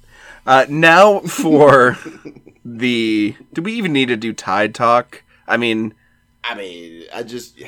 [0.48, 1.98] Uh, now for
[2.66, 3.36] the.
[3.54, 5.22] Do we even need to do Tide Talk?
[5.46, 5.94] I mean,
[6.42, 7.62] I mean, I just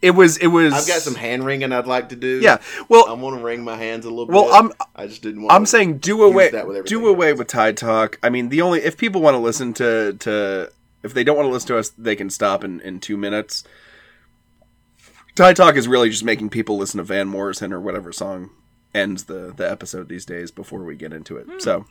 [0.00, 0.38] it was.
[0.38, 0.72] It was.
[0.72, 2.40] I've got some hand wringing I'd like to do.
[2.40, 2.62] Yeah.
[2.88, 4.54] Well, I Well, want to wring my hands a little Well, bit.
[4.54, 5.52] I'm- I just didn't want.
[5.52, 6.50] I'm saying do away.
[6.86, 8.18] Do away with Tide Talk.
[8.22, 10.72] I mean, the only if people want to listen to to
[11.06, 13.64] if they don't want to listen to us, they can stop in in two minutes.
[15.34, 18.50] Tide Talk is really just making people listen to Van Morrison or whatever song
[18.94, 21.46] ends the the episode these days before we get into it.
[21.62, 21.86] So.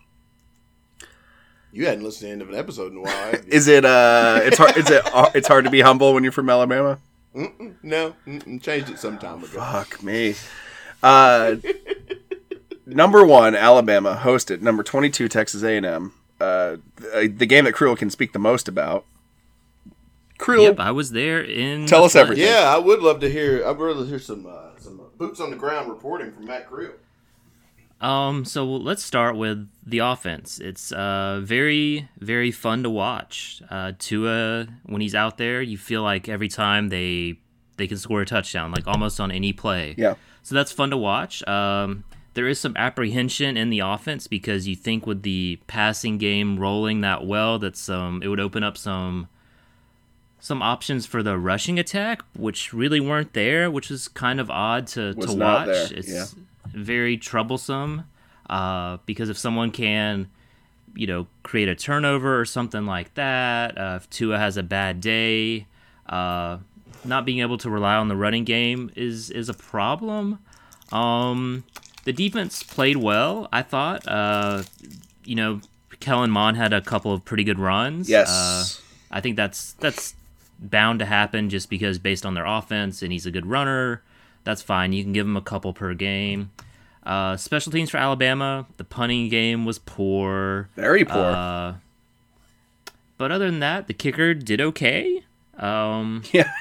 [1.71, 3.33] you hadn't listened to the end of an episode in a while.
[3.47, 5.03] Is it uh it's hard is it
[5.35, 6.99] it's hard to be humble when you're from Alabama?
[7.83, 9.59] no, mm-mm, changed it some time ago.
[9.59, 10.35] Fuck me.
[11.03, 11.57] Uh
[12.85, 16.13] number one, Alabama hosted number twenty-two, Texas A&M.
[16.39, 19.05] Uh, the, the game that Creel can speak the most about.
[20.37, 21.85] Creel, Yep, I was there in.
[21.85, 22.23] Tell the us flesh.
[22.23, 22.45] everything.
[22.45, 23.65] Yeah, I would love to hear.
[23.65, 26.91] I'd rather hear some uh, some boots on the ground reporting from Matt Creel.
[28.01, 30.59] Um, so let's start with the offense.
[30.59, 33.61] It's uh very very fun to watch.
[33.69, 37.39] Uh, Tua when he's out there, you feel like every time they
[37.77, 39.95] they can score a touchdown, like almost on any play.
[39.97, 40.15] Yeah.
[40.43, 41.47] So that's fun to watch.
[41.47, 42.03] Um,
[42.35, 47.01] there is some apprehension in the offense because you think with the passing game rolling
[47.01, 49.27] that well, that some it would open up some
[50.39, 54.85] some options for the rushing attack, which really weren't there, which is kind of odd
[54.85, 55.65] to, Was to watch.
[55.65, 56.25] there, It's yeah.
[56.67, 58.03] very troublesome
[58.47, 60.27] uh, because if someone can,
[60.93, 65.01] you know, create a turnover or something like that, uh, if Tua has a bad
[65.01, 65.65] day,
[66.07, 66.59] uh,
[67.03, 70.37] not being able to rely on the running game is is a problem.
[70.91, 71.63] Um,
[72.05, 74.07] the defense played well, I thought.
[74.07, 74.63] Uh,
[75.25, 75.59] you know,
[75.99, 78.09] Kellen Mond had a couple of pretty good runs.
[78.09, 78.29] Yes.
[78.29, 80.15] Uh, I think that's that's
[80.57, 84.01] bound to happen just because based on their offense and he's a good runner.
[84.43, 84.93] That's fine.
[84.93, 86.51] You can give him a couple per game.
[87.03, 88.65] Uh, special teams for Alabama.
[88.77, 90.69] The punting game was poor.
[90.75, 91.21] very poor.
[91.21, 91.73] Uh,
[93.17, 95.23] but other than that, the kicker did okay.
[95.57, 96.51] Um, yeah,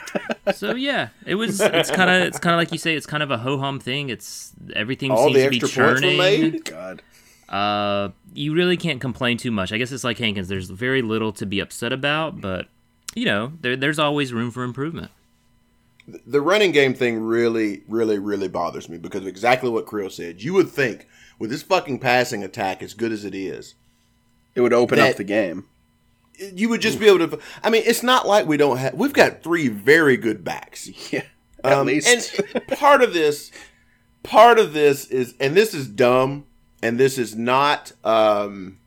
[0.54, 1.60] so yeah, it was.
[1.60, 2.22] It's kind of.
[2.28, 2.94] It's kind of like you say.
[2.94, 4.08] It's kind of a ho hum thing.
[4.08, 6.18] It's everything All seems the to be extra were churning.
[6.18, 6.64] made?
[6.64, 7.02] God.
[7.48, 9.72] Uh, you really can't complain too much.
[9.72, 10.48] I guess it's like Hankins.
[10.48, 12.68] There's very little to be upset about, but
[13.14, 15.10] you know, there, there's always room for improvement.
[16.26, 20.42] The running game thing really, really, really bothers me because of exactly what Creel said.
[20.42, 21.06] You would think
[21.38, 23.74] with this fucking passing attack as good as it is,
[24.54, 25.64] It would open That- up the game.
[26.38, 27.38] You would just be able to.
[27.62, 28.94] I mean, it's not like we don't have.
[28.94, 30.88] We've got three very good backs.
[31.12, 31.22] Yeah,
[31.62, 32.08] at Um, least.
[32.54, 33.50] And part of this,
[34.22, 36.44] part of this is, and this is dumb,
[36.82, 38.78] and this is not, um,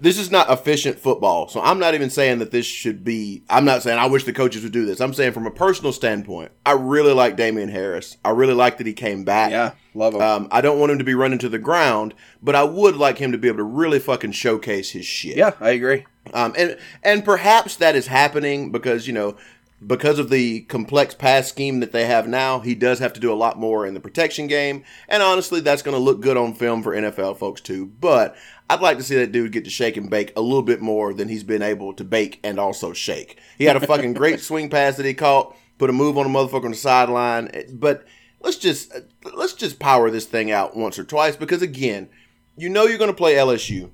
[0.00, 1.48] this is not efficient football.
[1.48, 3.42] So I'm not even saying that this should be.
[3.48, 5.00] I'm not saying I wish the coaches would do this.
[5.00, 8.16] I'm saying from a personal standpoint, I really like Damien Harris.
[8.24, 9.50] I really like that he came back.
[9.50, 10.20] yeah, love him.
[10.22, 13.18] Um, I don't want him to be running to the ground, but I would like
[13.18, 15.36] him to be able to really fucking showcase his shit.
[15.36, 16.06] yeah, I agree.
[16.34, 19.36] Um, and and perhaps that is happening because you know
[19.84, 23.32] because of the complex pass scheme that they have now, he does have to do
[23.32, 24.84] a lot more in the protection game.
[25.08, 27.86] And honestly, that's going to look good on film for NFL folks too.
[27.86, 28.36] But
[28.68, 31.14] I'd like to see that dude get to shake and bake a little bit more
[31.14, 33.38] than he's been able to bake and also shake.
[33.56, 36.28] He had a fucking great swing pass that he caught, put a move on a
[36.28, 37.50] motherfucker on the sideline.
[37.72, 38.06] But
[38.40, 38.94] let's just
[39.34, 42.10] let's just power this thing out once or twice because again,
[42.56, 43.90] you know you're going to play LSU.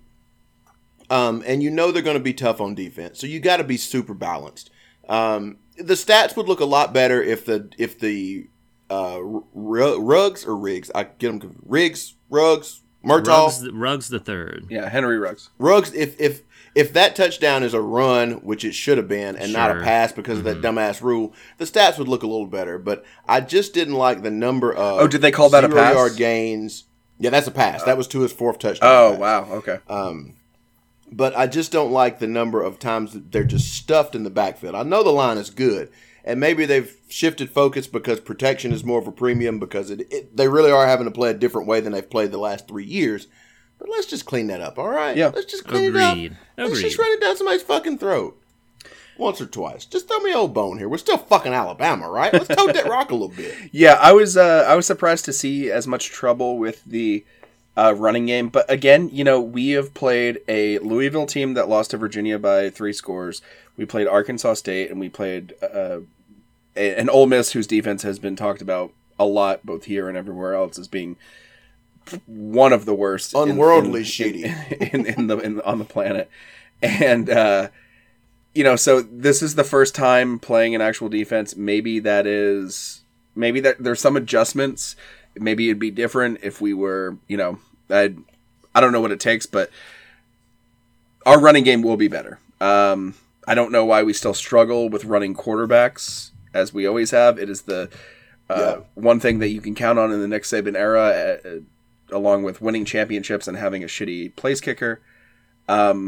[1.09, 3.65] Um, and you know they're going to be tough on defense, so you got to
[3.65, 4.71] be super balanced.
[5.09, 8.49] Um, the stats would look a lot better if the if the
[8.91, 11.65] uh, R- Rugs or Riggs, I get them confused.
[11.67, 14.67] Riggs, Rugs, Murtaugh, Rugs, Ruggs the third.
[14.71, 15.93] Yeah, Henry Ruggs, Rugs.
[15.95, 16.43] If if
[16.75, 20.13] if that touchdown is a run, which it should have been, and not a pass
[20.13, 22.79] because of that dumbass rule, the stats would look a little better.
[22.79, 25.95] But I just didn't like the number of Oh, did they call that a pass?
[25.95, 26.85] yard gains.
[27.19, 27.83] Yeah, that's a pass.
[27.85, 28.91] That was to his fourth touchdown.
[28.93, 29.19] Oh pass.
[29.21, 29.79] wow, okay.
[31.11, 34.31] But I just don't like the number of times that they're just stuffed in the
[34.31, 34.75] backfield.
[34.75, 35.91] I know the line is good,
[36.25, 40.37] and maybe they've shifted focus because protection is more of a premium because it, it
[40.37, 42.85] they really are having to play a different way than they've played the last three
[42.85, 43.29] years.
[43.79, 45.17] But let's just clean that up, all right?
[45.17, 45.31] Yeah.
[45.35, 46.33] let's just clean Agreed.
[46.33, 46.69] it up.
[46.69, 48.41] Let's just run it down somebody's fucking throat.
[49.19, 49.87] Once or twice.
[49.87, 50.89] Just throw me an old bone here.
[50.89, 52.33] We're still fucking Alabama, right?
[52.33, 53.55] Let's tote that rock a little bit.
[53.73, 57.25] Yeah, I was uh, I was surprised to see as much trouble with the
[57.77, 58.49] uh, running game.
[58.49, 62.71] But again, you know, we have played a Louisville team that lost to Virginia by
[62.71, 63.43] three scores.
[63.77, 66.01] We played Arkansas State, and we played uh,
[66.77, 70.17] a- an Ole Miss whose defense has been talked about a lot, both here and
[70.17, 71.17] everywhere else, as being
[72.27, 74.93] one of the worst, in- Unworldly in, shitty.
[74.95, 76.31] in, in the in, on the planet.
[76.83, 77.69] And uh,
[78.55, 81.57] you know, so this is the first time playing an actual defense.
[81.57, 83.03] Maybe that is
[83.35, 84.97] maybe that there's some adjustments.
[85.39, 87.59] Maybe it'd be different if we were, you know,
[87.91, 88.15] I
[88.75, 89.71] I don't know what it takes, but
[91.25, 92.39] our running game will be better.
[92.61, 93.15] Um,
[93.47, 97.39] I don't know why we still struggle with running quarterbacks as we always have.
[97.39, 97.91] It is the
[98.49, 102.17] uh, one thing that you can count on in the next Saban era, uh, uh,
[102.17, 105.01] along with winning championships and having a shitty place kicker.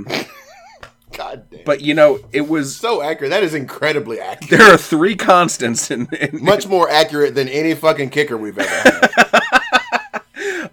[1.13, 1.65] God damn.
[1.65, 3.31] But you know, it was so accurate.
[3.31, 4.51] That is incredibly accurate.
[4.51, 8.91] there are three constants in, in Much more accurate than any fucking kicker we've ever
[8.91, 9.27] had.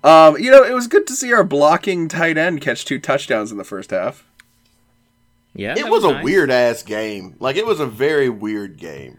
[0.05, 3.51] um, you know, it was good to see our blocking tight end catch two touchdowns
[3.51, 4.23] in the first half.
[5.55, 7.35] Yeah, It that was a weird ass game.
[7.39, 9.17] Like it was a very weird game.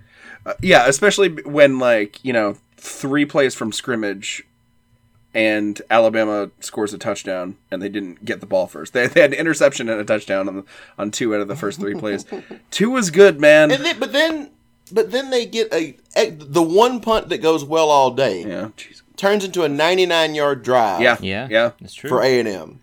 [0.63, 4.45] Yeah, especially when like you know three plays from scrimmage,
[5.35, 8.93] and Alabama scores a touchdown, and they didn't get the ball first.
[8.93, 10.65] They, they had an interception and a touchdown on
[10.99, 12.25] on two out of the first three plays.
[12.71, 13.73] Two was good, man.
[13.73, 14.51] And then, but then,
[14.93, 18.69] but then they get a, a the one punt that goes well all day yeah,
[18.77, 19.03] jeez.
[19.17, 21.01] Turns into a 99 yard drive.
[21.01, 21.71] yeah, Yeah, yeah.
[21.81, 22.09] that's true.
[22.09, 22.81] for A and M.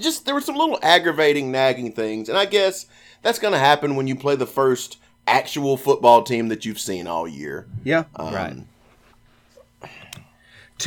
[0.00, 2.86] Just there were some little aggravating, nagging things, and I guess
[3.22, 4.96] that's going to happen when you play the first
[5.26, 7.66] actual football team that you've seen all year.
[7.84, 8.56] Yeah, um, right.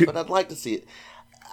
[0.04, 0.86] But I'd like to see it.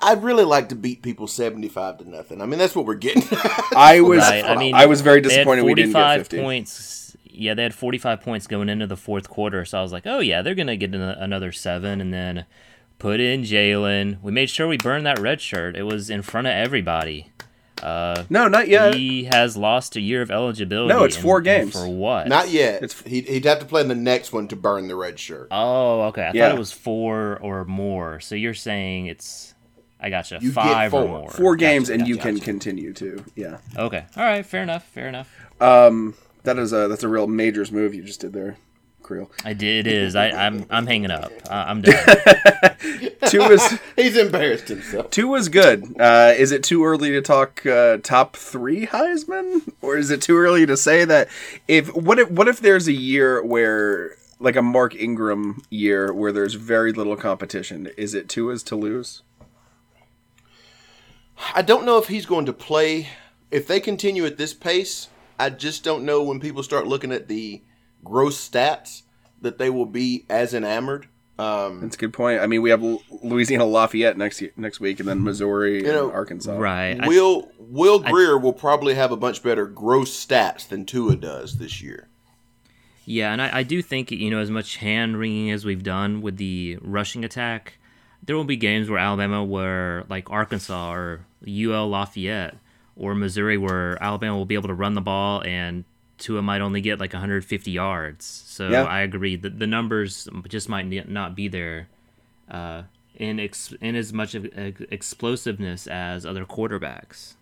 [0.01, 2.39] I'd really like to beat people seventy-five to nothing.
[2.41, 3.23] I mean, that's what we're getting.
[3.75, 4.19] I was.
[4.19, 4.43] Right.
[4.45, 6.41] I mean, I was very disappointed we didn't get 45 fifty.
[6.41, 7.17] points.
[7.29, 9.63] Yeah, they had 45 points going into the fourth quarter.
[9.65, 12.45] So I was like, oh, yeah, they're going to get another seven and then
[12.99, 14.21] put in Jalen.
[14.21, 15.75] We made sure we burned that red shirt.
[15.75, 17.31] It was in front of everybody.
[17.83, 18.95] Uh, No, not yet.
[18.95, 20.91] he has lost a year of eligibility.
[20.91, 21.73] No, it's and- four and games.
[21.73, 22.27] For what?
[22.27, 22.81] Not yet.
[22.83, 25.49] It's- he'd, he'd have to play in the next one to burn the red shirt.
[25.51, 26.23] Oh, okay.
[26.23, 26.47] I Yeah.
[26.49, 28.19] thought it was four or more.
[28.19, 29.53] So you're saying it's.
[29.99, 30.37] I gotcha.
[30.41, 31.07] You get Five or four.
[31.21, 31.29] more.
[31.31, 33.23] Four Gotcha, games, and gotcha, you can continue to.
[33.35, 34.05] Yeah, Okay.
[34.15, 34.45] All right.
[34.45, 34.83] Fair enough.
[34.85, 35.31] Fair enough.
[35.59, 36.13] Um,
[36.43, 38.57] that is a that's a real majors move you just did there,
[39.07, 39.31] Creel.
[39.45, 39.87] I did.
[39.87, 40.15] It is.
[40.17, 40.65] I, I'm.
[40.69, 41.31] I'm hanging up.
[41.49, 41.95] Uh, I'm done.
[43.29, 45.09] Two was He's embarrassed himself.
[45.11, 45.99] two was good.
[45.99, 50.37] Uh, is it too early to talk uh, top three Heisman, or is it too
[50.37, 51.29] early to say that
[51.69, 56.33] if what if what if there's a year where like a Mark Ingram year where
[56.33, 57.89] there's very little competition?
[57.97, 59.23] Is it Tua's to lose?
[61.55, 63.07] I don't know if he's going to play.
[63.51, 65.07] If they continue at this pace,
[65.39, 67.61] I just don't know when people start looking at the
[68.07, 69.03] gross stats
[69.41, 71.07] that they will be as enamored.
[71.39, 72.41] Um, That's a good point.
[72.41, 72.81] I mean, we have
[73.21, 76.57] Louisiana Lafayette next ye- next week, and then Missouri know, and Arkansas.
[76.57, 76.99] right.
[76.99, 81.57] I- Will Will Grier will probably have a much better gross stats than Tua does
[81.57, 82.07] this year.
[83.05, 86.21] Yeah, and I, I do think you know as much hand wringing as we've done
[86.21, 87.77] with the rushing attack,
[88.23, 92.55] there will be games where Alabama, where like Arkansas or UL Lafayette
[92.95, 95.83] or Missouri, where Alabama will be able to run the ball and
[96.17, 98.25] Tua might only get like 150 yards.
[98.25, 98.83] So Yeah.
[98.83, 101.87] I agree that the numbers just might not be there
[102.49, 102.83] uh,
[103.15, 107.33] in ex- in as much of ex- explosiveness as other quarterbacks.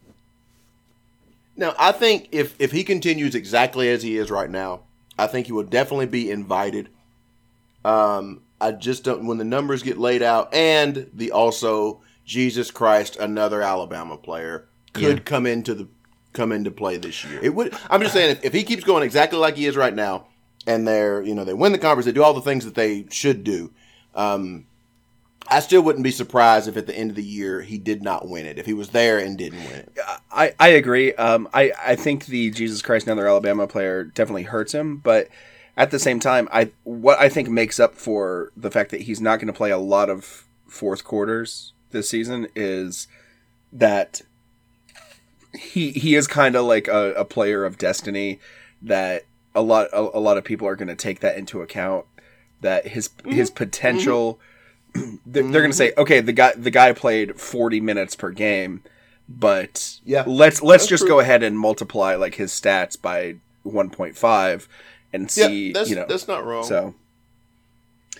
[1.57, 4.81] Now, I think if if he continues exactly as he is right now,
[5.17, 6.89] I think he will definitely be invited.
[7.85, 13.15] Um, I just don't when the numbers get laid out, and the also Jesus Christ,
[13.17, 15.23] another Alabama player could Yeah.
[15.23, 15.87] come into the
[16.35, 17.39] come into play this year.
[17.41, 17.75] It would.
[17.89, 20.27] I'm just saying if, if he keeps going exactly like he is right now,
[20.67, 23.05] and they're you know they win the conference, they do all the things that they
[23.09, 23.71] should do.
[24.13, 24.65] Um,
[25.47, 28.27] I still wouldn't be surprised if at the end of the year he did not
[28.27, 28.57] win it.
[28.57, 29.97] If he was there and didn't win it.
[30.31, 31.13] I, I agree.
[31.13, 35.29] Um, I, I think the Jesus Christ another Alabama player definitely hurts him, but
[35.77, 39.21] at the same time, I what I think makes up for the fact that he's
[39.21, 43.07] not going to play a lot of fourth quarters this season is
[43.71, 44.21] that
[45.55, 48.39] he he is kind of like a, a player of destiny
[48.81, 52.05] that a lot a, a lot of people are going to take that into account
[52.61, 53.31] that his mm-hmm.
[53.31, 54.39] his potential
[54.93, 55.15] mm-hmm.
[55.25, 56.01] they're, they're going to say mm-hmm.
[56.01, 58.83] okay the guy the guy played 40 minutes per game
[59.27, 60.23] but Yeah.
[60.27, 61.09] let's let's That's just true.
[61.09, 64.67] go ahead and multiply like his stats by 1.5
[65.13, 66.63] and see yeah, that's, you know that's not wrong.
[66.63, 66.93] so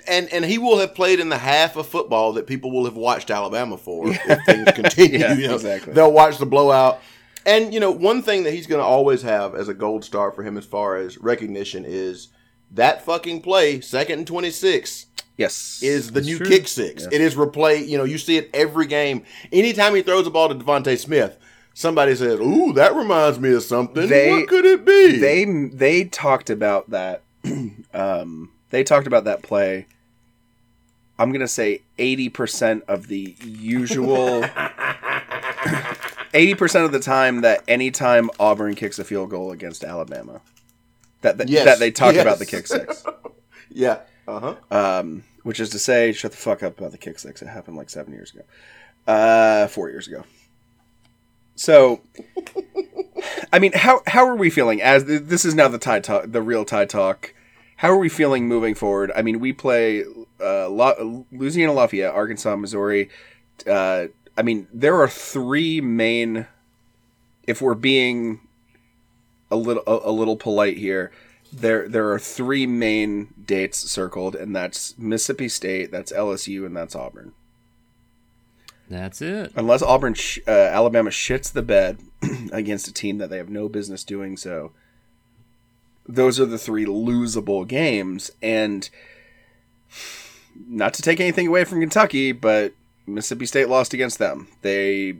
[0.08, 2.96] and and he will have played in the half of football that people will have
[2.96, 5.20] watched Alabama for if things continue.
[5.20, 5.56] Yeah, you know.
[5.56, 5.94] exactly.
[5.94, 7.02] They'll watch the blowout.
[7.46, 10.32] And you know, one thing that he's going to always have as a gold star
[10.32, 12.30] for him as far as recognition is
[12.72, 15.06] that fucking play, second and twenty six,
[15.38, 16.48] yes is the That's new true.
[16.48, 17.06] kick six.
[17.12, 17.88] It is replay.
[17.88, 19.24] You know, you see it every game.
[19.52, 21.38] Anytime he throws a ball to DeVonta Smith,
[21.74, 25.18] somebody says, "Ooh, that reminds me of something." They- what could it be?
[25.20, 27.22] they they talked about that
[27.94, 29.86] um they talked about that play
[31.20, 34.42] i'm gonna say 80% of the usual
[36.36, 40.42] 80% of the time that anytime auburn kicks a field goal against alabama
[41.22, 42.22] that that, Yes, that they talk yes.
[42.22, 43.04] about the kick six
[43.72, 44.00] yeah.
[44.28, 44.40] Uh
[44.72, 45.00] huh.
[45.00, 47.78] um which is to say shut the fuck up about the kick six it happened
[47.78, 48.44] like seven years ago
[49.08, 50.24] uh four years ago
[51.56, 52.02] so
[53.54, 56.42] I mean, how how are we feeling as this is now the Tide Talk, the
[56.42, 57.34] real Tide Talk?
[57.78, 59.12] How are we feeling moving forward?
[59.16, 60.04] I mean, we play
[60.42, 60.96] uh, La-
[61.32, 63.10] Louisiana Lafayette, Arkansas, Missouri.
[63.66, 64.08] Uh,
[64.38, 66.48] I mean, there are three main.
[67.48, 68.42] If we're being
[69.52, 71.12] a little a, a little polite here,
[71.52, 76.96] there there are three main dates circled, and that's Mississippi State, that's LSU, and that's
[76.96, 77.34] Auburn.
[78.90, 79.52] That's it.
[79.56, 82.00] Unless Auburn, sh- uh, Alabama shits the bed
[82.52, 84.74] against a team that they have no business doing so,
[86.08, 88.30] those are the three losable games.
[88.44, 88.88] And
[90.68, 92.74] not to take anything away from Kentucky, but
[93.08, 94.48] Mississippi State lost against them.
[94.62, 95.16] They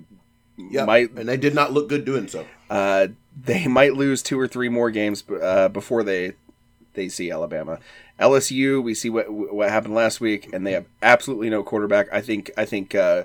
[0.58, 0.86] Yep.
[0.88, 2.46] might and they did not look good doing so.
[2.70, 3.08] uh,
[3.44, 6.34] they might lose two or three more games uh, before they
[6.94, 7.80] they see Alabama.
[8.20, 12.08] LSU, we see what what happened last week, and they have absolutely no quarterback.
[12.14, 13.24] I think I think uh,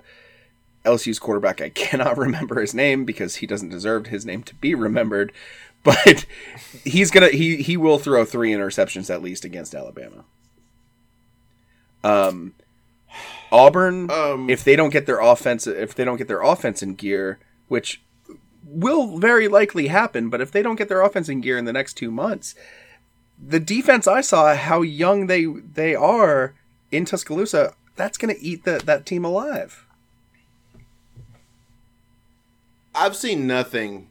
[0.85, 1.61] LSU's quarterback.
[1.61, 5.33] I cannot remember his name because he doesn't deserve his name to be remembered.
[5.83, 6.27] But
[6.85, 10.25] he's gonna he he will throw three interceptions at least against Alabama.
[12.05, 12.53] Um,
[13.53, 16.95] Auburn, Um, if they don't get their offense, if they don't get their offense in
[16.95, 18.01] gear, which
[18.65, 21.73] will very likely happen, but if they don't get their offense in gear in the
[21.73, 22.55] next two months,
[23.45, 26.55] the defense I saw, how young they they are
[26.93, 29.87] in Tuscaloosa, that's going to eat that that team alive.
[32.95, 34.10] I've seen nothing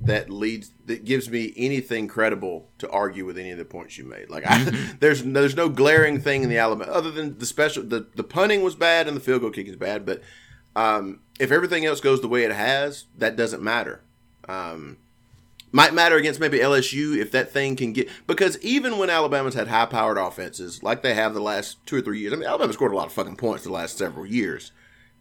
[0.00, 4.04] that leads that gives me anything credible to argue with any of the points you
[4.04, 4.28] made.
[4.28, 4.64] Like I,
[5.00, 8.62] there's there's no glaring thing in the Alabama other than the special the the punting
[8.62, 10.22] was bad and the field goal kicking is bad, but
[10.76, 14.02] um, if everything else goes the way it has, that doesn't matter.
[14.48, 14.98] Um,
[15.72, 19.68] might matter against maybe LSU if that thing can get because even when Alabama's had
[19.68, 22.72] high powered offenses like they have the last two or three years, I mean Alabama
[22.72, 24.70] scored a lot of fucking points the last several years.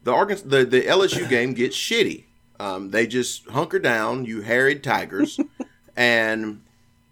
[0.03, 2.25] The Arkansas the, the LSU game gets shitty.
[2.59, 5.39] Um, they just hunker down, you harried tigers,
[5.95, 6.61] and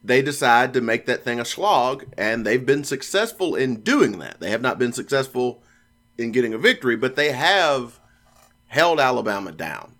[0.03, 4.39] they decide to make that thing a slog, and they've been successful in doing that.
[4.39, 5.61] They have not been successful
[6.17, 7.99] in getting a victory, but they have
[8.67, 9.93] held Alabama down.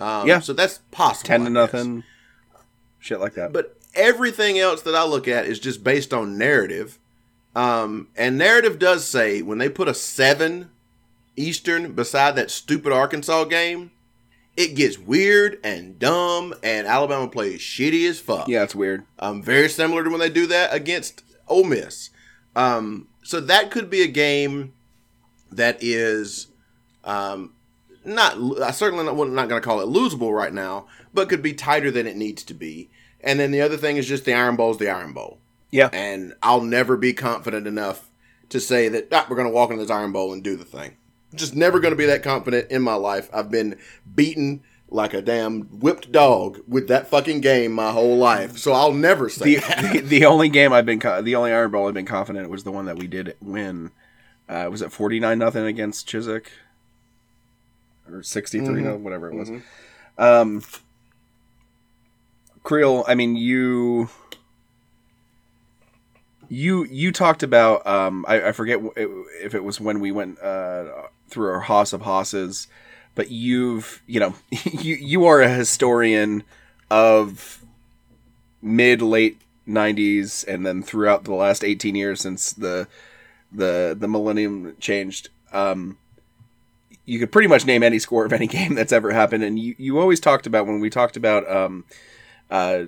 [0.00, 0.40] Um, Yeah.
[0.40, 1.28] so that's possible.
[1.28, 2.04] Ten to nothing,
[2.98, 3.52] shit like that.
[3.52, 6.98] But everything else that I look at is just based on narrative.
[7.54, 10.70] Um, and narrative does say when they put a seven
[11.36, 13.90] Eastern beside that stupid Arkansas game,
[14.56, 18.48] it gets weird and dumb, and Alabama plays shitty as fuck.
[18.48, 19.04] yeah, it's weird.
[19.18, 22.10] Um, very similar to when they do that against Ole Miss.
[22.54, 24.74] Um, so that could be a game
[25.50, 26.48] that is
[27.04, 27.54] um,
[28.04, 28.36] not.
[28.60, 31.90] I certainly not, not going to call it losable right now, but could be tighter
[31.90, 32.90] than it needs to be.
[33.20, 35.38] And then the other thing is just the Iron Bowl is the Iron Bowl,
[35.70, 38.10] Yeah, and I'll never be confident enough
[38.48, 40.64] to say that ah, we're going to walk into this Iron Bowl and do the
[40.64, 40.96] thing.
[41.34, 43.30] Just never going to be that confident in my life.
[43.32, 43.78] I've been
[44.14, 48.92] beaten like a damn whipped dog with that fucking game my whole life, so I'll
[48.92, 49.92] never say the, that.
[49.92, 52.72] the the only game I've been the only Iron Bowl I've been confident was the
[52.72, 53.90] one that we did win.
[54.48, 56.46] Uh, was it forty nine nothing against Chizik
[58.10, 59.50] or sixty no whatever it was.
[60.18, 60.62] Um,
[62.62, 64.10] Creel, I mean you.
[66.48, 70.38] You you talked about um I, I forget w- if it was when we went
[70.38, 72.68] uh, through our Hoss of Hosses,
[73.14, 76.44] but you've you know you you are a historian
[76.90, 77.64] of
[78.60, 82.86] mid late 90s and then throughout the last 18 years since the
[83.50, 85.28] the the millennium changed.
[85.52, 85.98] Um
[87.04, 89.42] you could pretty much name any score of any game that's ever happened.
[89.42, 91.84] And you, you always talked about when we talked about um
[92.50, 92.84] uh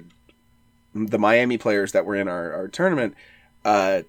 [0.94, 3.14] the Miami players that were in our, our tournament
[3.64, 4.02] uh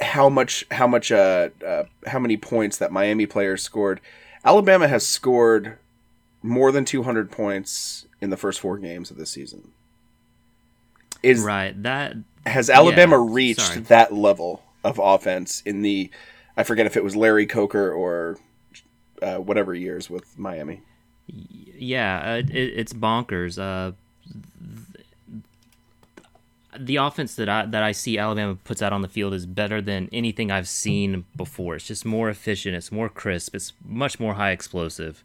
[0.00, 4.00] how much how much uh, uh how many points that Miami players scored
[4.44, 5.78] Alabama has scored
[6.42, 9.72] more than 200 points in the first four games of this season
[11.22, 11.80] is Right.
[11.82, 12.14] That
[12.44, 13.80] has Alabama Yeah, reached sorry.
[13.80, 16.10] that level of offense in the
[16.56, 18.38] I forget if it was Larry Coker or
[19.20, 20.82] uh, whatever years with Miami.
[21.26, 23.58] yeah, uh, it, it's bonkers.
[23.58, 23.92] Uh,
[26.78, 29.80] the offense that I that I see Alabama puts out on the field is better
[29.82, 31.76] than anything I've seen before.
[31.76, 32.74] It's just more efficient.
[32.76, 33.54] It's more crisp.
[33.54, 35.22] It's much more high explosive.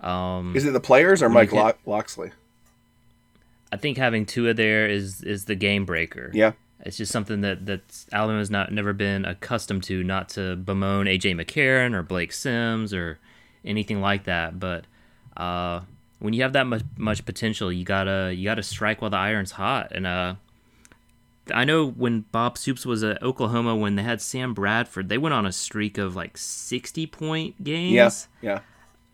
[0.00, 2.30] Um, Is it the players or Mike get- Lock- Locksley?
[3.72, 6.30] I think having Tua there is is the game breaker.
[6.32, 6.52] Yeah.
[6.80, 11.34] It's just something that that Alabama's not never been accustomed to, not to bemoan AJ
[11.34, 13.18] McCarron or Blake Sims or
[13.64, 14.58] anything like that.
[14.60, 14.84] But
[15.36, 15.80] uh,
[16.20, 19.50] when you have that much much potential, you gotta you gotta strike while the iron's
[19.52, 19.88] hot.
[19.90, 20.36] And uh,
[21.54, 25.34] I know when Bob Stoops was at Oklahoma, when they had Sam Bradford, they went
[25.34, 28.28] on a streak of like sixty point games.
[28.40, 28.60] Yeah.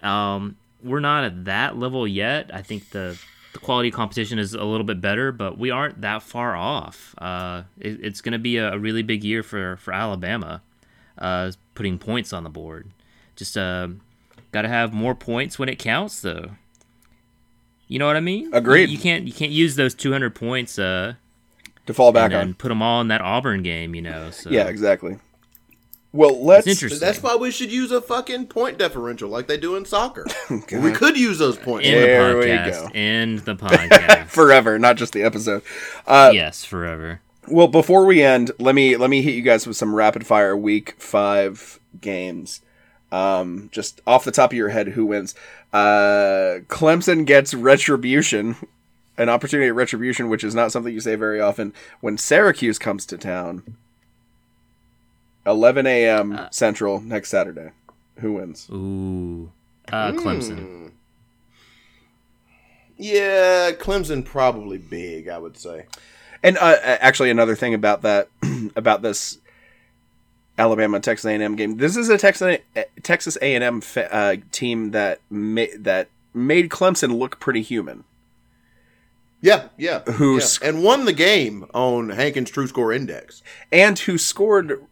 [0.02, 0.34] Yeah.
[0.34, 2.50] Um, we're not at that level yet.
[2.52, 3.18] I think the
[3.52, 7.14] the quality of competition is a little bit better, but we aren't that far off.
[7.18, 10.60] Uh, it, it's going to be a, a really big year for for Alabama,
[11.18, 12.90] uh, putting points on the board.
[13.36, 13.88] Just uh,
[14.52, 16.50] got to have more points when it counts, though.
[17.88, 18.52] You know what I mean?
[18.52, 18.88] Agreed.
[18.88, 21.14] You, you can't you can't use those 200 points uh,
[21.86, 22.54] To fall back and, on.
[22.54, 23.94] put them all in that Auburn game.
[23.94, 24.30] You know?
[24.30, 25.18] So Yeah, exactly.
[26.12, 27.04] Well, let's It's interesting.
[27.04, 30.24] That's why we should use a fucking point differential like they do in soccer.
[30.48, 30.84] God.
[30.84, 31.88] we could use those points.
[31.88, 32.88] In There the we go.
[32.94, 34.28] In the podcast.
[34.28, 35.62] forever, not just the episode.
[36.06, 37.20] Uh, yes, forever.
[37.48, 40.56] Well, before we end, let me let me hit you guys with some rapid fire
[40.56, 42.62] week five games.
[43.10, 45.34] Um, just off the top of your head, who wins?
[45.72, 48.54] Uh, Clemson gets retribution,
[49.16, 51.72] an opportunity at retribution, which is not something you say very often.
[52.00, 53.76] When Syracuse comes to town,
[55.46, 56.46] 11 a.m.
[56.50, 57.70] Central next Saturday.
[58.20, 58.68] Who wins?
[58.70, 59.50] Ooh.
[59.92, 60.18] Uh, Hmm.
[60.18, 60.90] Clemson.
[62.96, 65.28] Yeah, Clemson probably big.
[65.28, 65.86] I would say.
[66.42, 68.28] And uh, actually, another thing about that,
[68.76, 69.38] about this
[70.58, 71.78] Alabama Texas A&M game.
[71.78, 72.58] This is a Texas
[73.02, 78.04] Texas A&M fa- uh, team that ma- that made Clemson look pretty human.
[79.44, 80.00] Yeah, yeah.
[80.12, 80.40] Who yeah.
[80.44, 83.42] sc- and won the game on Hankins True Score Index.
[83.70, 84.82] and who scored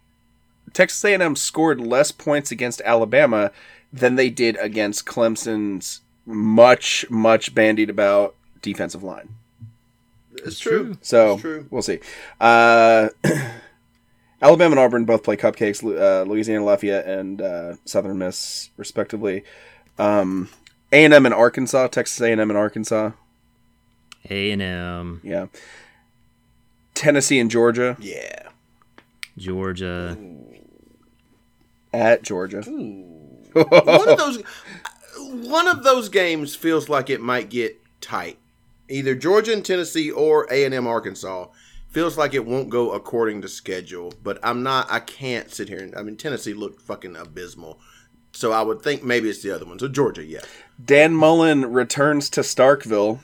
[0.75, 3.51] Texas A&M scored less points against Alabama
[3.93, 9.31] than they did against Clemson's much much bandied about defensive line.
[10.45, 10.99] It's true.
[11.01, 11.67] So It's true.
[11.71, 12.01] we'll see.
[12.41, 13.09] Uh,
[14.43, 15.83] Alabama and Auburn both play cupcakes.
[15.83, 19.45] Uh, Louisiana Lafayette and uh, Southern Miss, respectively.
[19.99, 20.49] Um,
[20.93, 21.87] A and M and Arkansas.
[21.89, 23.13] Texas A and M and Arkansas.
[24.31, 25.47] A and M, Yeah.
[26.95, 28.49] Tennessee and Georgia Yeah.
[29.37, 30.17] Georgia.
[31.93, 32.61] at Georgia.
[33.53, 34.43] one of those
[35.19, 38.39] one of those games feels like it might get tight.
[38.89, 41.47] Either Georgia and Tennessee or A and M Arkansas
[41.91, 44.13] feels like it won't go according to schedule.
[44.23, 44.87] But I'm not.
[44.91, 45.79] I can't sit here.
[45.81, 47.79] and I mean, Tennessee looked fucking abysmal.
[48.33, 49.79] So I would think maybe it's the other one.
[49.79, 50.41] So Georgia, yeah.
[50.83, 53.21] Dan Mullen returns to Starkville.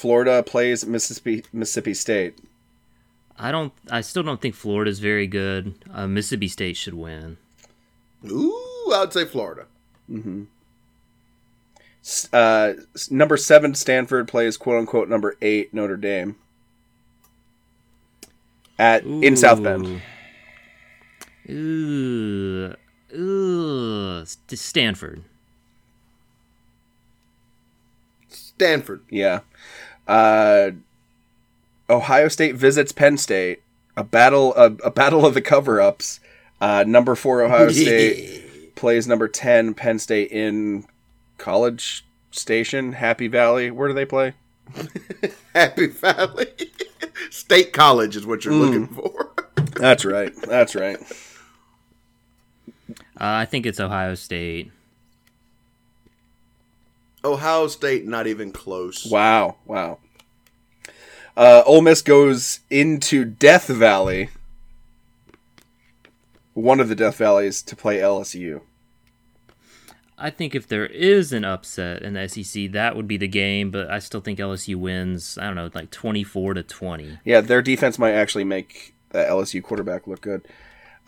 [0.00, 2.38] Florida plays Mississippi Mississippi State.
[3.38, 3.70] I don't.
[3.90, 5.74] I still don't think Florida's very good.
[5.92, 7.36] Uh, Mississippi State should win.
[8.26, 9.66] Ooh, I would say Florida.
[12.02, 12.74] S- Uh,
[13.10, 16.36] number seven Stanford plays quote unquote number eight Notre Dame.
[18.78, 20.00] At in South Bend.
[21.50, 22.74] Ooh.
[23.14, 24.24] Ooh.
[24.24, 25.24] Stanford.
[28.28, 29.02] Stanford.
[29.10, 29.40] Yeah.
[30.10, 30.72] Uh,
[31.88, 33.62] Ohio State visits Penn State.
[33.96, 36.20] A battle, a, a battle of the cover-ups.
[36.60, 40.84] Uh, number four Ohio State plays number ten Penn State in
[41.38, 43.70] College Station, Happy Valley.
[43.70, 44.34] Where do they play?
[45.54, 46.46] Happy Valley.
[47.30, 49.32] State College is what you're looking for.
[49.76, 50.34] That's right.
[50.42, 50.98] That's right.
[52.88, 54.72] Uh, I think it's Ohio State.
[57.24, 59.06] Ohio State, not even close.
[59.10, 59.56] Wow.
[59.66, 59.98] Wow.
[61.36, 64.30] Uh, Ole Miss goes into Death Valley,
[66.54, 68.62] one of the Death Valleys, to play LSU.
[70.18, 73.70] I think if there is an upset in the SEC, that would be the game.
[73.70, 75.38] But I still think LSU wins.
[75.40, 77.18] I don't know, like twenty-four to twenty.
[77.24, 80.46] Yeah, their defense might actually make the LSU quarterback look good.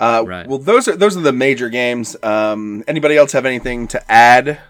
[0.01, 0.47] Uh, Right.
[0.47, 2.17] Well, those are those are the major games.
[2.23, 4.61] Um, anybody else have anything to add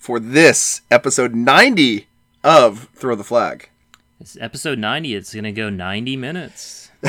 [0.00, 2.08] for this episode ninety
[2.42, 3.68] of Throw the Flag?
[4.18, 5.14] It's episode ninety.
[5.14, 6.90] It's gonna go ninety minutes.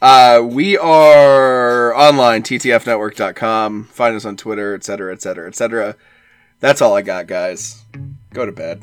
[0.00, 3.84] Uh, we are online, ttfnetwork.com.
[3.84, 5.96] Find us on Twitter, etc., etc., etc.
[6.58, 7.84] That's all I got, guys.
[8.32, 8.82] Go to bed.